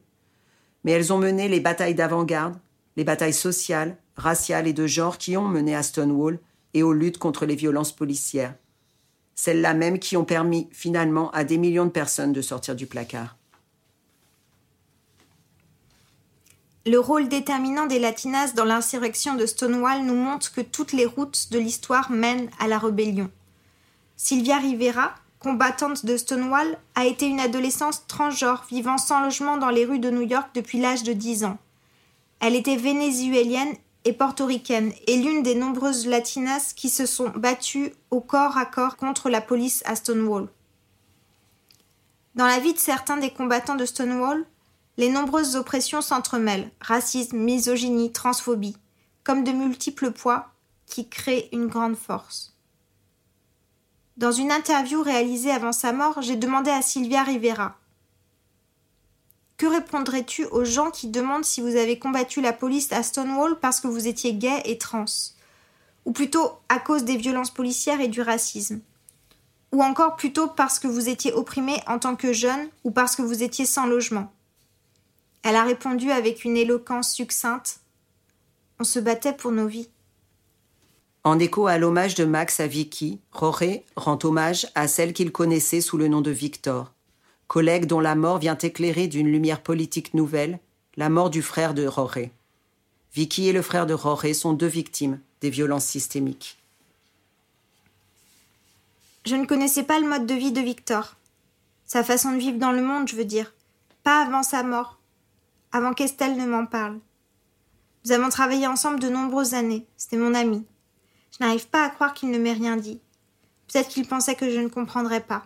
mais 0.86 0.92
elles 0.92 1.12
ont 1.12 1.18
mené 1.18 1.50
les 1.50 1.60
batailles 1.60 1.96
d'avant-garde, 1.96 2.56
les 2.96 3.04
batailles 3.04 3.34
sociales, 3.34 3.98
raciales 4.16 4.68
et 4.68 4.74
de 4.74 4.86
genre 4.86 5.18
qui 5.18 5.36
ont 5.36 5.48
mené 5.48 5.76
à 5.76 5.82
Stonewall 5.82 6.40
et 6.76 6.84
aux 6.84 6.94
luttes 6.94 7.18
contre 7.18 7.48
les 7.48 7.56
violences 7.56 7.92
policières. 7.92 8.54
Celles-là 9.34 9.74
même 9.74 9.98
qui 9.98 10.16
ont 10.16 10.26
permis 10.26 10.70
finalement 10.72 11.32
à 11.32 11.44
des 11.44 11.58
millions 11.58 11.86
de 11.86 11.90
personnes 11.90 12.34
de 12.34 12.42
sortir 12.42 12.76
du 12.76 12.86
placard. 12.86 13.36
Le 16.86 17.00
rôle 17.00 17.30
déterminant 17.30 17.88
des 17.88 17.98
Latinas 17.98 18.54
dans 18.56 18.64
l'insurrection 18.64 19.34
de 19.34 19.48
Stonewall 19.48 20.06
nous 20.06 20.14
montre 20.14 20.54
que 20.54 20.62
toutes 20.62 20.94
les 20.94 21.08
routes 21.08 21.52
de 21.52 21.58
l'histoire 21.58 22.12
mènent 22.12 22.52
à 22.60 22.68
la 22.68 22.78
rébellion. 22.78 23.32
Sylvia 24.18 24.60
Rivera, 24.60 25.16
combattante 25.46 26.08
de 26.08 26.18
Stonewall, 26.18 26.76
a 26.96 27.06
été 27.06 27.28
une 27.28 27.40
adolescence 27.40 28.08
transgenre 28.08 28.66
vivant 28.68 28.98
sans 28.98 29.22
logement 29.22 29.58
dans 29.58 29.70
les 29.70 29.86
rues 29.86 30.00
de 30.00 30.10
New 30.10 30.24
York 30.24 30.50
depuis 30.56 30.80
l'âge 30.80 31.04
de 31.04 31.14
10 31.14 31.46
ans. 31.46 31.60
Elle 32.40 32.56
était 32.56 32.78
vénézuélienne 32.78 33.76
et 34.06 34.14
portoricaine 34.14 34.92
et 35.06 35.18
l'une 35.18 35.44
des 35.44 35.54
nombreuses 35.54 36.08
latinas 36.08 36.74
qui 36.76 36.90
se 36.90 37.06
sont 37.06 37.30
battues 37.30 37.94
au 38.10 38.22
corps 38.22 38.58
à 38.58 38.66
corps 38.66 38.98
contre 38.98 39.30
la 39.30 39.40
police 39.40 39.84
à 39.86 39.96
Stonewall. 39.96 40.48
Dans 42.34 42.48
la 42.48 42.60
vie 42.60 42.74
de 42.74 42.80
certains 42.80 43.18
des 43.18 43.30
combattants 43.30 43.76
de 43.76 43.86
Stonewall, 43.86 44.48
les 44.98 45.10
nombreuses 45.10 45.56
oppressions 45.56 46.02
s'entremêlent, 46.02 46.72
racisme, 46.82 47.38
misogynie, 47.38 48.12
transphobie, 48.12 48.78
comme 49.24 49.44
de 49.44 49.52
multiples 49.52 50.10
poids 50.10 50.48
qui 50.88 51.08
créent 51.08 51.50
une 51.52 51.68
grande 51.68 51.98
force. 51.98 52.55
Dans 54.18 54.32
une 54.32 54.52
interview 54.54 55.02
réalisée 55.02 55.52
avant 55.52 55.74
sa 55.74 55.92
mort, 55.92 56.22
j'ai 56.22 56.38
demandé 56.38 56.72
à 56.72 56.82
Sylvia 56.82 57.22
Rivera. 57.24 57.78
Que 59.58 59.66
répondrais-tu 59.66 60.46
aux 60.46 60.64
gens 60.64 60.90
qui 60.90 61.08
demandent 61.08 61.44
si 61.44 61.60
vous 61.60 61.76
avez 61.76 62.00
combattu 62.00 62.40
la 62.40 62.54
police 62.54 62.94
à 62.94 63.04
Stonewall 63.04 63.60
parce 63.60 63.82
que 63.82 63.88
vous 63.88 64.08
étiez 64.08 64.34
gay 64.34 64.62
et 64.64 64.78
trans? 64.78 65.06
Ou 66.06 66.14
plutôt 66.14 66.52
à 66.70 66.80
cause 66.80 67.04
des 67.04 67.18
violences 67.18 67.52
policières 67.52 68.00
et 68.00 68.08
du 68.08 68.22
racisme? 68.22 68.80
Ou 69.74 69.84
encore 69.84 70.16
plutôt 70.16 70.48
parce 70.48 70.80
que 70.80 70.88
vous 70.88 71.10
étiez 71.10 71.34
opprimé 71.34 71.82
en 71.86 72.00
tant 72.00 72.16
que 72.16 72.32
jeune 72.32 72.70
ou 72.86 72.92
parce 72.92 73.18
que 73.18 73.22
vous 73.22 73.44
étiez 73.44 73.66
sans 73.66 73.86
logement? 73.86 74.32
Elle 75.44 75.58
a 75.58 75.64
répondu 75.64 76.12
avec 76.12 76.46
une 76.46 76.56
éloquence 76.56 77.14
succincte. 77.14 77.82
On 78.80 78.86
se 78.86 79.00
battait 79.00 79.34
pour 79.34 79.52
nos 79.52 79.68
vies. 79.68 79.90
En 81.26 81.40
écho 81.40 81.66
à 81.66 81.80
l'hommage 81.80 82.14
de 82.14 82.24
Max 82.24 82.60
à 82.60 82.68
Vicky, 82.68 83.20
Roré 83.32 83.84
rend 83.96 84.20
hommage 84.24 84.68
à 84.76 84.88
celle 84.88 85.12
qu'il 85.12 85.32
connaissait 85.32 85.82
sous 85.82 85.98
le 85.98 86.08
nom 86.08 86.22
de 86.22 86.30
Victor, 86.30 86.94
collègue 87.48 87.88
dont 87.88 88.00
la 88.00 88.14
mort 88.14 88.38
vient 88.38 88.56
éclairer 88.56 89.08
d'une 89.08 89.32
lumière 89.32 89.64
politique 89.64 90.14
nouvelle 90.14 90.60
la 90.98 91.10
mort 91.10 91.32
du 91.32 91.42
frère 91.42 91.74
de 91.74 91.88
Roré. 91.88 92.32
Vicky 93.16 93.48
et 93.48 93.54
le 93.54 93.64
frère 93.64 93.88
de 93.88 93.96
Roré 93.96 94.36
sont 94.36 94.54
deux 94.54 94.68
victimes 94.68 95.20
des 95.42 95.50
violences 95.50 95.86
systémiques. 95.86 96.60
Je 99.26 99.36
ne 99.36 99.48
connaissais 99.48 99.84
pas 99.84 100.00
le 100.00 100.08
mode 100.08 100.28
de 100.28 100.36
vie 100.36 100.52
de 100.52 100.62
Victor. 100.62 101.16
Sa 101.88 102.04
façon 102.04 102.34
de 102.34 102.38
vivre 102.38 102.60
dans 102.60 102.72
le 102.72 102.84
monde, 102.84 103.08
je 103.08 103.16
veux 103.16 103.26
dire. 103.26 103.52
Pas 104.04 104.22
avant 104.22 104.44
sa 104.44 104.62
mort. 104.62 105.00
Avant 105.72 105.94
qu'Estelle 105.94 106.38
ne 106.38 106.46
m'en 106.46 106.68
parle. 106.68 107.00
Nous 108.06 108.12
avons 108.12 108.30
travaillé 108.30 108.68
ensemble 108.68 109.00
de 109.00 109.10
nombreuses 109.10 109.56
années. 109.56 109.88
C'était 109.98 110.18
mon 110.18 110.36
ami. 110.36 110.64
Je 111.38 111.44
n'arrive 111.44 111.68
pas 111.68 111.84
à 111.84 111.90
croire 111.90 112.14
qu'il 112.14 112.32
ne 112.32 112.38
m'ait 112.38 112.54
rien 112.54 112.78
dit. 112.78 113.02
Peut-être 113.68 113.90
qu'il 113.90 114.08
pensait 114.08 114.36
que 114.36 114.50
je 114.50 114.60
ne 114.60 114.70
comprendrais 114.70 115.22
pas. 115.22 115.46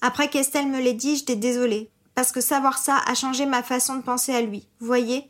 Après 0.00 0.28
qu'Estelle 0.28 0.68
me 0.68 0.80
l'ait 0.80 0.94
dit, 0.94 1.16
j'étais 1.16 1.36
désolée, 1.36 1.90
parce 2.14 2.32
que 2.32 2.40
savoir 2.40 2.78
ça 2.78 3.00
a 3.06 3.14
changé 3.14 3.44
ma 3.46 3.62
façon 3.62 3.96
de 3.96 4.02
penser 4.02 4.32
à 4.32 4.42
lui. 4.42 4.68
Vous 4.78 4.86
voyez 4.86 5.28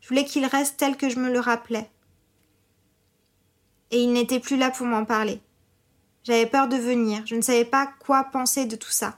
Je 0.00 0.08
voulais 0.08 0.24
qu'il 0.24 0.44
reste 0.44 0.76
tel 0.76 0.96
que 0.96 1.08
je 1.08 1.18
me 1.18 1.32
le 1.32 1.40
rappelais. 1.40 1.90
Et 3.90 4.02
il 4.02 4.12
n'était 4.12 4.40
plus 4.40 4.56
là 4.56 4.70
pour 4.70 4.86
m'en 4.86 5.04
parler. 5.04 5.40
J'avais 6.22 6.46
peur 6.46 6.68
de 6.68 6.76
venir, 6.76 7.22
je 7.26 7.34
ne 7.34 7.40
savais 7.40 7.64
pas 7.64 7.90
quoi 8.00 8.24
penser 8.24 8.66
de 8.66 8.76
tout 8.76 8.90
ça. 8.90 9.16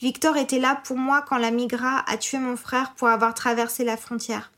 Victor 0.00 0.36
était 0.36 0.58
là 0.58 0.80
pour 0.84 0.98
moi 0.98 1.22
quand 1.22 1.38
la 1.38 1.52
migra 1.52 2.02
a 2.10 2.16
tué 2.16 2.38
mon 2.38 2.56
frère 2.56 2.94
pour 2.94 3.08
avoir 3.08 3.32
traversé 3.32 3.84
la 3.84 3.96
frontière. 3.96 4.50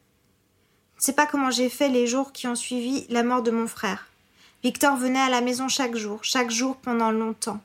Je 0.95 1.01
ne 1.01 1.05
sais 1.05 1.13
pas 1.13 1.27
comment 1.27 1.51
j'ai 1.51 1.69
fait 1.69 1.91
les 1.91 2.07
jours 2.07 2.33
qui 2.33 2.47
ont 2.47 2.55
suivi 2.55 3.07
la 3.11 3.23
mort 3.23 3.43
de 3.43 3.51
mon 3.51 3.67
frère. 3.67 4.09
Victor 4.65 4.97
venait 4.97 5.21
à 5.21 5.29
la 5.29 5.43
maison 5.43 5.69
chaque 5.69 5.95
jour, 5.95 6.21
chaque 6.23 6.51
jour 6.51 6.79
pendant 6.79 7.11
longtemps. 7.11 7.61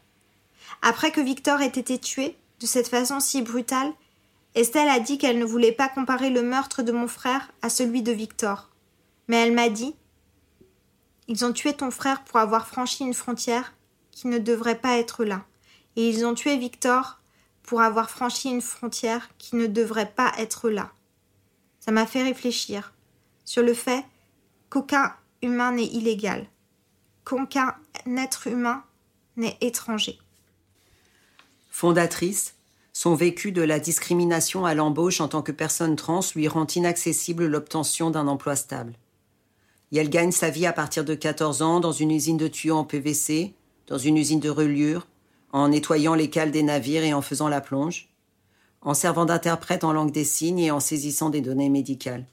Après 0.81 1.11
que 1.11 1.21
Victor 1.21 1.61
ait 1.61 1.67
été 1.67 1.97
tué, 1.97 2.35
de 2.59 2.65
cette 2.65 2.89
façon 2.89 3.21
si 3.21 3.41
brutale, 3.41 3.93
Estelle 4.53 4.89
a 4.89 4.99
dit 4.99 5.17
qu'elle 5.17 5.39
ne 5.39 5.45
voulait 5.45 5.71
pas 5.71 5.87
comparer 5.87 6.29
le 6.29 6.41
meurtre 6.41 6.83
de 6.83 6.91
mon 6.91 7.07
frère 7.07 7.53
à 7.61 7.69
celui 7.69 8.01
de 8.01 8.11
Victor. 8.11 8.67
Mais 9.29 9.37
elle 9.37 9.53
m'a 9.53 9.69
dit 9.69 9.95
Ils 11.29 11.45
ont 11.45 11.53
tué 11.53 11.71
ton 11.71 11.89
frère 11.89 12.25
pour 12.25 12.37
avoir 12.37 12.67
franchi 12.67 13.05
une 13.05 13.13
frontière 13.13 13.73
qui 14.11 14.27
ne 14.27 14.37
devrait 14.37 14.79
pas 14.79 14.97
être 14.97 15.23
là. 15.23 15.45
Et 15.95 16.09
ils 16.09 16.25
ont 16.25 16.33
tué 16.33 16.57
Victor 16.57 17.21
pour 17.63 17.79
avoir 17.79 18.09
franchi 18.09 18.49
une 18.49 18.61
frontière 18.61 19.29
qui 19.37 19.55
ne 19.55 19.67
devrait 19.67 20.11
pas 20.11 20.33
être 20.37 20.69
là. 20.69 20.91
Ça 21.79 21.93
m'a 21.93 22.05
fait 22.05 22.23
réfléchir 22.23 22.93
sur 23.45 23.63
le 23.63 23.73
fait 23.73 24.03
qu'aucun 24.69 25.15
humain 25.41 25.71
n'est 25.71 25.85
illégal 25.85 26.45
qu'aucun 27.29 27.75
être 28.17 28.47
humain 28.47 28.83
n'est 29.37 29.57
étranger. 29.61 30.17
Fondatrice, 31.69 32.55
son 32.91 33.13
vécu 33.13 33.51
de 33.51 33.61
la 33.61 33.79
discrimination 33.79 34.65
à 34.65 34.73
l'embauche 34.73 35.21
en 35.21 35.27
tant 35.27 35.43
que 35.43 35.51
personne 35.51 35.95
trans 35.95 36.21
lui 36.35 36.47
rend 36.47 36.65
inaccessible 36.65 37.45
l'obtention 37.45 38.09
d'un 38.09 38.27
emploi 38.27 38.55
stable. 38.55 38.93
Et 39.91 39.97
elle 39.97 40.09
gagne 40.09 40.31
sa 40.31 40.49
vie 40.49 40.65
à 40.65 40.73
partir 40.73 41.05
de 41.05 41.13
14 41.13 41.61
ans 41.61 41.79
dans 41.79 41.91
une 41.91 42.11
usine 42.11 42.37
de 42.37 42.47
tuyaux 42.47 42.77
en 42.77 42.83
PVC, 42.83 43.53
dans 43.87 43.99
une 43.99 44.17
usine 44.17 44.39
de 44.39 44.49
reliure, 44.49 45.07
en 45.51 45.69
nettoyant 45.69 46.15
les 46.15 46.31
cales 46.31 46.51
des 46.51 46.63
navires 46.63 47.03
et 47.03 47.13
en 47.13 47.21
faisant 47.21 47.47
la 47.47 47.61
plonge, 47.61 48.09
en 48.81 48.95
servant 48.95 49.25
d'interprète 49.25 49.83
en 49.83 49.93
langue 49.93 50.11
des 50.11 50.25
signes 50.25 50.59
et 50.59 50.71
en 50.71 50.79
saisissant 50.79 51.29
des 51.29 51.41
données 51.41 51.69
médicales. 51.69 52.25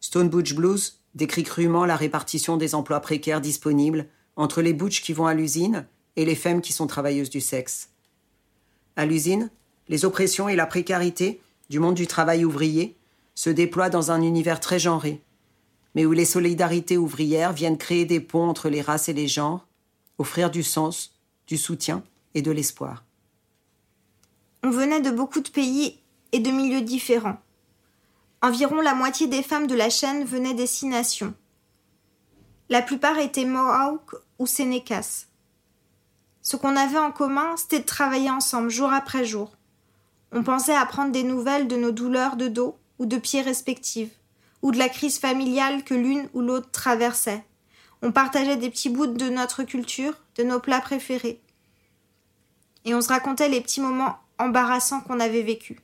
Stone 0.00 0.28
Butch 0.28 0.54
Blues 0.54 0.99
décrit 1.14 1.42
crûment 1.42 1.84
la 1.84 1.96
répartition 1.96 2.56
des 2.56 2.74
emplois 2.74 3.00
précaires 3.00 3.40
disponibles 3.40 4.06
entre 4.36 4.62
les 4.62 4.72
butch 4.72 5.02
qui 5.02 5.12
vont 5.12 5.26
à 5.26 5.34
l'usine 5.34 5.86
et 6.16 6.24
les 6.24 6.34
femmes 6.34 6.60
qui 6.60 6.72
sont 6.72 6.86
travailleuses 6.86 7.30
du 7.30 7.40
sexe. 7.40 7.90
À 8.96 9.06
l'usine, 9.06 9.50
les 9.88 10.04
oppressions 10.04 10.48
et 10.48 10.56
la 10.56 10.66
précarité 10.66 11.40
du 11.68 11.78
monde 11.78 11.94
du 11.94 12.06
travail 12.06 12.44
ouvrier 12.44 12.96
se 13.34 13.50
déploient 13.50 13.90
dans 13.90 14.10
un 14.10 14.22
univers 14.22 14.60
très 14.60 14.78
genré, 14.78 15.20
mais 15.94 16.06
où 16.06 16.12
les 16.12 16.24
solidarités 16.24 16.96
ouvrières 16.96 17.52
viennent 17.52 17.78
créer 17.78 18.04
des 18.04 18.20
ponts 18.20 18.48
entre 18.48 18.68
les 18.68 18.82
races 18.82 19.08
et 19.08 19.12
les 19.12 19.28
genres, 19.28 19.66
offrir 20.18 20.50
du 20.50 20.62
sens, 20.62 21.14
du 21.46 21.56
soutien 21.56 22.02
et 22.34 22.42
de 22.42 22.50
l'espoir. 22.50 23.04
On 24.62 24.70
venait 24.70 25.00
de 25.00 25.10
beaucoup 25.10 25.40
de 25.40 25.48
pays 25.48 25.98
et 26.32 26.38
de 26.38 26.50
milieux 26.50 26.82
différents. 26.82 27.40
Environ 28.42 28.80
la 28.80 28.94
moitié 28.94 29.26
des 29.26 29.42
femmes 29.42 29.66
de 29.66 29.74
la 29.74 29.90
chaîne 29.90 30.24
venaient 30.24 30.54
des 30.54 30.66
six 30.66 30.86
nations. 30.86 31.34
La 32.70 32.80
plupart 32.80 33.18
étaient 33.18 33.44
Mohawks 33.44 34.14
ou 34.38 34.46
Sénécas. 34.46 35.26
Ce 36.40 36.56
qu'on 36.56 36.74
avait 36.74 36.98
en 36.98 37.12
commun, 37.12 37.54
c'était 37.58 37.80
de 37.80 37.84
travailler 37.84 38.30
ensemble 38.30 38.70
jour 38.70 38.90
après 38.92 39.26
jour. 39.26 39.52
On 40.32 40.42
pensait 40.42 40.74
à 40.74 40.86
prendre 40.86 41.12
des 41.12 41.22
nouvelles 41.22 41.68
de 41.68 41.76
nos 41.76 41.90
douleurs 41.90 42.36
de 42.36 42.48
dos 42.48 42.78
ou 42.98 43.04
de 43.04 43.18
pieds 43.18 43.42
respectives, 43.42 44.12
ou 44.62 44.70
de 44.70 44.78
la 44.78 44.88
crise 44.88 45.18
familiale 45.18 45.84
que 45.84 45.94
l'une 45.94 46.30
ou 46.32 46.40
l'autre 46.40 46.70
traversait. 46.70 47.44
On 48.00 48.10
partageait 48.10 48.56
des 48.56 48.70
petits 48.70 48.88
bouts 48.88 49.06
de 49.06 49.28
notre 49.28 49.64
culture, 49.64 50.14
de 50.36 50.44
nos 50.44 50.60
plats 50.60 50.80
préférés. 50.80 51.42
Et 52.86 52.94
on 52.94 53.02
se 53.02 53.08
racontait 53.08 53.50
les 53.50 53.60
petits 53.60 53.82
moments 53.82 54.16
embarrassants 54.38 55.02
qu'on 55.02 55.20
avait 55.20 55.42
vécus. 55.42 55.76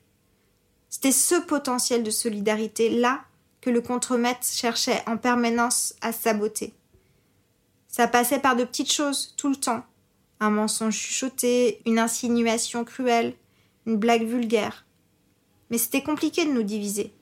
C'était 0.88 1.12
ce 1.12 1.34
potentiel 1.34 2.02
de 2.02 2.10
solidarité-là 2.10 3.20
que 3.60 3.70
le 3.70 3.80
contremaître 3.80 4.46
cherchait 4.46 5.02
en 5.06 5.16
permanence 5.16 5.94
à 6.00 6.12
saboter. 6.12 6.72
Ça 7.88 8.06
passait 8.06 8.38
par 8.38 8.56
de 8.56 8.64
petites 8.64 8.92
choses, 8.92 9.34
tout 9.36 9.48
le 9.48 9.56
temps. 9.56 9.84
Un 10.38 10.50
mensonge 10.50 10.96
chuchoté, 10.96 11.80
une 11.86 11.98
insinuation 11.98 12.84
cruelle, 12.84 13.34
une 13.86 13.96
blague 13.96 14.26
vulgaire. 14.26 14.84
Mais 15.70 15.78
c'était 15.78 16.02
compliqué 16.02 16.44
de 16.44 16.52
nous 16.52 16.62
diviser. 16.62 17.12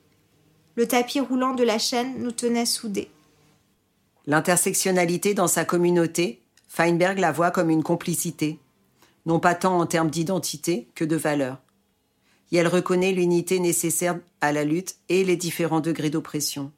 Le 0.75 0.87
tapis 0.87 1.19
roulant 1.19 1.53
de 1.53 1.63
la 1.63 1.79
chaîne 1.79 2.21
nous 2.21 2.31
tenait 2.31 2.65
soudés. 2.65 3.09
L'intersectionnalité 4.27 5.33
dans 5.33 5.47
sa 5.47 5.65
communauté, 5.65 6.41
Feinberg 6.67 7.19
la 7.19 7.31
voit 7.31 7.51
comme 7.51 7.69
une 7.69 7.83
complicité, 7.83 8.59
non 9.25 9.39
pas 9.39 9.55
tant 9.55 9.79
en 9.79 9.85
termes 9.85 10.09
d'identité 10.09 10.89
que 10.93 11.05
de 11.05 11.15
valeur 11.15 11.57
et 12.55 12.59
elle 12.59 12.69
reconnaît 12.69 13.11
l'unité 13.11 13.59
nécessaire 13.59 14.17
à 14.39 14.53
la 14.53 14.63
lutte 14.63 14.95
et 15.09 15.25
les 15.25 15.35
différents 15.35 15.81
degrés 15.81 16.09
d'oppression. 16.09 16.71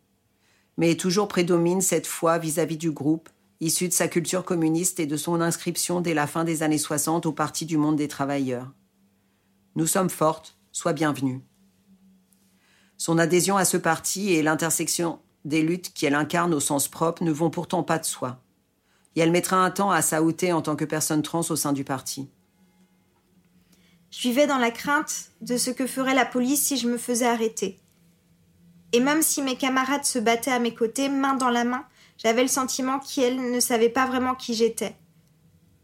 Mais 0.76 0.96
toujours 0.96 1.28
prédomine 1.28 1.82
cette 1.82 2.08
foi 2.08 2.40
vis-à-vis 2.40 2.78
du 2.78 2.90
groupe, 2.90 3.30
issu 3.60 3.88
de 3.88 3.94
sa 3.94 4.08
culture 4.08 4.44
communiste 4.44 5.00
et 5.00 5.06
de 5.06 5.16
son 5.16 5.40
inscription 5.40 6.02
dès 6.02 6.16
la 6.16 6.26
fin 6.26 6.46
des 6.46 6.64
années 6.64 6.80
60 6.80 7.28
au 7.28 7.32
Parti 7.32 7.68
du 7.68 7.78
monde 7.78 7.96
des 7.96 8.08
travailleurs. 8.08 8.72
Nous 9.76 9.86
sommes 9.86 10.10
fortes, 10.10 10.58
sois 10.72 10.94
bienvenue. 10.94 11.44
Son 12.98 13.20
adhésion 13.20 13.56
à 13.56 13.64
ce 13.64 13.78
parti 13.78 14.34
et 14.34 14.42
l'intersection 14.42 15.20
des 15.46 15.62
luttes 15.62 15.94
qu'elle 15.94 16.16
incarne 16.16 16.56
au 16.56 16.60
sens 16.60 16.88
propre 16.88 17.24
ne 17.24 17.32
vont 17.32 17.52
pourtant 17.52 17.84
pas 17.84 18.00
de 18.00 18.06
soi. 18.06 18.42
Et 19.16 19.20
elle 19.20 19.32
mettra 19.32 19.64
un 19.64 19.70
temps 19.70 19.92
à 19.92 20.02
s'aouter 20.02 20.52
en 20.54 20.64
tant 20.64 20.76
que 20.76 20.86
personne 20.86 21.22
trans 21.22 21.42
au 21.48 21.56
sein 21.56 21.72
du 21.72 21.84
parti. 21.84 22.30
Je 24.10 24.22
vivais 24.22 24.48
dans 24.48 24.58
la 24.58 24.72
crainte 24.72 25.32
de 25.42 25.58
ce 25.58 25.70
que 25.70 25.86
ferait 25.86 26.16
la 26.16 26.26
police 26.26 26.64
si 26.64 26.78
je 26.78 26.88
me 26.88 26.98
faisais 26.98 27.28
arrêter. 27.28 27.80
Et 28.94 29.00
même 29.00 29.22
si 29.22 29.42
mes 29.42 29.58
camarades 29.58 30.06
se 30.06 30.20
battaient 30.20 30.52
à 30.52 30.60
mes 30.60 30.74
côtés, 30.74 31.10
main 31.10 31.34
dans 31.34 31.50
la 31.50 31.66
main, 31.66 31.86
j'avais 32.18 32.42
le 32.42 32.48
sentiment 32.48 33.00
qu'elles 33.00 33.52
ne 33.52 33.60
savaient 33.60 33.90
pas 33.90 34.06
vraiment 34.06 34.34
qui 34.34 34.54
j'étais. 34.54 34.96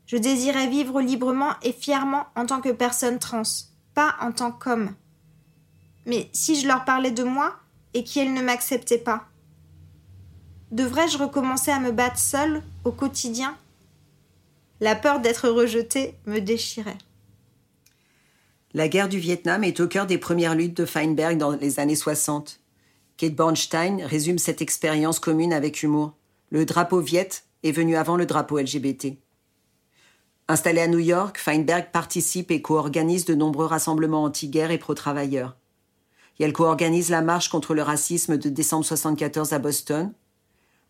Je 0.06 0.18
désirais 0.18 0.68
vivre 0.68 1.02
librement 1.02 1.54
et 1.64 1.74
fièrement 1.74 2.28
en 2.36 2.46
tant 2.46 2.62
que 2.62 2.72
personne 2.72 3.20
trans, 3.20 3.44
pas 3.94 4.16
en 4.22 4.32
tant 4.32 4.52
qu'homme. 4.52 4.96
Mais 6.06 6.30
si 6.34 6.60
je 6.60 6.68
leur 6.68 6.86
parlais 6.86 7.12
de 7.12 7.24
moi 7.24 7.56
et 7.94 8.04
qu'elles 8.04 8.34
ne 8.34 8.42
m'acceptaient 8.42 8.98
pas, 8.98 9.28
devrais-je 10.72 11.18
recommencer 11.18 11.72
à 11.72 11.80
me 11.80 11.92
battre 11.92 12.20
seule 12.20 12.62
au 12.84 12.92
quotidien 12.92 13.56
La 14.80 14.96
peur 14.96 15.20
d'être 15.20 15.50
rejetée 15.50 16.16
me 16.26 16.40
déchirait. 16.40 16.98
La 18.76 18.88
guerre 18.88 19.08
du 19.08 19.20
Vietnam 19.20 19.64
est 19.64 19.80
au 19.82 19.88
cœur 19.88 20.08
des 20.08 20.18
premières 20.18 20.56
luttes 20.56 20.76
de 20.76 20.86
Feinberg 20.86 21.38
dans 21.38 21.52
les 21.52 21.80
années 21.80 21.96
60. 21.96 22.60
Kate 23.18 23.36
Bornstein 23.36 24.02
résume 24.02 24.40
cette 24.40 24.64
expérience 24.64 25.20
commune 25.20 25.54
avec 25.54 25.84
humour. 25.84 26.14
Le 26.50 26.66
drapeau 26.66 27.00
Viet 27.00 27.30
est 27.62 27.72
venu 27.72 27.96
avant 27.96 28.16
le 28.16 28.26
drapeau 28.26 28.58
LGBT. 28.58 29.10
Installé 30.48 30.82
à 30.82 30.88
New 30.88 30.98
York, 30.98 31.38
Feinberg 31.38 31.92
participe 31.92 32.50
et 32.50 32.64
co-organise 32.64 33.26
de 33.26 33.36
nombreux 33.36 33.68
rassemblements 33.68 34.24
anti-guerre 34.24 34.72
et 34.72 34.80
pro-travailleurs. 34.80 35.56
elle 36.40 36.52
co-organise 36.52 37.12
la 37.12 37.22
marche 37.22 37.50
contre 37.50 37.76
le 37.76 37.84
racisme 37.84 38.38
de 38.38 38.50
décembre 38.50 38.86
74 38.86 39.54
à 39.54 39.60
Boston. 39.60 40.14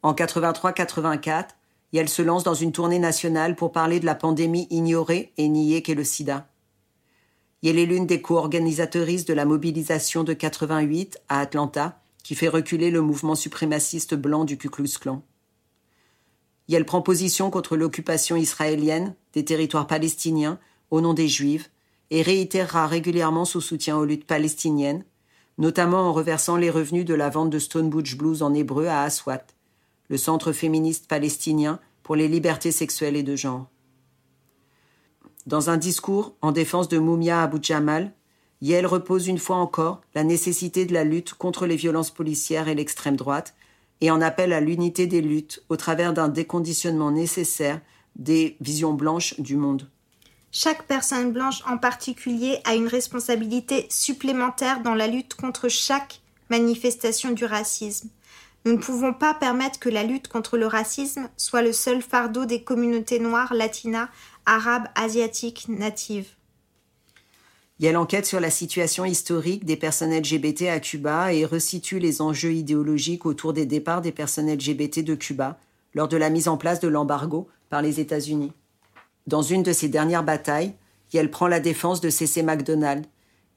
En 0.04 0.14
83-84, 0.14 1.48
elle 1.94 2.08
se 2.08 2.22
lance 2.22 2.46
dans 2.46 2.54
une 2.54 2.72
tournée 2.72 3.00
nationale 3.00 3.58
pour 3.58 3.74
parler 3.74 4.00
de 4.00 4.06
la 4.06 4.16
pandémie 4.16 4.68
ignorée 4.70 5.34
et 5.36 5.50
niée 5.50 5.82
qu'est 5.82 5.96
le 5.96 6.06
sida 6.06 6.48
elle 7.70 7.80
est 7.80 7.86
l'une 7.86 8.06
des 8.06 8.22
co-organisatrices 8.22 9.26
de 9.26 9.34
la 9.34 9.46
mobilisation 9.46 10.24
de 10.24 10.34
88 10.34 11.20
à 11.30 11.40
Atlanta, 11.40 12.02
qui 12.24 12.36
fait 12.36 12.48
reculer 12.48 12.92
le 12.92 13.02
mouvement 13.02 13.36
suprémaciste 13.36 14.16
blanc 14.16 14.46
du 14.46 14.58
Ku 14.58 14.70
Klux 14.70 14.98
Klan. 15.00 15.22
elle 16.72 16.86
prend 16.86 17.02
position 17.02 17.50
contre 17.50 17.78
l'occupation 17.78 18.36
israélienne 18.36 19.16
des 19.34 19.46
territoires 19.46 19.88
palestiniens 19.88 20.60
au 20.92 21.02
nom 21.02 21.14
des 21.14 21.28
Juifs 21.28 21.72
et 22.12 22.22
réitérera 22.22 22.88
régulièrement 22.88 23.46
son 23.46 23.60
soutien 23.60 23.98
aux 23.98 24.06
luttes 24.06 24.28
palestiniennes, 24.28 25.04
notamment 25.58 26.10
en 26.10 26.14
reversant 26.14 26.58
les 26.58 26.70
revenus 26.70 27.06
de 27.06 27.14
la 27.14 27.30
vente 27.30 27.50
de 27.50 27.60
Stone 27.60 27.90
Blues 27.90 28.44
en 28.44 28.54
hébreu 28.54 28.88
à 28.88 29.04
Aswat, 29.04 29.46
le 30.10 30.18
centre 30.18 30.52
féministe 30.52 31.08
palestinien 31.08 31.80
pour 32.04 32.16
les 32.16 32.28
libertés 32.28 32.72
sexuelles 32.72 33.16
et 33.16 33.24
de 33.24 33.36
genre. 33.36 33.68
Dans 35.46 35.70
un 35.70 35.78
discours 35.78 36.36
en 36.42 36.54
défense 36.54 36.88
de 36.88 36.98
Moumia 36.98 37.44
Abu 37.44 37.58
Jamal, 37.62 38.14
Yel 38.62 38.86
repose 38.86 39.28
une 39.28 39.40
fois 39.40 39.58
encore 39.58 40.02
la 40.16 40.24
nécessité 40.24 40.86
de 40.86 40.94
la 40.94 41.04
lutte 41.04 41.34
contre 41.34 41.66
les 41.66 41.76
violences 41.76 42.12
policières 42.12 42.70
et 42.70 42.76
l'extrême 42.76 43.18
droite 43.18 43.54
et 44.00 44.10
en 44.10 44.22
appelle 44.22 44.54
à 44.54 44.62
l'unité 44.62 45.06
des 45.06 45.22
luttes 45.22 45.62
au 45.68 45.76
travers 45.76 46.14
d'un 46.14 46.30
déconditionnement 46.30 47.12
nécessaire 47.12 47.82
des 48.16 48.56
visions 48.62 48.94
blanches 48.94 49.38
du 49.40 49.58
monde. 49.58 49.90
Chaque 50.52 50.84
personne 50.84 51.34
blanche 51.34 51.62
en 51.68 51.78
particulier 51.78 52.60
a 52.64 52.76
une 52.76 52.88
responsabilité 52.88 53.88
supplémentaire 53.90 54.82
dans 54.82 54.96
la 54.96 55.08
lutte 55.08 55.34
contre 55.34 55.68
chaque 55.68 56.22
manifestation 56.50 57.32
du 57.32 57.44
racisme. 57.44 58.10
Nous 58.66 58.74
ne 58.74 58.78
pouvons 58.78 59.14
pas 59.14 59.34
permettre 59.34 59.80
que 59.80 59.90
la 59.90 60.04
lutte 60.04 60.30
contre 60.30 60.58
le 60.58 60.68
racisme 60.68 61.28
soit 61.36 61.62
le 61.62 61.74
seul 61.74 62.02
fardeau 62.02 62.46
des 62.46 62.64
communautés 62.64 63.20
noires, 63.20 63.54
latinas, 63.54 64.08
arabes, 64.46 64.88
asiatiques, 64.96 65.68
natives. 65.68 66.30
Il 67.80 67.86
y 67.86 67.90
a 67.90 67.92
l'enquête 67.92 68.26
sur 68.26 68.40
la 68.40 68.50
situation 68.50 69.04
historique 69.04 69.66
des 69.66 69.76
personnes 69.76 70.16
LGBT 70.16 70.64
à 70.64 70.80
Cuba 70.80 71.34
et 71.34 71.46
resitue 71.46 72.00
les 72.00 72.22
enjeux 72.22 72.54
idéologiques 72.54 73.26
autour 73.26 73.54
des 73.54 73.66
départs 73.66 74.02
des 74.02 74.12
personnes 74.12 74.52
LGBT 74.52 75.04
de 75.04 75.16
Cuba 75.16 75.58
lors 75.94 76.08
de 76.08 76.18
la 76.18 76.30
mise 76.30 76.48
en 76.48 76.58
place 76.58 76.80
de 76.80 76.88
l'embargo 76.88 77.48
par 77.70 77.82
les 77.82 78.00
États-Unis. 78.00 78.54
Dans 79.28 79.42
une 79.42 79.64
de 79.64 79.74
ses 79.74 79.90
dernières 79.90 80.24
batailles, 80.24 80.76
elle 81.18 81.32
prend 81.32 81.48
la 81.48 81.60
défense 81.60 82.02
de 82.02 82.10
C.C. 82.10 82.44
MacDonald, 82.44 83.06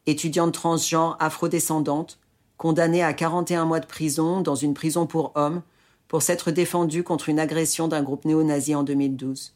étudiante 0.06 0.52
transgenre 0.52 1.16
afrodescendante, 1.20 2.18
condamnée 2.56 3.02
à 3.02 3.12
41 3.12 3.64
mois 3.64 3.80
de 3.80 3.86
prison 3.86 4.40
dans 4.40 4.54
une 4.54 4.74
prison 4.74 5.06
pour 5.06 5.32
hommes 5.34 5.62
pour 6.08 6.22
s'être 6.22 6.50
défendue 6.50 7.02
contre 7.02 7.28
une 7.28 7.40
agression 7.40 7.88
d'un 7.88 8.02
groupe 8.02 8.24
néo-nazi 8.24 8.74
en 8.74 8.82
2012. 8.82 9.54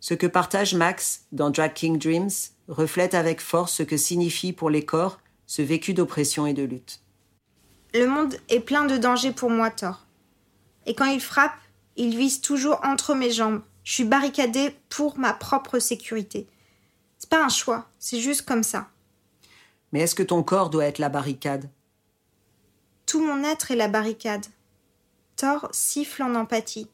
Ce 0.00 0.14
que 0.14 0.26
partage 0.26 0.74
Max 0.74 1.26
dans 1.30 1.50
Drag 1.50 1.74
King 1.74 1.98
Dreams 1.98 2.30
reflète 2.68 3.14
avec 3.14 3.40
force 3.40 3.74
ce 3.74 3.82
que 3.82 3.98
signifie 3.98 4.52
pour 4.52 4.70
les 4.70 4.84
corps 4.84 5.20
ce 5.46 5.62
vécu 5.62 5.92
d'oppression 5.92 6.46
et 6.46 6.54
de 6.54 6.62
lutte. 6.62 7.00
Le 7.92 8.06
monde 8.06 8.36
est 8.48 8.60
plein 8.60 8.86
de 8.86 8.96
dangers 8.96 9.32
pour 9.32 9.50
moi, 9.50 9.70
Thor. 9.70 10.06
Et 10.86 10.94
quand 10.94 11.06
il 11.06 11.20
frappe, 11.20 11.58
il 11.96 12.16
vise 12.16 12.40
toujours 12.40 12.80
entre 12.84 13.14
mes 13.14 13.30
jambes, 13.30 13.62
je 13.84 13.92
suis 13.92 14.04
barricadée 14.04 14.74
pour 14.88 15.18
ma 15.18 15.32
propre 15.32 15.78
sécurité. 15.78 16.46
C'est 17.18 17.28
pas 17.28 17.44
un 17.44 17.48
choix, 17.48 17.88
c'est 17.98 18.20
juste 18.20 18.42
comme 18.42 18.62
ça. 18.62 18.88
Mais 19.92 20.00
est-ce 20.00 20.14
que 20.14 20.22
ton 20.22 20.42
corps 20.42 20.70
doit 20.70 20.86
être 20.86 20.98
la 20.98 21.08
barricade? 21.08 21.68
Tout 23.04 23.22
mon 23.22 23.42
être 23.42 23.72
est 23.72 23.76
la 23.76 23.88
barricade. 23.88 24.46
Thor 25.36 25.68
siffle 25.72 26.22
en 26.22 26.36
empathie. 26.36 26.88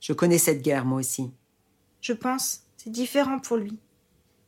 Je 0.00 0.12
connais 0.12 0.38
cette 0.38 0.62
guerre, 0.62 0.84
moi 0.84 1.00
aussi. 1.00 1.32
Je 2.02 2.12
pense, 2.12 2.62
c'est 2.76 2.90
différent 2.90 3.38
pour 3.38 3.56
lui. 3.56 3.78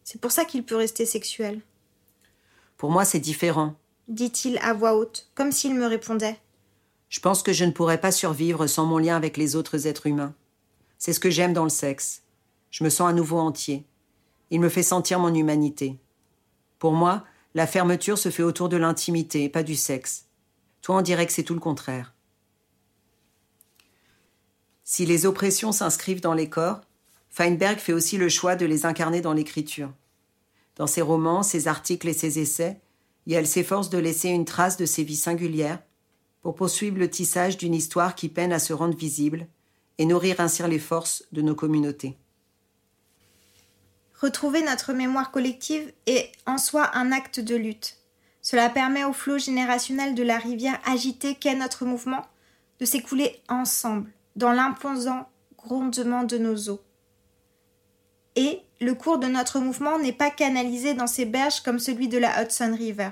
C'est 0.02 0.20
pour 0.20 0.32
ça 0.32 0.44
qu'il 0.44 0.64
peut 0.64 0.76
rester 0.76 1.06
sexuel. 1.06 1.62
Pour 2.76 2.90
moi, 2.90 3.04
c'est 3.04 3.20
différent, 3.20 3.76
dit-il 4.08 4.58
à 4.58 4.74
voix 4.74 4.96
haute, 4.96 5.30
comme 5.34 5.52
s'il 5.52 5.74
me 5.74 5.86
répondait. 5.86 6.38
Je 7.08 7.20
pense 7.20 7.44
que 7.44 7.52
je 7.52 7.64
ne 7.64 7.70
pourrais 7.70 8.00
pas 8.00 8.10
survivre 8.10 8.66
sans 8.66 8.84
mon 8.84 8.98
lien 8.98 9.16
avec 9.16 9.36
les 9.36 9.54
autres 9.54 9.86
êtres 9.86 10.06
humains. 10.08 10.34
C'est 10.98 11.12
ce 11.12 11.20
que 11.20 11.30
j'aime 11.30 11.52
dans 11.52 11.62
le 11.62 11.70
sexe. 11.70 12.22
Je 12.72 12.82
me 12.82 12.90
sens 12.90 13.08
à 13.08 13.12
nouveau 13.12 13.38
entier. 13.38 13.86
Il 14.50 14.60
me 14.60 14.68
fait 14.68 14.82
sentir 14.82 15.20
mon 15.20 15.32
humanité. 15.32 15.96
Pour 16.80 16.92
moi, 16.92 17.24
la 17.54 17.68
fermeture 17.68 18.18
se 18.18 18.30
fait 18.30 18.42
autour 18.42 18.68
de 18.68 18.76
l'intimité, 18.76 19.48
pas 19.48 19.62
du 19.62 19.76
sexe. 19.76 20.26
Toi, 20.82 20.96
on 20.96 21.02
dirait 21.02 21.26
que 21.26 21.32
c'est 21.32 21.44
tout 21.44 21.54
le 21.54 21.60
contraire. 21.60 22.14
Si 24.82 25.06
les 25.06 25.24
oppressions 25.24 25.70
s'inscrivent 25.70 26.20
dans 26.20 26.34
les 26.34 26.50
corps, 26.50 26.80
Feinberg 27.34 27.80
fait 27.80 27.92
aussi 27.92 28.16
le 28.16 28.28
choix 28.28 28.54
de 28.54 28.64
les 28.64 28.86
incarner 28.86 29.20
dans 29.20 29.32
l'écriture. 29.32 29.92
Dans 30.76 30.86
ses 30.86 31.02
romans, 31.02 31.42
ses 31.42 31.66
articles 31.66 32.06
et 32.06 32.12
ses 32.12 32.38
essais, 32.38 32.80
elle 33.28 33.48
s'efforce 33.48 33.90
de 33.90 33.98
laisser 33.98 34.28
une 34.28 34.44
trace 34.44 34.76
de 34.76 34.86
ses 34.86 35.02
vies 35.02 35.16
singulières 35.16 35.82
pour 36.42 36.54
poursuivre 36.54 36.96
le 36.96 37.10
tissage 37.10 37.56
d'une 37.56 37.74
histoire 37.74 38.14
qui 38.14 38.28
peine 38.28 38.52
à 38.52 38.60
se 38.60 38.72
rendre 38.72 38.96
visible 38.96 39.48
et 39.98 40.06
nourrir 40.06 40.38
ainsi 40.38 40.62
les 40.62 40.78
forces 40.78 41.24
de 41.32 41.42
nos 41.42 41.56
communautés. 41.56 42.16
Retrouver 44.20 44.62
notre 44.62 44.92
mémoire 44.92 45.32
collective 45.32 45.92
est 46.06 46.30
en 46.46 46.56
soi 46.56 46.96
un 46.96 47.10
acte 47.10 47.40
de 47.40 47.56
lutte. 47.56 47.96
Cela 48.42 48.70
permet 48.70 49.02
au 49.02 49.12
flot 49.12 49.38
générationnel 49.38 50.14
de 50.14 50.22
la 50.22 50.38
rivière 50.38 50.78
agitée 50.84 51.34
qu'est 51.34 51.56
notre 51.56 51.84
mouvement 51.84 52.24
de 52.78 52.84
s'écouler 52.84 53.42
ensemble 53.48 54.12
dans 54.36 54.52
l'imposant 54.52 55.28
grondement 55.58 56.22
de 56.22 56.38
nos 56.38 56.68
eaux. 56.68 56.83
Et 58.36 58.60
le 58.80 58.94
cours 58.94 59.18
de 59.18 59.26
notre 59.26 59.60
mouvement 59.60 59.98
n'est 59.98 60.12
pas 60.12 60.30
canalisé 60.30 60.94
dans 60.94 61.06
ces 61.06 61.24
berges 61.24 61.60
comme 61.60 61.78
celui 61.78 62.08
de 62.08 62.18
la 62.18 62.42
Hudson 62.42 62.74
River. 62.76 63.10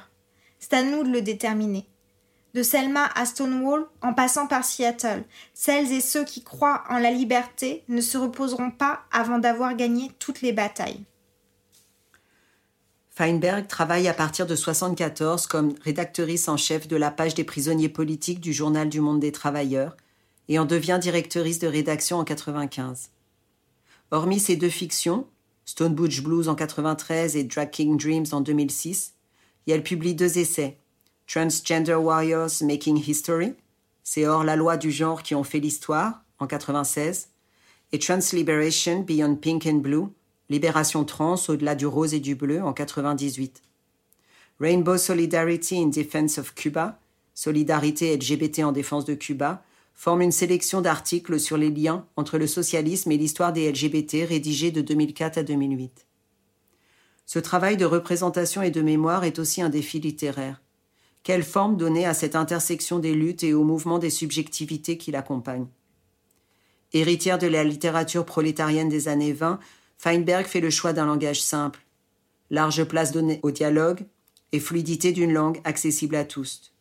C'est 0.59 0.75
à 0.75 0.83
nous 0.83 1.05
de 1.05 1.11
le 1.11 1.23
déterminer 1.23 1.87
de 2.55 2.63
Selma 2.63 3.09
à 3.15 3.25
Stonewall 3.25 3.87
en 4.03 4.13
passant 4.13 4.47
par 4.47 4.65
Seattle. 4.65 5.25
Celles 5.55 5.93
et 5.93 6.01
ceux 6.01 6.25
qui 6.25 6.43
croient 6.43 6.85
en 6.91 6.99
la 6.99 7.11
liberté 7.11 7.85
ne 7.89 8.01
se 8.01 8.19
reposeront 8.19 8.71
pas 8.71 9.01
avant 9.11 9.39
d'avoir 9.39 9.75
gagné 9.75 10.11
toutes 10.19 10.43
les 10.43 10.53
batailles. 10.53 11.05
Feinberg 13.11 13.67
travaille 13.69 14.09
à 14.09 14.15
partir 14.15 14.47
de 14.47 14.55
1974 14.55 15.47
comme 15.47 15.75
rédactrice 15.83 16.49
en 16.49 16.57
chef 16.57 16.89
de 16.89 16.97
la 16.97 17.11
page 17.11 17.35
des 17.35 17.45
prisonniers 17.45 17.91
politiques 17.91 18.41
du 18.41 18.53
journal 18.53 18.89
du 18.89 19.01
Monde 19.01 19.21
des 19.21 19.33
Travailleurs 19.33 19.97
et 20.49 20.59
en 20.59 20.65
devient 20.65 20.99
directrice 21.01 21.59
de 21.59 21.67
rédaction 21.67 22.17
en 22.17 22.25
1995. 22.25 23.11
Hormis 24.13 24.41
ces 24.41 24.57
deux 24.57 24.69
fictions, 24.69 25.27
Stone 25.65 25.95
Butch 25.95 26.21
Blues 26.21 26.47
en 26.49 26.53
1993 26.53 27.35
et 27.35 27.45
Drag 27.45 27.71
King 27.71 27.97
Dreams 27.97 28.27
en 28.33 28.43
2006, 28.43 29.15
elle 29.67 29.83
publie 29.83 30.15
deux 30.15 30.37
essais, 30.37 30.77
Transgender 31.27 31.95
Warriors 31.95 32.51
Making 32.61 33.03
History, 33.05 33.55
c'est 34.05 34.27
hors 34.27 34.45
la 34.45 34.55
loi 34.55 34.77
du 34.77 34.91
genre 34.91 35.23
qui 35.23 35.35
ont 35.35 35.45
fait 35.45 35.61
l'histoire, 35.61 36.23
en 36.39 36.47
96, 36.47 37.31
et 37.93 37.99
Transliberation 37.99 39.01
Beyond 39.01 39.37
Pink 39.37 39.65
and 39.65 39.79
Blue, 39.79 40.09
Libération 40.51 41.05
trans 41.05 41.37
au-delà 41.49 41.75
du 41.75 41.87
rose 41.87 42.13
et 42.13 42.21
du 42.21 42.35
bleu, 42.35 42.63
en 42.63 42.75
98. 42.75 43.63
Rainbow 44.61 44.99
Solidarity 44.99 45.79
in 45.79 45.87
Defense 45.87 46.37
of 46.37 46.55
Cuba, 46.55 47.01
Solidarité 47.33 48.15
LGBT 48.15 48.65
en 48.65 48.73
défense 48.73 49.07
de 49.07 49.15
Cuba, 49.15 49.65
forme 49.95 50.23
une 50.23 50.33
sélection 50.33 50.81
d'articles 50.81 51.39
sur 51.39 51.57
les 51.57 51.71
liens 51.71 52.07
entre 52.17 52.39
le 52.39 52.47
socialisme 52.47 53.13
et 53.13 53.17
l'histoire 53.17 53.53
des 53.53 53.71
LGBT 53.71 54.25
rédigés 54.29 54.71
de 54.71 54.81
2004 54.81 55.39
à 55.39 55.43
2008. 55.43 56.07
Ce 57.27 57.39
travail 57.39 57.77
de 57.77 57.85
représentation 57.85 58.63
et 58.63 58.71
de 58.71 58.83
mémoire 58.83 59.25
est 59.25 59.39
aussi 59.39 59.63
un 59.63 59.69
défi 59.69 60.01
littéraire. 60.01 60.61
Quelle 61.23 61.45
forme 61.45 61.77
donner 61.77 62.05
à 62.05 62.15
cette 62.15 62.35
intersection 62.35 62.99
des 62.99 63.15
luttes 63.15 63.45
et 63.45 63.55
au 63.55 63.63
mouvement 63.63 63.99
des 63.99 64.11
subjectivités 64.11 64.99
qui 64.99 65.13
l'accompagnent? 65.13 65.69
Héritière 66.93 67.39
de 67.39 67.47
la 67.47 67.65
littérature 67.65 68.27
prolétarienne 68.27 68.89
des 68.89 69.09
années 69.09 69.33
20, 69.33 69.61
Feinberg 69.99 70.47
fait 70.47 70.61
le 70.61 70.71
choix 70.71 70.93
d'un 70.93 71.07
langage 71.07 71.41
simple, 71.41 71.87
large 72.51 72.85
place 72.85 73.13
donnée 73.13 73.41
au 73.43 73.51
dialogue 73.51 74.05
et 74.51 74.61
fluidité 74.61 75.13
d'une 75.13 75.33
langue 75.33 75.61
accessible 75.65 76.17
à 76.17 76.25
tous. 76.25 76.72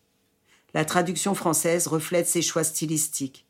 La 0.73 0.85
traduction 0.85 1.35
française 1.35 1.87
reflète 1.87 2.27
ses 2.27 2.41
choix 2.41 2.63
stylistiques, 2.63 3.45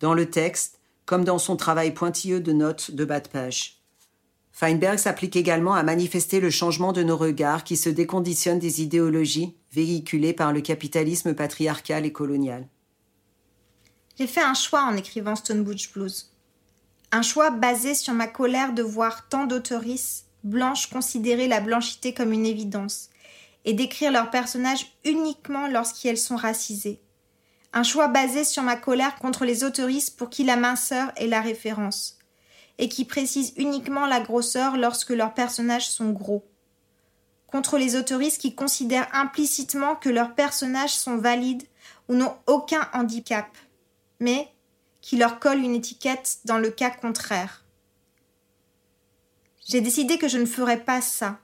dans 0.00 0.14
le 0.14 0.28
texte 0.28 0.80
comme 1.06 1.24
dans 1.24 1.38
son 1.38 1.56
travail 1.56 1.92
pointilleux 1.92 2.40
de 2.40 2.52
notes 2.52 2.90
de 2.90 3.04
bas 3.04 3.20
de 3.20 3.28
page. 3.28 3.82
Feinberg 4.52 4.98
s'applique 4.98 5.36
également 5.36 5.74
à 5.74 5.82
manifester 5.82 6.40
le 6.40 6.50
changement 6.50 6.92
de 6.92 7.02
nos 7.02 7.16
regards 7.16 7.64
qui 7.64 7.76
se 7.76 7.88
déconditionnent 7.90 8.60
des 8.60 8.82
idéologies 8.82 9.56
véhiculées 9.72 10.32
par 10.32 10.52
le 10.52 10.60
capitalisme 10.60 11.34
patriarcal 11.34 12.06
et 12.06 12.12
colonial. 12.12 12.68
J'ai 14.16 14.28
fait 14.28 14.42
un 14.42 14.54
choix 14.54 14.84
en 14.84 14.96
écrivant 14.96 15.34
Stone 15.34 15.64
Blues. 15.64 16.30
Un 17.10 17.22
choix 17.22 17.50
basé 17.50 17.94
sur 17.94 18.14
ma 18.14 18.28
colère 18.28 18.72
de 18.72 18.82
voir 18.82 19.28
tant 19.28 19.46
d'auteuristes 19.46 20.26
blanches 20.44 20.88
considérer 20.88 21.48
la 21.48 21.60
blanchité 21.60 22.14
comme 22.14 22.32
une 22.32 22.46
évidence 22.46 23.08
et 23.64 23.72
d'écrire 23.72 24.12
leurs 24.12 24.30
personnages 24.30 24.96
uniquement 25.04 25.68
lorsqu'elles 25.68 26.18
sont 26.18 26.36
racisées. 26.36 27.00
Un 27.72 27.82
choix 27.82 28.08
basé 28.08 28.44
sur 28.44 28.62
ma 28.62 28.76
colère 28.76 29.16
contre 29.16 29.44
les 29.44 29.64
autoristes 29.64 30.16
pour 30.16 30.30
qui 30.30 30.44
la 30.44 30.56
minceur 30.56 31.12
est 31.16 31.26
la 31.26 31.40
référence 31.40 32.18
et 32.78 32.88
qui 32.88 33.04
précisent 33.04 33.52
uniquement 33.56 34.06
la 34.06 34.20
grosseur 34.20 34.76
lorsque 34.76 35.10
leurs 35.10 35.34
personnages 35.34 35.88
sont 35.88 36.10
gros. 36.10 36.44
Contre 37.46 37.78
les 37.78 37.96
autoristes 37.96 38.40
qui 38.40 38.54
considèrent 38.54 39.08
implicitement 39.12 39.94
que 39.94 40.08
leurs 40.08 40.34
personnages 40.34 40.94
sont 40.94 41.16
valides 41.16 41.64
ou 42.08 42.14
n'ont 42.14 42.36
aucun 42.46 42.88
handicap, 42.92 43.46
mais 44.18 44.48
qui 45.00 45.16
leur 45.16 45.38
collent 45.38 45.62
une 45.62 45.74
étiquette 45.74 46.38
dans 46.44 46.58
le 46.58 46.70
cas 46.70 46.90
contraire. 46.90 47.64
J'ai 49.66 49.80
décidé 49.80 50.18
que 50.18 50.28
je 50.28 50.38
ne 50.38 50.46
ferais 50.46 50.82
pas 50.82 51.00
ça. 51.00 51.38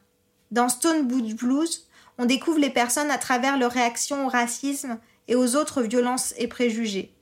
Dans 0.50 0.68
Stone 0.68 1.06
Blues, 1.06 1.88
on 2.20 2.26
découvre 2.26 2.58
les 2.58 2.68
personnes 2.68 3.10
à 3.10 3.16
travers 3.16 3.56
leur 3.56 3.72
réaction 3.72 4.26
au 4.26 4.28
racisme 4.28 5.00
et 5.26 5.36
aux 5.36 5.56
autres 5.56 5.80
violences 5.80 6.34
et 6.36 6.48
préjugés. 6.48 7.14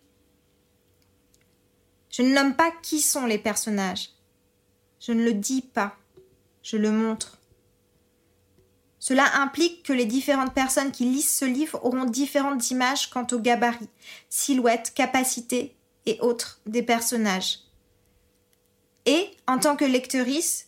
Je 2.10 2.22
ne 2.22 2.34
nomme 2.34 2.56
pas 2.56 2.72
qui 2.82 3.00
sont 3.00 3.24
les 3.24 3.38
personnages. 3.38 4.08
Je 4.98 5.12
ne 5.12 5.22
le 5.22 5.34
dis 5.34 5.62
pas, 5.62 5.96
je 6.64 6.76
le 6.76 6.90
montre. 6.90 7.38
Cela 8.98 9.40
implique 9.40 9.84
que 9.84 9.92
les 9.92 10.04
différentes 10.04 10.52
personnes 10.52 10.90
qui 10.90 11.04
lisent 11.04 11.32
ce 11.32 11.44
livre 11.44 11.78
auront 11.84 12.04
différentes 12.04 12.72
images 12.72 13.08
quant 13.08 13.26
au 13.30 13.38
gabarit, 13.38 13.88
silhouettes, 14.28 14.92
capacités 14.96 15.76
et 16.06 16.18
autres 16.22 16.60
des 16.66 16.82
personnages. 16.82 17.60
Et, 19.06 19.30
en 19.46 19.60
tant 19.60 19.76
que 19.76 19.84
lectrice, 19.84 20.66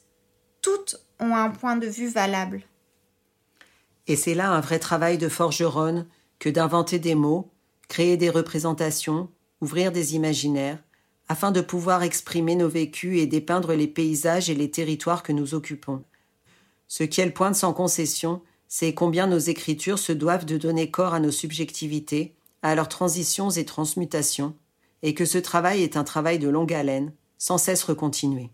toutes 0.63 1.05
ont 1.19 1.35
un 1.35 1.51
point 1.51 1.75
de 1.75 1.89
vue 1.89 2.07
valable. 2.07 2.63
Et 4.07 4.17
c'est 4.17 4.35
là 4.35 4.51
un 4.51 4.61
vrai 4.61 4.79
travail 4.79 5.19
de 5.19 5.29
forgeronne 5.29 6.07
que 6.39 6.49
d'inventer 6.49 6.99
des 6.99 7.15
mots, 7.15 7.53
créer 7.89 8.17
des 8.17 8.31
représentations, 8.31 9.31
ouvrir 9.61 9.93
des 9.93 10.15
imaginaires, 10.15 10.83
afin 11.29 11.53
de 11.53 11.61
pouvoir 11.61 12.03
exprimer 12.03 12.57
nos 12.57 12.69
vécus 12.69 13.21
et 13.21 13.27
dépeindre 13.27 13.75
les 13.75 13.87
paysages 13.87 14.51
et 14.51 14.55
les 14.55 14.71
territoires 14.71 15.23
que 15.23 15.33
nous 15.33 15.55
occupons. 15.55 16.03
Ce 16.89 17.05
qu'elle 17.05 17.33
pointe 17.33 17.55
sans 17.55 17.73
concession, 17.73 18.43
c'est 18.67 18.95
combien 18.95 19.27
nos 19.27 19.39
écritures 19.39 19.99
se 19.99 20.13
doivent 20.13 20.45
de 20.45 20.57
donner 20.57 20.91
corps 20.91 21.15
à 21.15 21.21
nos 21.21 21.31
subjectivités, 21.31 22.35
à 22.63 22.75
leurs 22.75 22.89
transitions 22.89 23.51
et 23.51 23.65
transmutations, 23.65 24.57
et 25.03 25.15
que 25.15 25.25
ce 25.25 25.39
travail 25.39 25.83
est 25.83 25.97
un 25.97 26.05
travail 26.05 26.39
de 26.39 26.49
longue 26.49 26.73
haleine, 26.73 27.13
sans 27.39 27.59
cesse 27.59 27.85
recontinué. 27.85 28.51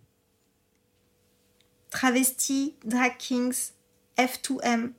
Travestis, 1.90 2.74
drag 2.84 3.16
kings, 3.18 3.72
F2M, 4.18 4.92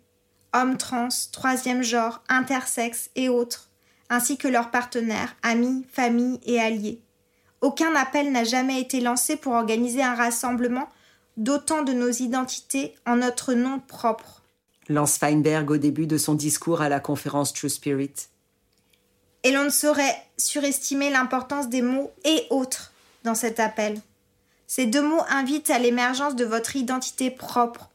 hommes 0.54 0.78
trans, 0.78 1.10
troisième 1.32 1.84
genre, 1.84 2.22
intersexe 2.30 3.10
et 3.16 3.30
autres, 3.30 3.70
ainsi 4.10 4.38
que 4.38 4.48
leurs 4.48 4.72
partenaires, 4.72 5.36
amis, 5.44 5.86
familles 5.92 6.40
et 6.46 6.60
alliés. 6.60 7.02
Aucun 7.62 7.96
appel 7.96 8.32
n'a 8.32 8.44
jamais 8.44 8.80
été 8.80 9.02
lancé 9.02 9.36
pour 9.36 9.54
organiser 9.54 10.04
un 10.04 10.16
rassemblement 10.16 10.88
d'autant 11.38 11.84
de 11.84 11.94
nos 11.94 12.10
identités 12.10 12.96
en 13.06 13.18
notre 13.18 13.54
nom 13.54 13.80
propre. 13.80 14.44
Lance 14.90 15.18
Feinberg 15.18 15.70
au 15.70 15.78
début 15.78 16.08
de 16.08 16.18
son 16.18 16.34
discours 16.34 16.82
à 16.82 16.90
la 16.90 17.00
conférence 17.00 17.54
True 17.54 17.70
Spirit. 17.70 18.14
Et 19.44 19.52
l'on 19.52 19.66
ne 19.66 19.70
saurait 19.70 20.16
surestimer 20.38 21.10
l'importance 21.10 21.70
des 21.70 21.82
mots 21.82 22.12
et 22.24 22.48
autres 22.50 22.94
dans 23.24 23.36
cet 23.36 23.60
appel. 23.60 24.00
Ces 24.66 24.86
deux 24.86 25.02
mots 25.02 25.24
invitent 25.30 25.70
à 25.70 25.80
l'émergence 25.80 26.36
de 26.36 26.46
votre 26.46 26.76
identité 26.76 27.32
propre, 27.32 27.90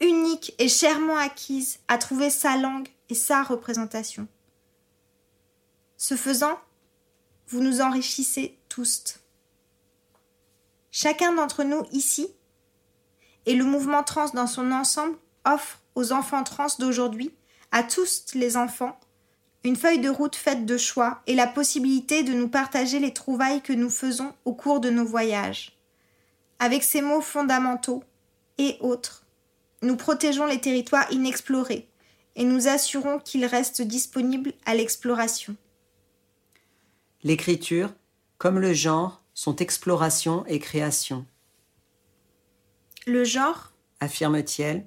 unique 0.00 0.54
et 0.58 0.68
chèrement 0.68 1.16
acquise, 1.16 1.78
à 1.88 1.98
trouver 1.98 2.30
sa 2.30 2.56
langue 2.56 2.88
et 3.08 3.14
sa 3.14 3.42
représentation. 3.42 4.28
Ce 5.96 6.16
faisant, 6.16 6.58
vous 7.48 7.60
nous 7.60 7.80
enrichissez 7.80 8.56
tous. 8.68 9.20
Chacun 10.90 11.32
d'entre 11.32 11.64
nous 11.64 11.84
ici, 11.92 12.28
et 13.46 13.54
le 13.54 13.64
mouvement 13.64 14.02
trans 14.02 14.28
dans 14.30 14.46
son 14.46 14.70
ensemble, 14.72 15.16
offre 15.44 15.80
aux 15.94 16.12
enfants 16.12 16.44
trans 16.44 16.66
d'aujourd'hui, 16.78 17.32
à 17.72 17.82
tous 17.82 18.26
les 18.34 18.56
enfants, 18.56 18.98
une 19.64 19.76
feuille 19.76 20.00
de 20.00 20.08
route 20.08 20.36
faite 20.36 20.66
de 20.66 20.78
choix 20.78 21.22
et 21.26 21.34
la 21.34 21.46
possibilité 21.46 22.22
de 22.22 22.32
nous 22.32 22.48
partager 22.48 23.00
les 23.00 23.12
trouvailles 23.12 23.62
que 23.62 23.72
nous 23.72 23.90
faisons 23.90 24.32
au 24.44 24.54
cours 24.54 24.80
de 24.80 24.90
nos 24.90 25.04
voyages. 25.04 25.76
Avec 26.58 26.82
ces 26.82 27.02
mots 27.02 27.20
fondamentaux 27.20 28.02
et 28.56 28.76
autres, 28.80 29.24
nous 29.82 29.96
protégeons 29.96 30.46
les 30.46 30.60
territoires 30.60 31.10
inexplorés 31.12 31.88
et 32.36 32.44
nous 32.44 32.68
assurons 32.68 33.18
qu'ils 33.18 33.46
restent 33.46 33.82
disponibles 33.82 34.52
à 34.64 34.74
l'exploration. 34.74 35.56
L'écriture, 37.22 37.92
comme 38.38 38.58
le 38.58 38.72
genre, 38.72 39.22
sont 39.34 39.56
exploration 39.56 40.44
et 40.46 40.58
création. 40.58 41.26
Le 43.06 43.24
genre, 43.24 43.72
affirme-t-elle, 44.00 44.86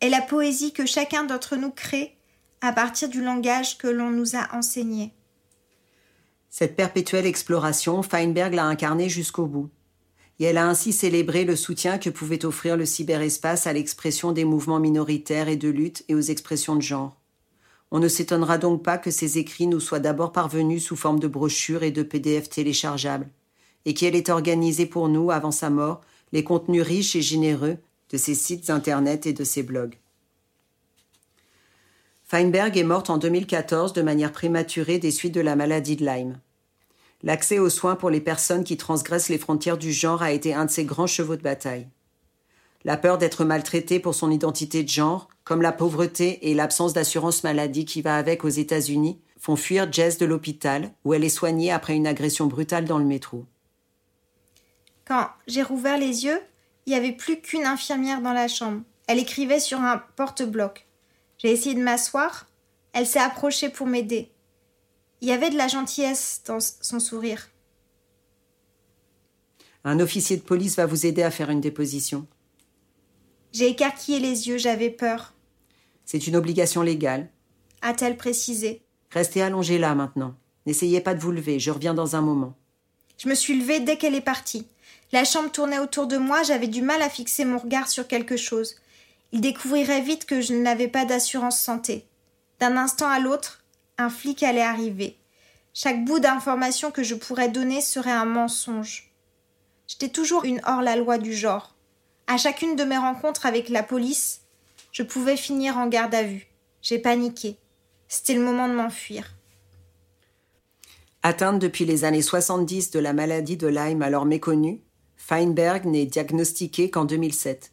est 0.00 0.08
la 0.08 0.20
poésie 0.20 0.72
que 0.72 0.86
chacun 0.86 1.24
d'entre 1.24 1.56
nous 1.56 1.70
crée 1.70 2.16
à 2.60 2.72
partir 2.72 3.08
du 3.08 3.22
langage 3.22 3.78
que 3.78 3.86
l'on 3.86 4.10
nous 4.10 4.36
a 4.36 4.54
enseigné. 4.54 5.12
Cette 6.50 6.76
perpétuelle 6.76 7.26
exploration, 7.26 8.02
Feinberg 8.02 8.54
l'a 8.54 8.64
incarnée 8.64 9.08
jusqu'au 9.08 9.46
bout. 9.46 9.70
Et 10.40 10.44
elle 10.44 10.58
a 10.58 10.68
ainsi 10.68 10.92
célébré 10.92 11.44
le 11.44 11.56
soutien 11.56 11.98
que 11.98 12.10
pouvait 12.10 12.44
offrir 12.44 12.76
le 12.76 12.86
cyberespace 12.86 13.66
à 13.66 13.72
l'expression 13.72 14.32
des 14.32 14.44
mouvements 14.44 14.80
minoritaires 14.80 15.48
et 15.48 15.56
de 15.56 15.68
lutte 15.68 16.04
et 16.08 16.14
aux 16.14 16.20
expressions 16.20 16.76
de 16.76 16.82
genre. 16.82 17.16
On 17.90 18.00
ne 18.00 18.08
s'étonnera 18.08 18.58
donc 18.58 18.82
pas 18.82 18.98
que 18.98 19.12
ces 19.12 19.38
écrits 19.38 19.68
nous 19.68 19.78
soient 19.78 20.00
d'abord 20.00 20.32
parvenus 20.32 20.84
sous 20.84 20.96
forme 20.96 21.20
de 21.20 21.28
brochures 21.28 21.84
et 21.84 21.92
de 21.92 22.02
PDF 22.02 22.48
téléchargeables, 22.48 23.28
et 23.84 23.94
qu'elle 23.94 24.16
ait 24.16 24.30
organisé 24.30 24.86
pour 24.86 25.08
nous, 25.08 25.30
avant 25.30 25.52
sa 25.52 25.70
mort, 25.70 26.00
les 26.32 26.42
contenus 26.42 26.82
riches 26.82 27.14
et 27.14 27.22
généreux 27.22 27.76
de 28.10 28.16
ses 28.16 28.34
sites 28.34 28.70
internet 28.70 29.26
et 29.26 29.32
de 29.32 29.44
ses 29.44 29.62
blogs. 29.62 29.96
Feinberg 32.24 32.76
est 32.76 32.84
morte 32.84 33.10
en 33.10 33.18
2014 33.18 33.92
de 33.92 34.02
manière 34.02 34.32
prématurée 34.32 34.98
des 34.98 35.12
suites 35.12 35.34
de 35.34 35.40
la 35.40 35.54
maladie 35.54 35.94
de 35.94 36.04
Lyme. 36.04 36.40
L'accès 37.24 37.58
aux 37.58 37.70
soins 37.70 37.96
pour 37.96 38.10
les 38.10 38.20
personnes 38.20 38.64
qui 38.64 38.76
transgressent 38.76 39.30
les 39.30 39.38
frontières 39.38 39.78
du 39.78 39.94
genre 39.94 40.22
a 40.22 40.30
été 40.30 40.52
un 40.52 40.66
de 40.66 40.70
ses 40.70 40.84
grands 40.84 41.06
chevaux 41.06 41.36
de 41.36 41.42
bataille. 41.42 41.88
La 42.84 42.98
peur 42.98 43.16
d'être 43.16 43.46
maltraitée 43.46 43.98
pour 43.98 44.14
son 44.14 44.30
identité 44.30 44.82
de 44.82 44.90
genre, 44.90 45.28
comme 45.42 45.62
la 45.62 45.72
pauvreté 45.72 46.50
et 46.50 46.54
l'absence 46.54 46.92
d'assurance 46.92 47.42
maladie 47.42 47.86
qui 47.86 48.02
va 48.02 48.18
avec 48.18 48.44
aux 48.44 48.50
États-Unis, 48.50 49.18
font 49.40 49.56
fuir 49.56 49.90
Jess 49.90 50.18
de 50.18 50.26
l'hôpital, 50.26 50.92
où 51.06 51.14
elle 51.14 51.24
est 51.24 51.30
soignée 51.30 51.72
après 51.72 51.94
une 51.94 52.06
agression 52.06 52.46
brutale 52.46 52.84
dans 52.84 52.98
le 52.98 53.06
métro. 53.06 53.46
Quand 55.06 55.28
j'ai 55.46 55.62
rouvert 55.62 55.96
les 55.96 56.26
yeux, 56.26 56.40
il 56.84 56.90
n'y 56.90 56.98
avait 56.98 57.12
plus 57.12 57.40
qu'une 57.40 57.64
infirmière 57.64 58.20
dans 58.20 58.34
la 58.34 58.48
chambre. 58.48 58.82
Elle 59.06 59.18
écrivait 59.18 59.60
sur 59.60 59.80
un 59.80 60.02
porte-bloc. 60.16 60.86
J'ai 61.38 61.52
essayé 61.52 61.74
de 61.74 61.82
m'asseoir. 61.82 62.46
Elle 62.92 63.06
s'est 63.06 63.18
approchée 63.18 63.70
pour 63.70 63.86
m'aider. 63.86 64.30
Il 65.20 65.28
y 65.28 65.32
avait 65.32 65.50
de 65.50 65.56
la 65.56 65.68
gentillesse 65.68 66.42
dans 66.46 66.58
son 66.60 67.00
sourire. 67.00 67.48
Un 69.84 70.00
officier 70.00 70.36
de 70.36 70.42
police 70.42 70.76
va 70.76 70.86
vous 70.86 71.06
aider 71.06 71.22
à 71.22 71.30
faire 71.30 71.50
une 71.50 71.60
déposition. 71.60 72.26
J'ai 73.52 73.68
écarquillé 73.68 74.18
les 74.18 74.48
yeux, 74.48 74.58
j'avais 74.58 74.90
peur. 74.90 75.34
C'est 76.04 76.26
une 76.26 76.36
obligation 76.36 76.82
légale. 76.82 77.28
A-t-elle 77.82 78.16
précisé 78.16 78.82
Restez 79.10 79.42
allongé 79.42 79.78
là 79.78 79.94
maintenant. 79.94 80.34
N'essayez 80.66 81.00
pas 81.00 81.14
de 81.14 81.20
vous 81.20 81.32
lever, 81.32 81.58
je 81.58 81.70
reviens 81.70 81.94
dans 81.94 82.16
un 82.16 82.20
moment. 82.20 82.54
Je 83.18 83.28
me 83.28 83.34
suis 83.34 83.58
levée 83.58 83.80
dès 83.80 83.96
qu'elle 83.96 84.14
est 84.14 84.20
partie. 84.20 84.66
La 85.12 85.24
chambre 85.24 85.50
tournait 85.50 85.78
autour 85.78 86.06
de 86.06 86.16
moi, 86.16 86.42
j'avais 86.42 86.66
du 86.66 86.82
mal 86.82 87.00
à 87.02 87.10
fixer 87.10 87.44
mon 87.44 87.58
regard 87.58 87.88
sur 87.88 88.08
quelque 88.08 88.36
chose. 88.36 88.76
Il 89.32 89.40
découvrirait 89.40 90.00
vite 90.00 90.26
que 90.26 90.40
je 90.40 90.54
n'avais 90.54 90.88
pas 90.88 91.04
d'assurance 91.04 91.58
santé. 91.58 92.06
D'un 92.60 92.76
instant 92.76 93.08
à 93.08 93.20
l'autre, 93.20 93.63
un 93.98 94.10
flic 94.10 94.42
allait 94.42 94.62
arriver. 94.62 95.16
Chaque 95.72 96.04
bout 96.04 96.20
d'information 96.20 96.90
que 96.90 97.02
je 97.02 97.14
pourrais 97.14 97.48
donner 97.48 97.80
serait 97.80 98.10
un 98.10 98.24
mensonge. 98.24 99.12
J'étais 99.86 100.08
toujours 100.08 100.44
une 100.44 100.60
hors-la-loi 100.66 101.18
du 101.18 101.34
genre. 101.34 101.74
À 102.26 102.36
chacune 102.36 102.76
de 102.76 102.84
mes 102.84 102.96
rencontres 102.96 103.46
avec 103.46 103.68
la 103.68 103.82
police, 103.82 104.42
je 104.92 105.02
pouvais 105.02 105.36
finir 105.36 105.76
en 105.76 105.88
garde 105.88 106.14
à 106.14 106.22
vue. 106.22 106.46
J'ai 106.80 106.98
paniqué. 106.98 107.56
C'était 108.08 108.34
le 108.34 108.44
moment 108.44 108.68
de 108.68 108.74
m'enfuir. 108.74 109.34
Atteinte 111.22 111.58
depuis 111.58 111.84
les 111.84 112.04
années 112.04 112.22
70 112.22 112.90
de 112.90 112.98
la 112.98 113.12
maladie 113.12 113.56
de 113.56 113.66
Lyme 113.66 114.02
alors 114.02 114.26
méconnue, 114.26 114.82
Feinberg 115.16 115.86
n'est 115.86 116.06
diagnostiquée 116.06 116.90
qu'en 116.90 117.04
2007. 117.04 117.72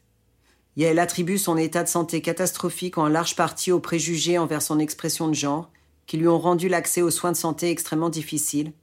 Et 0.78 0.84
elle 0.84 1.00
attribue 1.00 1.38
son 1.38 1.58
état 1.58 1.84
de 1.84 1.90
santé 1.90 2.22
catastrophique 2.22 2.98
en 2.98 3.08
large 3.08 3.36
partie 3.36 3.72
aux 3.72 3.82
préjugés 3.82 4.38
envers 4.38 4.62
son 4.62 4.80
expression 4.80 5.28
de 5.28 5.34
genre, 5.34 5.70
qui 6.06 6.18
lui 6.18 6.28
ont 6.28 6.40
rendu 6.40 6.68
l'accès 6.68 7.02
aux 7.02 7.12
soins 7.12 7.32
de 7.32 7.38
santé 7.38 7.70
extrêmement 7.70 8.10
difficile, 8.10 8.74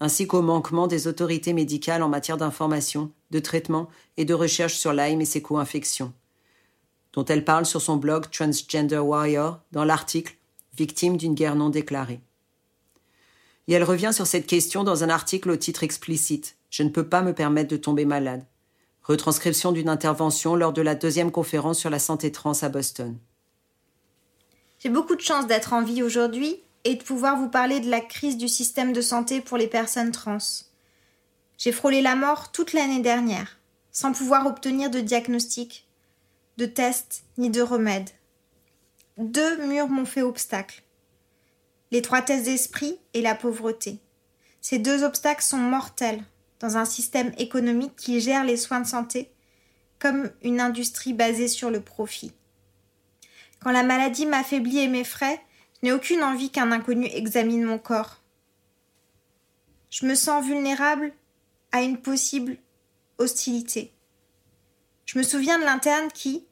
ainsi 0.00 0.26
qu'au 0.26 0.42
manquement 0.42 0.86
des 0.86 1.06
autorités 1.06 1.52
médicales 1.52 2.02
en 2.02 2.08
matière 2.08 2.36
d'information, 2.36 3.10
de 3.30 3.38
traitement 3.38 3.88
et 4.16 4.24
de 4.24 4.34
recherche 4.34 4.74
sur 4.74 4.92
Lyme 4.92 5.20
et 5.20 5.26
ses 5.26 5.42
co-infections, 5.42 6.12
dont 7.12 7.24
elle 7.24 7.44
parle 7.44 7.66
sur 7.66 7.80
son 7.80 7.96
blog 7.96 8.30
Transgender 8.30 8.98
Warrior 8.98 9.60
dans 9.72 9.84
l'article 9.84 10.36
Victime 10.76 11.16
d'une 11.16 11.34
guerre 11.34 11.56
non 11.56 11.70
déclarée. 11.70 12.20
Et 13.66 13.72
elle 13.72 13.84
revient 13.84 14.12
sur 14.12 14.26
cette 14.26 14.46
question 14.46 14.84
dans 14.84 15.02
un 15.02 15.08
article 15.08 15.50
au 15.50 15.56
titre 15.56 15.82
explicite 15.82 16.56
Je 16.70 16.84
ne 16.84 16.88
peux 16.88 17.08
pas 17.08 17.22
me 17.22 17.34
permettre 17.34 17.70
de 17.70 17.76
tomber 17.76 18.04
malade 18.04 18.44
retranscription 19.08 19.72
d'une 19.72 19.88
intervention 19.88 20.54
lors 20.54 20.74
de 20.74 20.82
la 20.82 20.94
deuxième 20.94 21.32
conférence 21.32 21.78
sur 21.78 21.90
la 21.90 21.98
santé 21.98 22.30
trans 22.30 22.62
à 22.62 22.68
Boston. 22.68 23.16
J'ai 24.78 24.90
beaucoup 24.90 25.16
de 25.16 25.20
chance 25.20 25.46
d'être 25.46 25.72
en 25.72 25.82
vie 25.82 26.02
aujourd'hui 26.02 26.60
et 26.88 26.94
de 26.94 27.02
pouvoir 27.02 27.36
vous 27.36 27.50
parler 27.50 27.80
de 27.80 27.90
la 27.90 28.00
crise 28.00 28.38
du 28.38 28.48
système 28.48 28.94
de 28.94 29.02
santé 29.02 29.42
pour 29.42 29.58
les 29.58 29.66
personnes 29.66 30.10
trans. 30.10 30.38
J'ai 31.58 31.70
frôlé 31.70 32.00
la 32.00 32.16
mort 32.16 32.50
toute 32.50 32.72
l'année 32.72 33.00
dernière, 33.00 33.58
sans 33.92 34.12
pouvoir 34.12 34.46
obtenir 34.46 34.88
de 34.88 35.00
diagnostic, 35.00 35.86
de 36.56 36.64
test 36.64 37.24
ni 37.36 37.50
de 37.50 37.60
remède. 37.60 38.08
Deux 39.18 39.66
murs 39.66 39.88
m'ont 39.88 40.06
fait 40.06 40.22
obstacle. 40.22 40.82
L'étroitesse 41.90 42.44
d'esprit 42.44 42.98
et 43.12 43.20
la 43.20 43.34
pauvreté. 43.34 43.98
Ces 44.62 44.78
deux 44.78 45.04
obstacles 45.04 45.44
sont 45.44 45.58
mortels 45.58 46.24
dans 46.58 46.78
un 46.78 46.86
système 46.86 47.34
économique 47.36 47.96
qui 47.96 48.18
gère 48.18 48.44
les 48.44 48.56
soins 48.56 48.80
de 48.80 48.86
santé 48.86 49.30
comme 49.98 50.30
une 50.42 50.60
industrie 50.60 51.12
basée 51.12 51.48
sur 51.48 51.70
le 51.70 51.82
profit. 51.82 52.32
Quand 53.60 53.72
la 53.72 53.82
maladie 53.82 54.24
m'affaiblit 54.24 54.78
et 54.78 54.88
m'effraie, 54.88 55.38
je 55.80 55.86
n'ai 55.86 55.92
aucune 55.92 56.22
envie 56.22 56.50
qu'un 56.50 56.72
inconnu 56.72 57.06
examine 57.06 57.64
mon 57.64 57.78
corps. 57.78 58.20
Je 59.90 60.06
me 60.06 60.14
sens 60.14 60.44
vulnérable 60.44 61.12
à 61.72 61.82
une 61.82 61.98
possible 61.98 62.56
hostilité. 63.18 63.92
Je 65.06 65.18
me 65.18 65.22
souviens 65.22 65.58
de 65.58 65.64
l'interne 65.64 66.08
qui, 66.12 66.44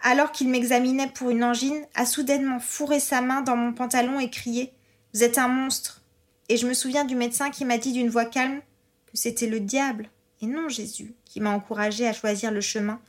alors 0.00 0.32
qu'il 0.32 0.48
m'examinait 0.48 1.10
pour 1.10 1.30
une 1.30 1.44
angine, 1.44 1.86
a 1.94 2.06
soudainement 2.06 2.58
fourré 2.58 3.00
sa 3.00 3.20
main 3.20 3.42
dans 3.42 3.56
mon 3.56 3.72
pantalon 3.72 4.18
et 4.18 4.30
crié 4.30 4.72
Vous 5.14 5.22
êtes 5.22 5.38
un 5.38 5.48
monstre. 5.48 6.02
Et 6.48 6.56
je 6.56 6.66
me 6.66 6.74
souviens 6.74 7.04
du 7.04 7.14
médecin 7.14 7.50
qui 7.50 7.64
m'a 7.64 7.78
dit 7.78 7.92
d'une 7.92 8.10
voix 8.10 8.24
calme 8.24 8.60
que 9.06 9.16
c'était 9.16 9.46
le 9.46 9.60
diable 9.60 10.08
et 10.40 10.46
non 10.46 10.68
Jésus 10.68 11.14
qui 11.24 11.40
m'a 11.40 11.50
encouragé 11.50 12.06
à 12.08 12.12
choisir 12.12 12.50
le 12.50 12.60
chemin 12.60 13.00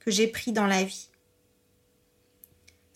que 0.00 0.10
j'ai 0.10 0.26
pris 0.26 0.52
dans 0.52 0.66
la 0.66 0.82
vie. 0.82 1.09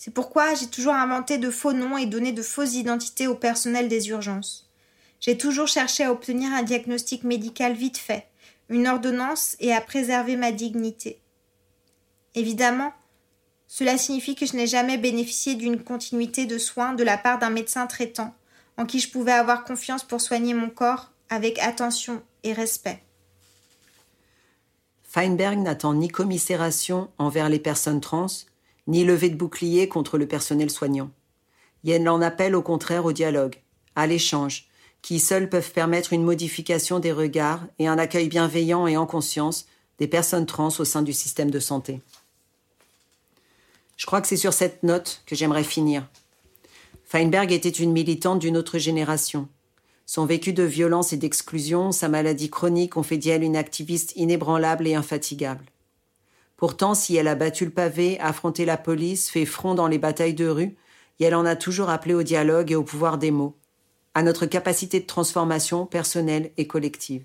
C'est 0.05 0.11
pourquoi 0.11 0.53
j'ai 0.53 0.67
toujours 0.67 0.93
inventé 0.93 1.39
de 1.39 1.49
faux 1.49 1.73
noms 1.73 1.97
et 1.97 2.05
donné 2.05 2.33
de 2.33 2.43
fausses 2.43 2.75
identités 2.75 3.27
au 3.27 3.35
personnel 3.35 3.89
des 3.89 4.11
urgences. 4.11 4.69
J'ai 5.19 5.39
toujours 5.39 5.67
cherché 5.67 6.05
à 6.05 6.13
obtenir 6.13 6.53
un 6.53 6.63
diagnostic 6.63 7.25
médical 7.25 7.73
vite 7.73 7.97
fait, 7.97 8.27
une 8.69 8.87
ordonnance 8.87 9.57
et 9.61 9.73
à 9.73 9.81
préserver 9.81 10.37
ma 10.37 10.53
dignité. 10.53 11.23
Évidemment, 12.35 12.93
cela 13.67 13.97
signifie 13.97 14.35
que 14.35 14.45
je 14.45 14.57
n'ai 14.57 14.67
jamais 14.67 14.99
bénéficié 14.99 15.55
d'une 15.55 15.83
continuité 15.83 16.45
de 16.45 16.59
soins 16.59 16.93
de 16.93 17.03
la 17.03 17.17
part 17.17 17.39
d'un 17.39 17.49
médecin 17.49 17.87
traitant, 17.87 18.35
en 18.77 18.85
qui 18.85 19.01
je 19.01 19.11
pouvais 19.11 19.33
avoir 19.33 19.65
confiance 19.65 20.05
pour 20.05 20.21
soigner 20.21 20.53
mon 20.53 20.69
corps 20.69 21.13
avec 21.31 21.59
attention 21.61 22.23
et 22.43 22.53
respect. 22.53 23.03
Feinberg 25.03 25.61
n'attend 25.61 25.95
ni 25.95 26.09
commisération 26.09 27.09
envers 27.17 27.49
les 27.49 27.59
personnes 27.59 28.03
trans, 28.03 28.27
ni 28.87 29.05
levée 29.05 29.31
de 29.31 29.37
bouclier 29.37 29.89
contre 29.89 30.19
le 30.19 30.27
personnel 30.27 30.71
soignant. 30.71 31.11
Yen 31.85 32.09
en 32.09 32.21
appelle 32.21 32.55
au 32.55 32.63
contraire 32.63 33.05
au 33.05 33.13
dialogue, 33.13 33.57
à 33.97 34.07
l'échange, 34.07 34.69
qui 35.03 35.21
seuls 35.21 35.51
peuvent 35.51 35.73
permettre 35.73 36.13
une 36.13 36.25
modification 36.25 36.99
des 36.99 37.13
regards 37.13 37.61
et 37.79 37.87
un 37.87 37.99
accueil 37.99 38.29
bienveillant 38.29 38.87
et 38.87 38.97
en 38.97 39.07
conscience 39.07 39.67
des 39.99 40.09
personnes 40.09 40.47
trans 40.47 40.71
au 40.79 40.85
sein 40.85 41.03
du 41.03 41.13
système 41.13 41.51
de 41.51 41.61
santé. 41.61 42.01
Je 43.97 44.07
crois 44.07 44.21
que 44.21 44.27
c'est 44.27 44.37
sur 44.37 44.53
cette 44.53 44.83
note 44.83 45.23
que 45.27 45.37
j'aimerais 45.37 45.65
finir. 45.65 46.09
Feinberg 47.05 47.53
était 47.53 47.69
une 47.69 47.93
militante 47.93 48.39
d'une 48.39 48.57
autre 48.57 48.79
génération. 48.79 49.49
Son 50.07 50.27
vécu 50.27 50.53
de 50.53 50.63
violence 50.63 51.13
et 51.13 51.17
d'exclusion, 51.17 51.93
sa 51.93 52.09
maladie 52.09 52.51
chronique 52.51 52.97
ont 52.97 53.03
fait 53.03 53.19
d'elle 53.19 53.43
une 53.43 53.57
activiste 53.57 54.15
inébranlable 54.17 54.87
et 54.89 54.95
infatigable. 54.95 55.65
Pourtant, 56.57 56.95
si 56.95 57.17
elle 57.17 57.29
a 57.29 57.35
battu 57.35 57.65
le 57.65 57.71
pavé, 57.71 58.19
affronté 58.21 58.65
la 58.65 58.77
police, 58.77 59.31
fait 59.31 59.45
front 59.45 59.75
dans 59.75 59.89
les 59.89 59.99
batailles 59.99 60.35
de 60.35 60.47
rue, 60.47 60.77
et 61.19 61.25
elle 61.25 61.35
en 61.35 61.45
a 61.45 61.57
toujours 61.57 61.91
appelé 61.91 62.15
au 62.15 62.23
dialogue 62.23 62.73
et 62.73 62.77
au 62.77 62.85
pouvoir 62.85 63.19
des 63.19 63.31
mots, 63.31 63.57
à 64.15 64.23
notre 64.23 64.47
capacité 64.47 65.01
de 65.01 65.07
transformation 65.07 65.87
personnelle 65.87 66.53
et 66.57 66.67
collective. 66.67 67.25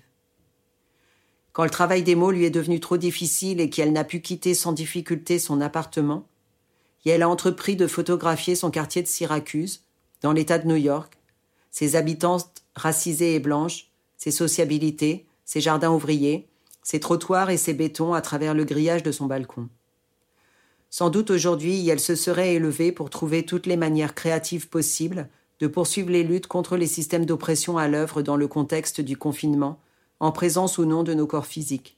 Quand 1.52 1.64
le 1.64 1.70
travail 1.70 2.02
des 2.02 2.14
mots 2.14 2.30
lui 2.30 2.44
est 2.44 2.50
devenu 2.50 2.80
trop 2.80 2.96
difficile 2.96 3.60
et 3.60 3.70
qu'elle 3.70 3.92
n'a 3.92 4.04
pu 4.04 4.20
quitter 4.20 4.54
sans 4.54 4.72
difficulté 4.72 5.38
son 5.38 5.60
appartement, 5.60 6.26
et 7.04 7.10
elle 7.10 7.22
a 7.22 7.28
entrepris 7.28 7.76
de 7.76 7.86
photographier 7.86 8.54
son 8.54 8.70
quartier 8.70 9.02
de 9.02 9.08
Syracuse, 9.08 9.82
dans 10.20 10.32
l'État 10.32 10.58
de 10.58 10.68
New 10.68 10.76
York, 10.76 11.16
ses 11.70 11.96
habitantes 11.96 12.62
racisées 12.74 13.34
et 13.34 13.40
blanches, 13.40 13.90
ses 14.16 14.30
sociabilités, 14.30 15.26
ses 15.44 15.60
jardins 15.60 15.90
ouvriers, 15.90 16.49
ses 16.82 17.00
trottoirs 17.00 17.50
et 17.50 17.56
ses 17.56 17.74
bétons 17.74 18.14
à 18.14 18.20
travers 18.20 18.54
le 18.54 18.64
grillage 18.64 19.02
de 19.02 19.12
son 19.12 19.26
balcon. 19.26 19.68
Sans 20.90 21.10
doute 21.10 21.30
aujourd'hui, 21.30 21.88
elle 21.88 22.00
se 22.00 22.16
serait 22.16 22.54
élevée 22.54 22.90
pour 22.90 23.10
trouver 23.10 23.44
toutes 23.44 23.66
les 23.66 23.76
manières 23.76 24.14
créatives 24.14 24.68
possibles 24.68 25.28
de 25.60 25.66
poursuivre 25.66 26.10
les 26.10 26.24
luttes 26.24 26.46
contre 26.46 26.76
les 26.76 26.86
systèmes 26.86 27.26
d'oppression 27.26 27.78
à 27.78 27.86
l'œuvre 27.86 28.22
dans 28.22 28.36
le 28.36 28.48
contexte 28.48 29.00
du 29.00 29.16
confinement, 29.16 29.78
en 30.18 30.32
présence 30.32 30.78
ou 30.78 30.84
non 30.84 31.02
de 31.02 31.14
nos 31.14 31.26
corps 31.26 31.46
physiques. 31.46 31.96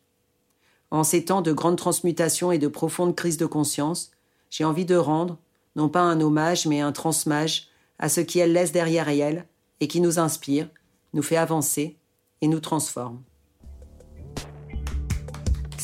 En 0.90 1.04
ces 1.04 1.24
temps 1.24 1.40
de 1.42 1.52
grande 1.52 1.78
transmutation 1.78 2.52
et 2.52 2.58
de 2.58 2.68
profonde 2.68 3.16
crise 3.16 3.38
de 3.38 3.46
conscience, 3.46 4.10
j'ai 4.50 4.64
envie 4.64 4.84
de 4.84 4.96
rendre, 4.96 5.38
non 5.74 5.88
pas 5.88 6.02
un 6.02 6.20
hommage, 6.20 6.66
mais 6.66 6.80
un 6.80 6.92
transmage 6.92 7.68
à 7.98 8.08
ce 8.08 8.20
qui 8.20 8.40
elle 8.40 8.52
laisse 8.52 8.72
derrière 8.72 9.08
elle 9.08 9.46
et 9.80 9.88
qui 9.88 10.00
nous 10.00 10.18
inspire, 10.18 10.68
nous 11.14 11.22
fait 11.22 11.36
avancer 11.36 11.96
et 12.42 12.48
nous 12.48 12.60
transforme. 12.60 13.22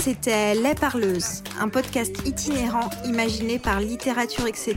C'était 0.00 0.54
Les 0.54 0.74
Parleuses, 0.74 1.42
un 1.60 1.68
podcast 1.68 2.14
itinérant 2.24 2.88
imaginé 3.04 3.58
par 3.58 3.80
Littérature, 3.80 4.46
etc. 4.46 4.76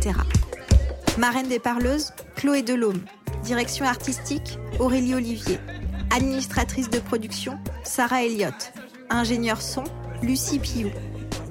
Marraine 1.18 1.48
des 1.48 1.60
Parleuses, 1.60 2.12
Chloé 2.36 2.64
Delhomme. 2.64 3.02
Direction 3.44 3.86
artistique, 3.86 4.58
Aurélie 4.80 5.14
Olivier. 5.14 5.60
Administratrice 6.16 6.90
de 6.90 7.00
production, 7.00 7.60
Sarah 7.84 8.24
Elliott. 8.24 8.74
Ingénieur 9.10 9.62
son, 9.62 9.84
Lucie 10.24 10.60
Piou. 10.60 10.90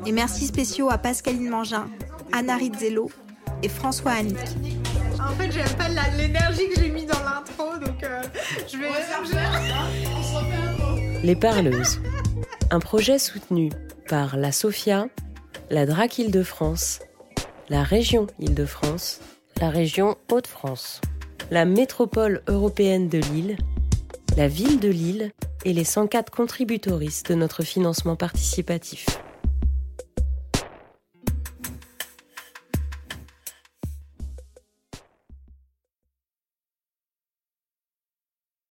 Et 0.04 0.12
merci 0.12 0.46
spéciaux 0.46 0.90
à 0.90 0.98
Pascaline 0.98 1.48
Mangin, 1.48 1.88
Anna 2.32 2.56
Rizzello 2.56 3.10
et 3.62 3.68
François 3.68 4.12
Annick. 4.12 4.38
En 5.20 5.32
fait, 5.36 5.50
j'aime 5.52 5.76
pas 5.78 5.88
l'énergie 6.16 6.68
que 6.68 6.80
j'ai 6.80 6.90
mis 6.90 7.06
dans 7.06 7.20
l'intro, 7.20 7.78
donc 7.78 8.02
euh, 8.02 8.22
je 8.70 8.78
vais. 8.78 8.88
Les 11.22 11.36
Parleuses. 11.36 12.00
Un 12.72 12.78
projet 12.78 13.18
soutenu 13.18 13.70
par 14.08 14.36
la 14.36 14.52
SOFIA, 14.52 15.08
la 15.70 15.86
DRAC 15.86 16.18
Île-de-France, 16.18 17.00
la 17.68 17.82
région 17.82 18.28
Île-de-France, 18.38 19.20
la 19.60 19.70
région 19.70 20.16
Hauts-de-France, 20.30 21.00
la 21.50 21.64
métropole 21.64 22.42
européenne 22.46 23.08
de 23.08 23.18
Lille, 23.18 23.56
la 24.36 24.46
ville 24.46 24.78
de 24.78 24.88
Lille 24.88 25.32
et 25.64 25.72
les 25.72 25.82
104 25.82 26.30
contributoristes 26.30 27.30
de 27.30 27.34
notre 27.34 27.64
financement 27.64 28.14
participatif. 28.14 29.06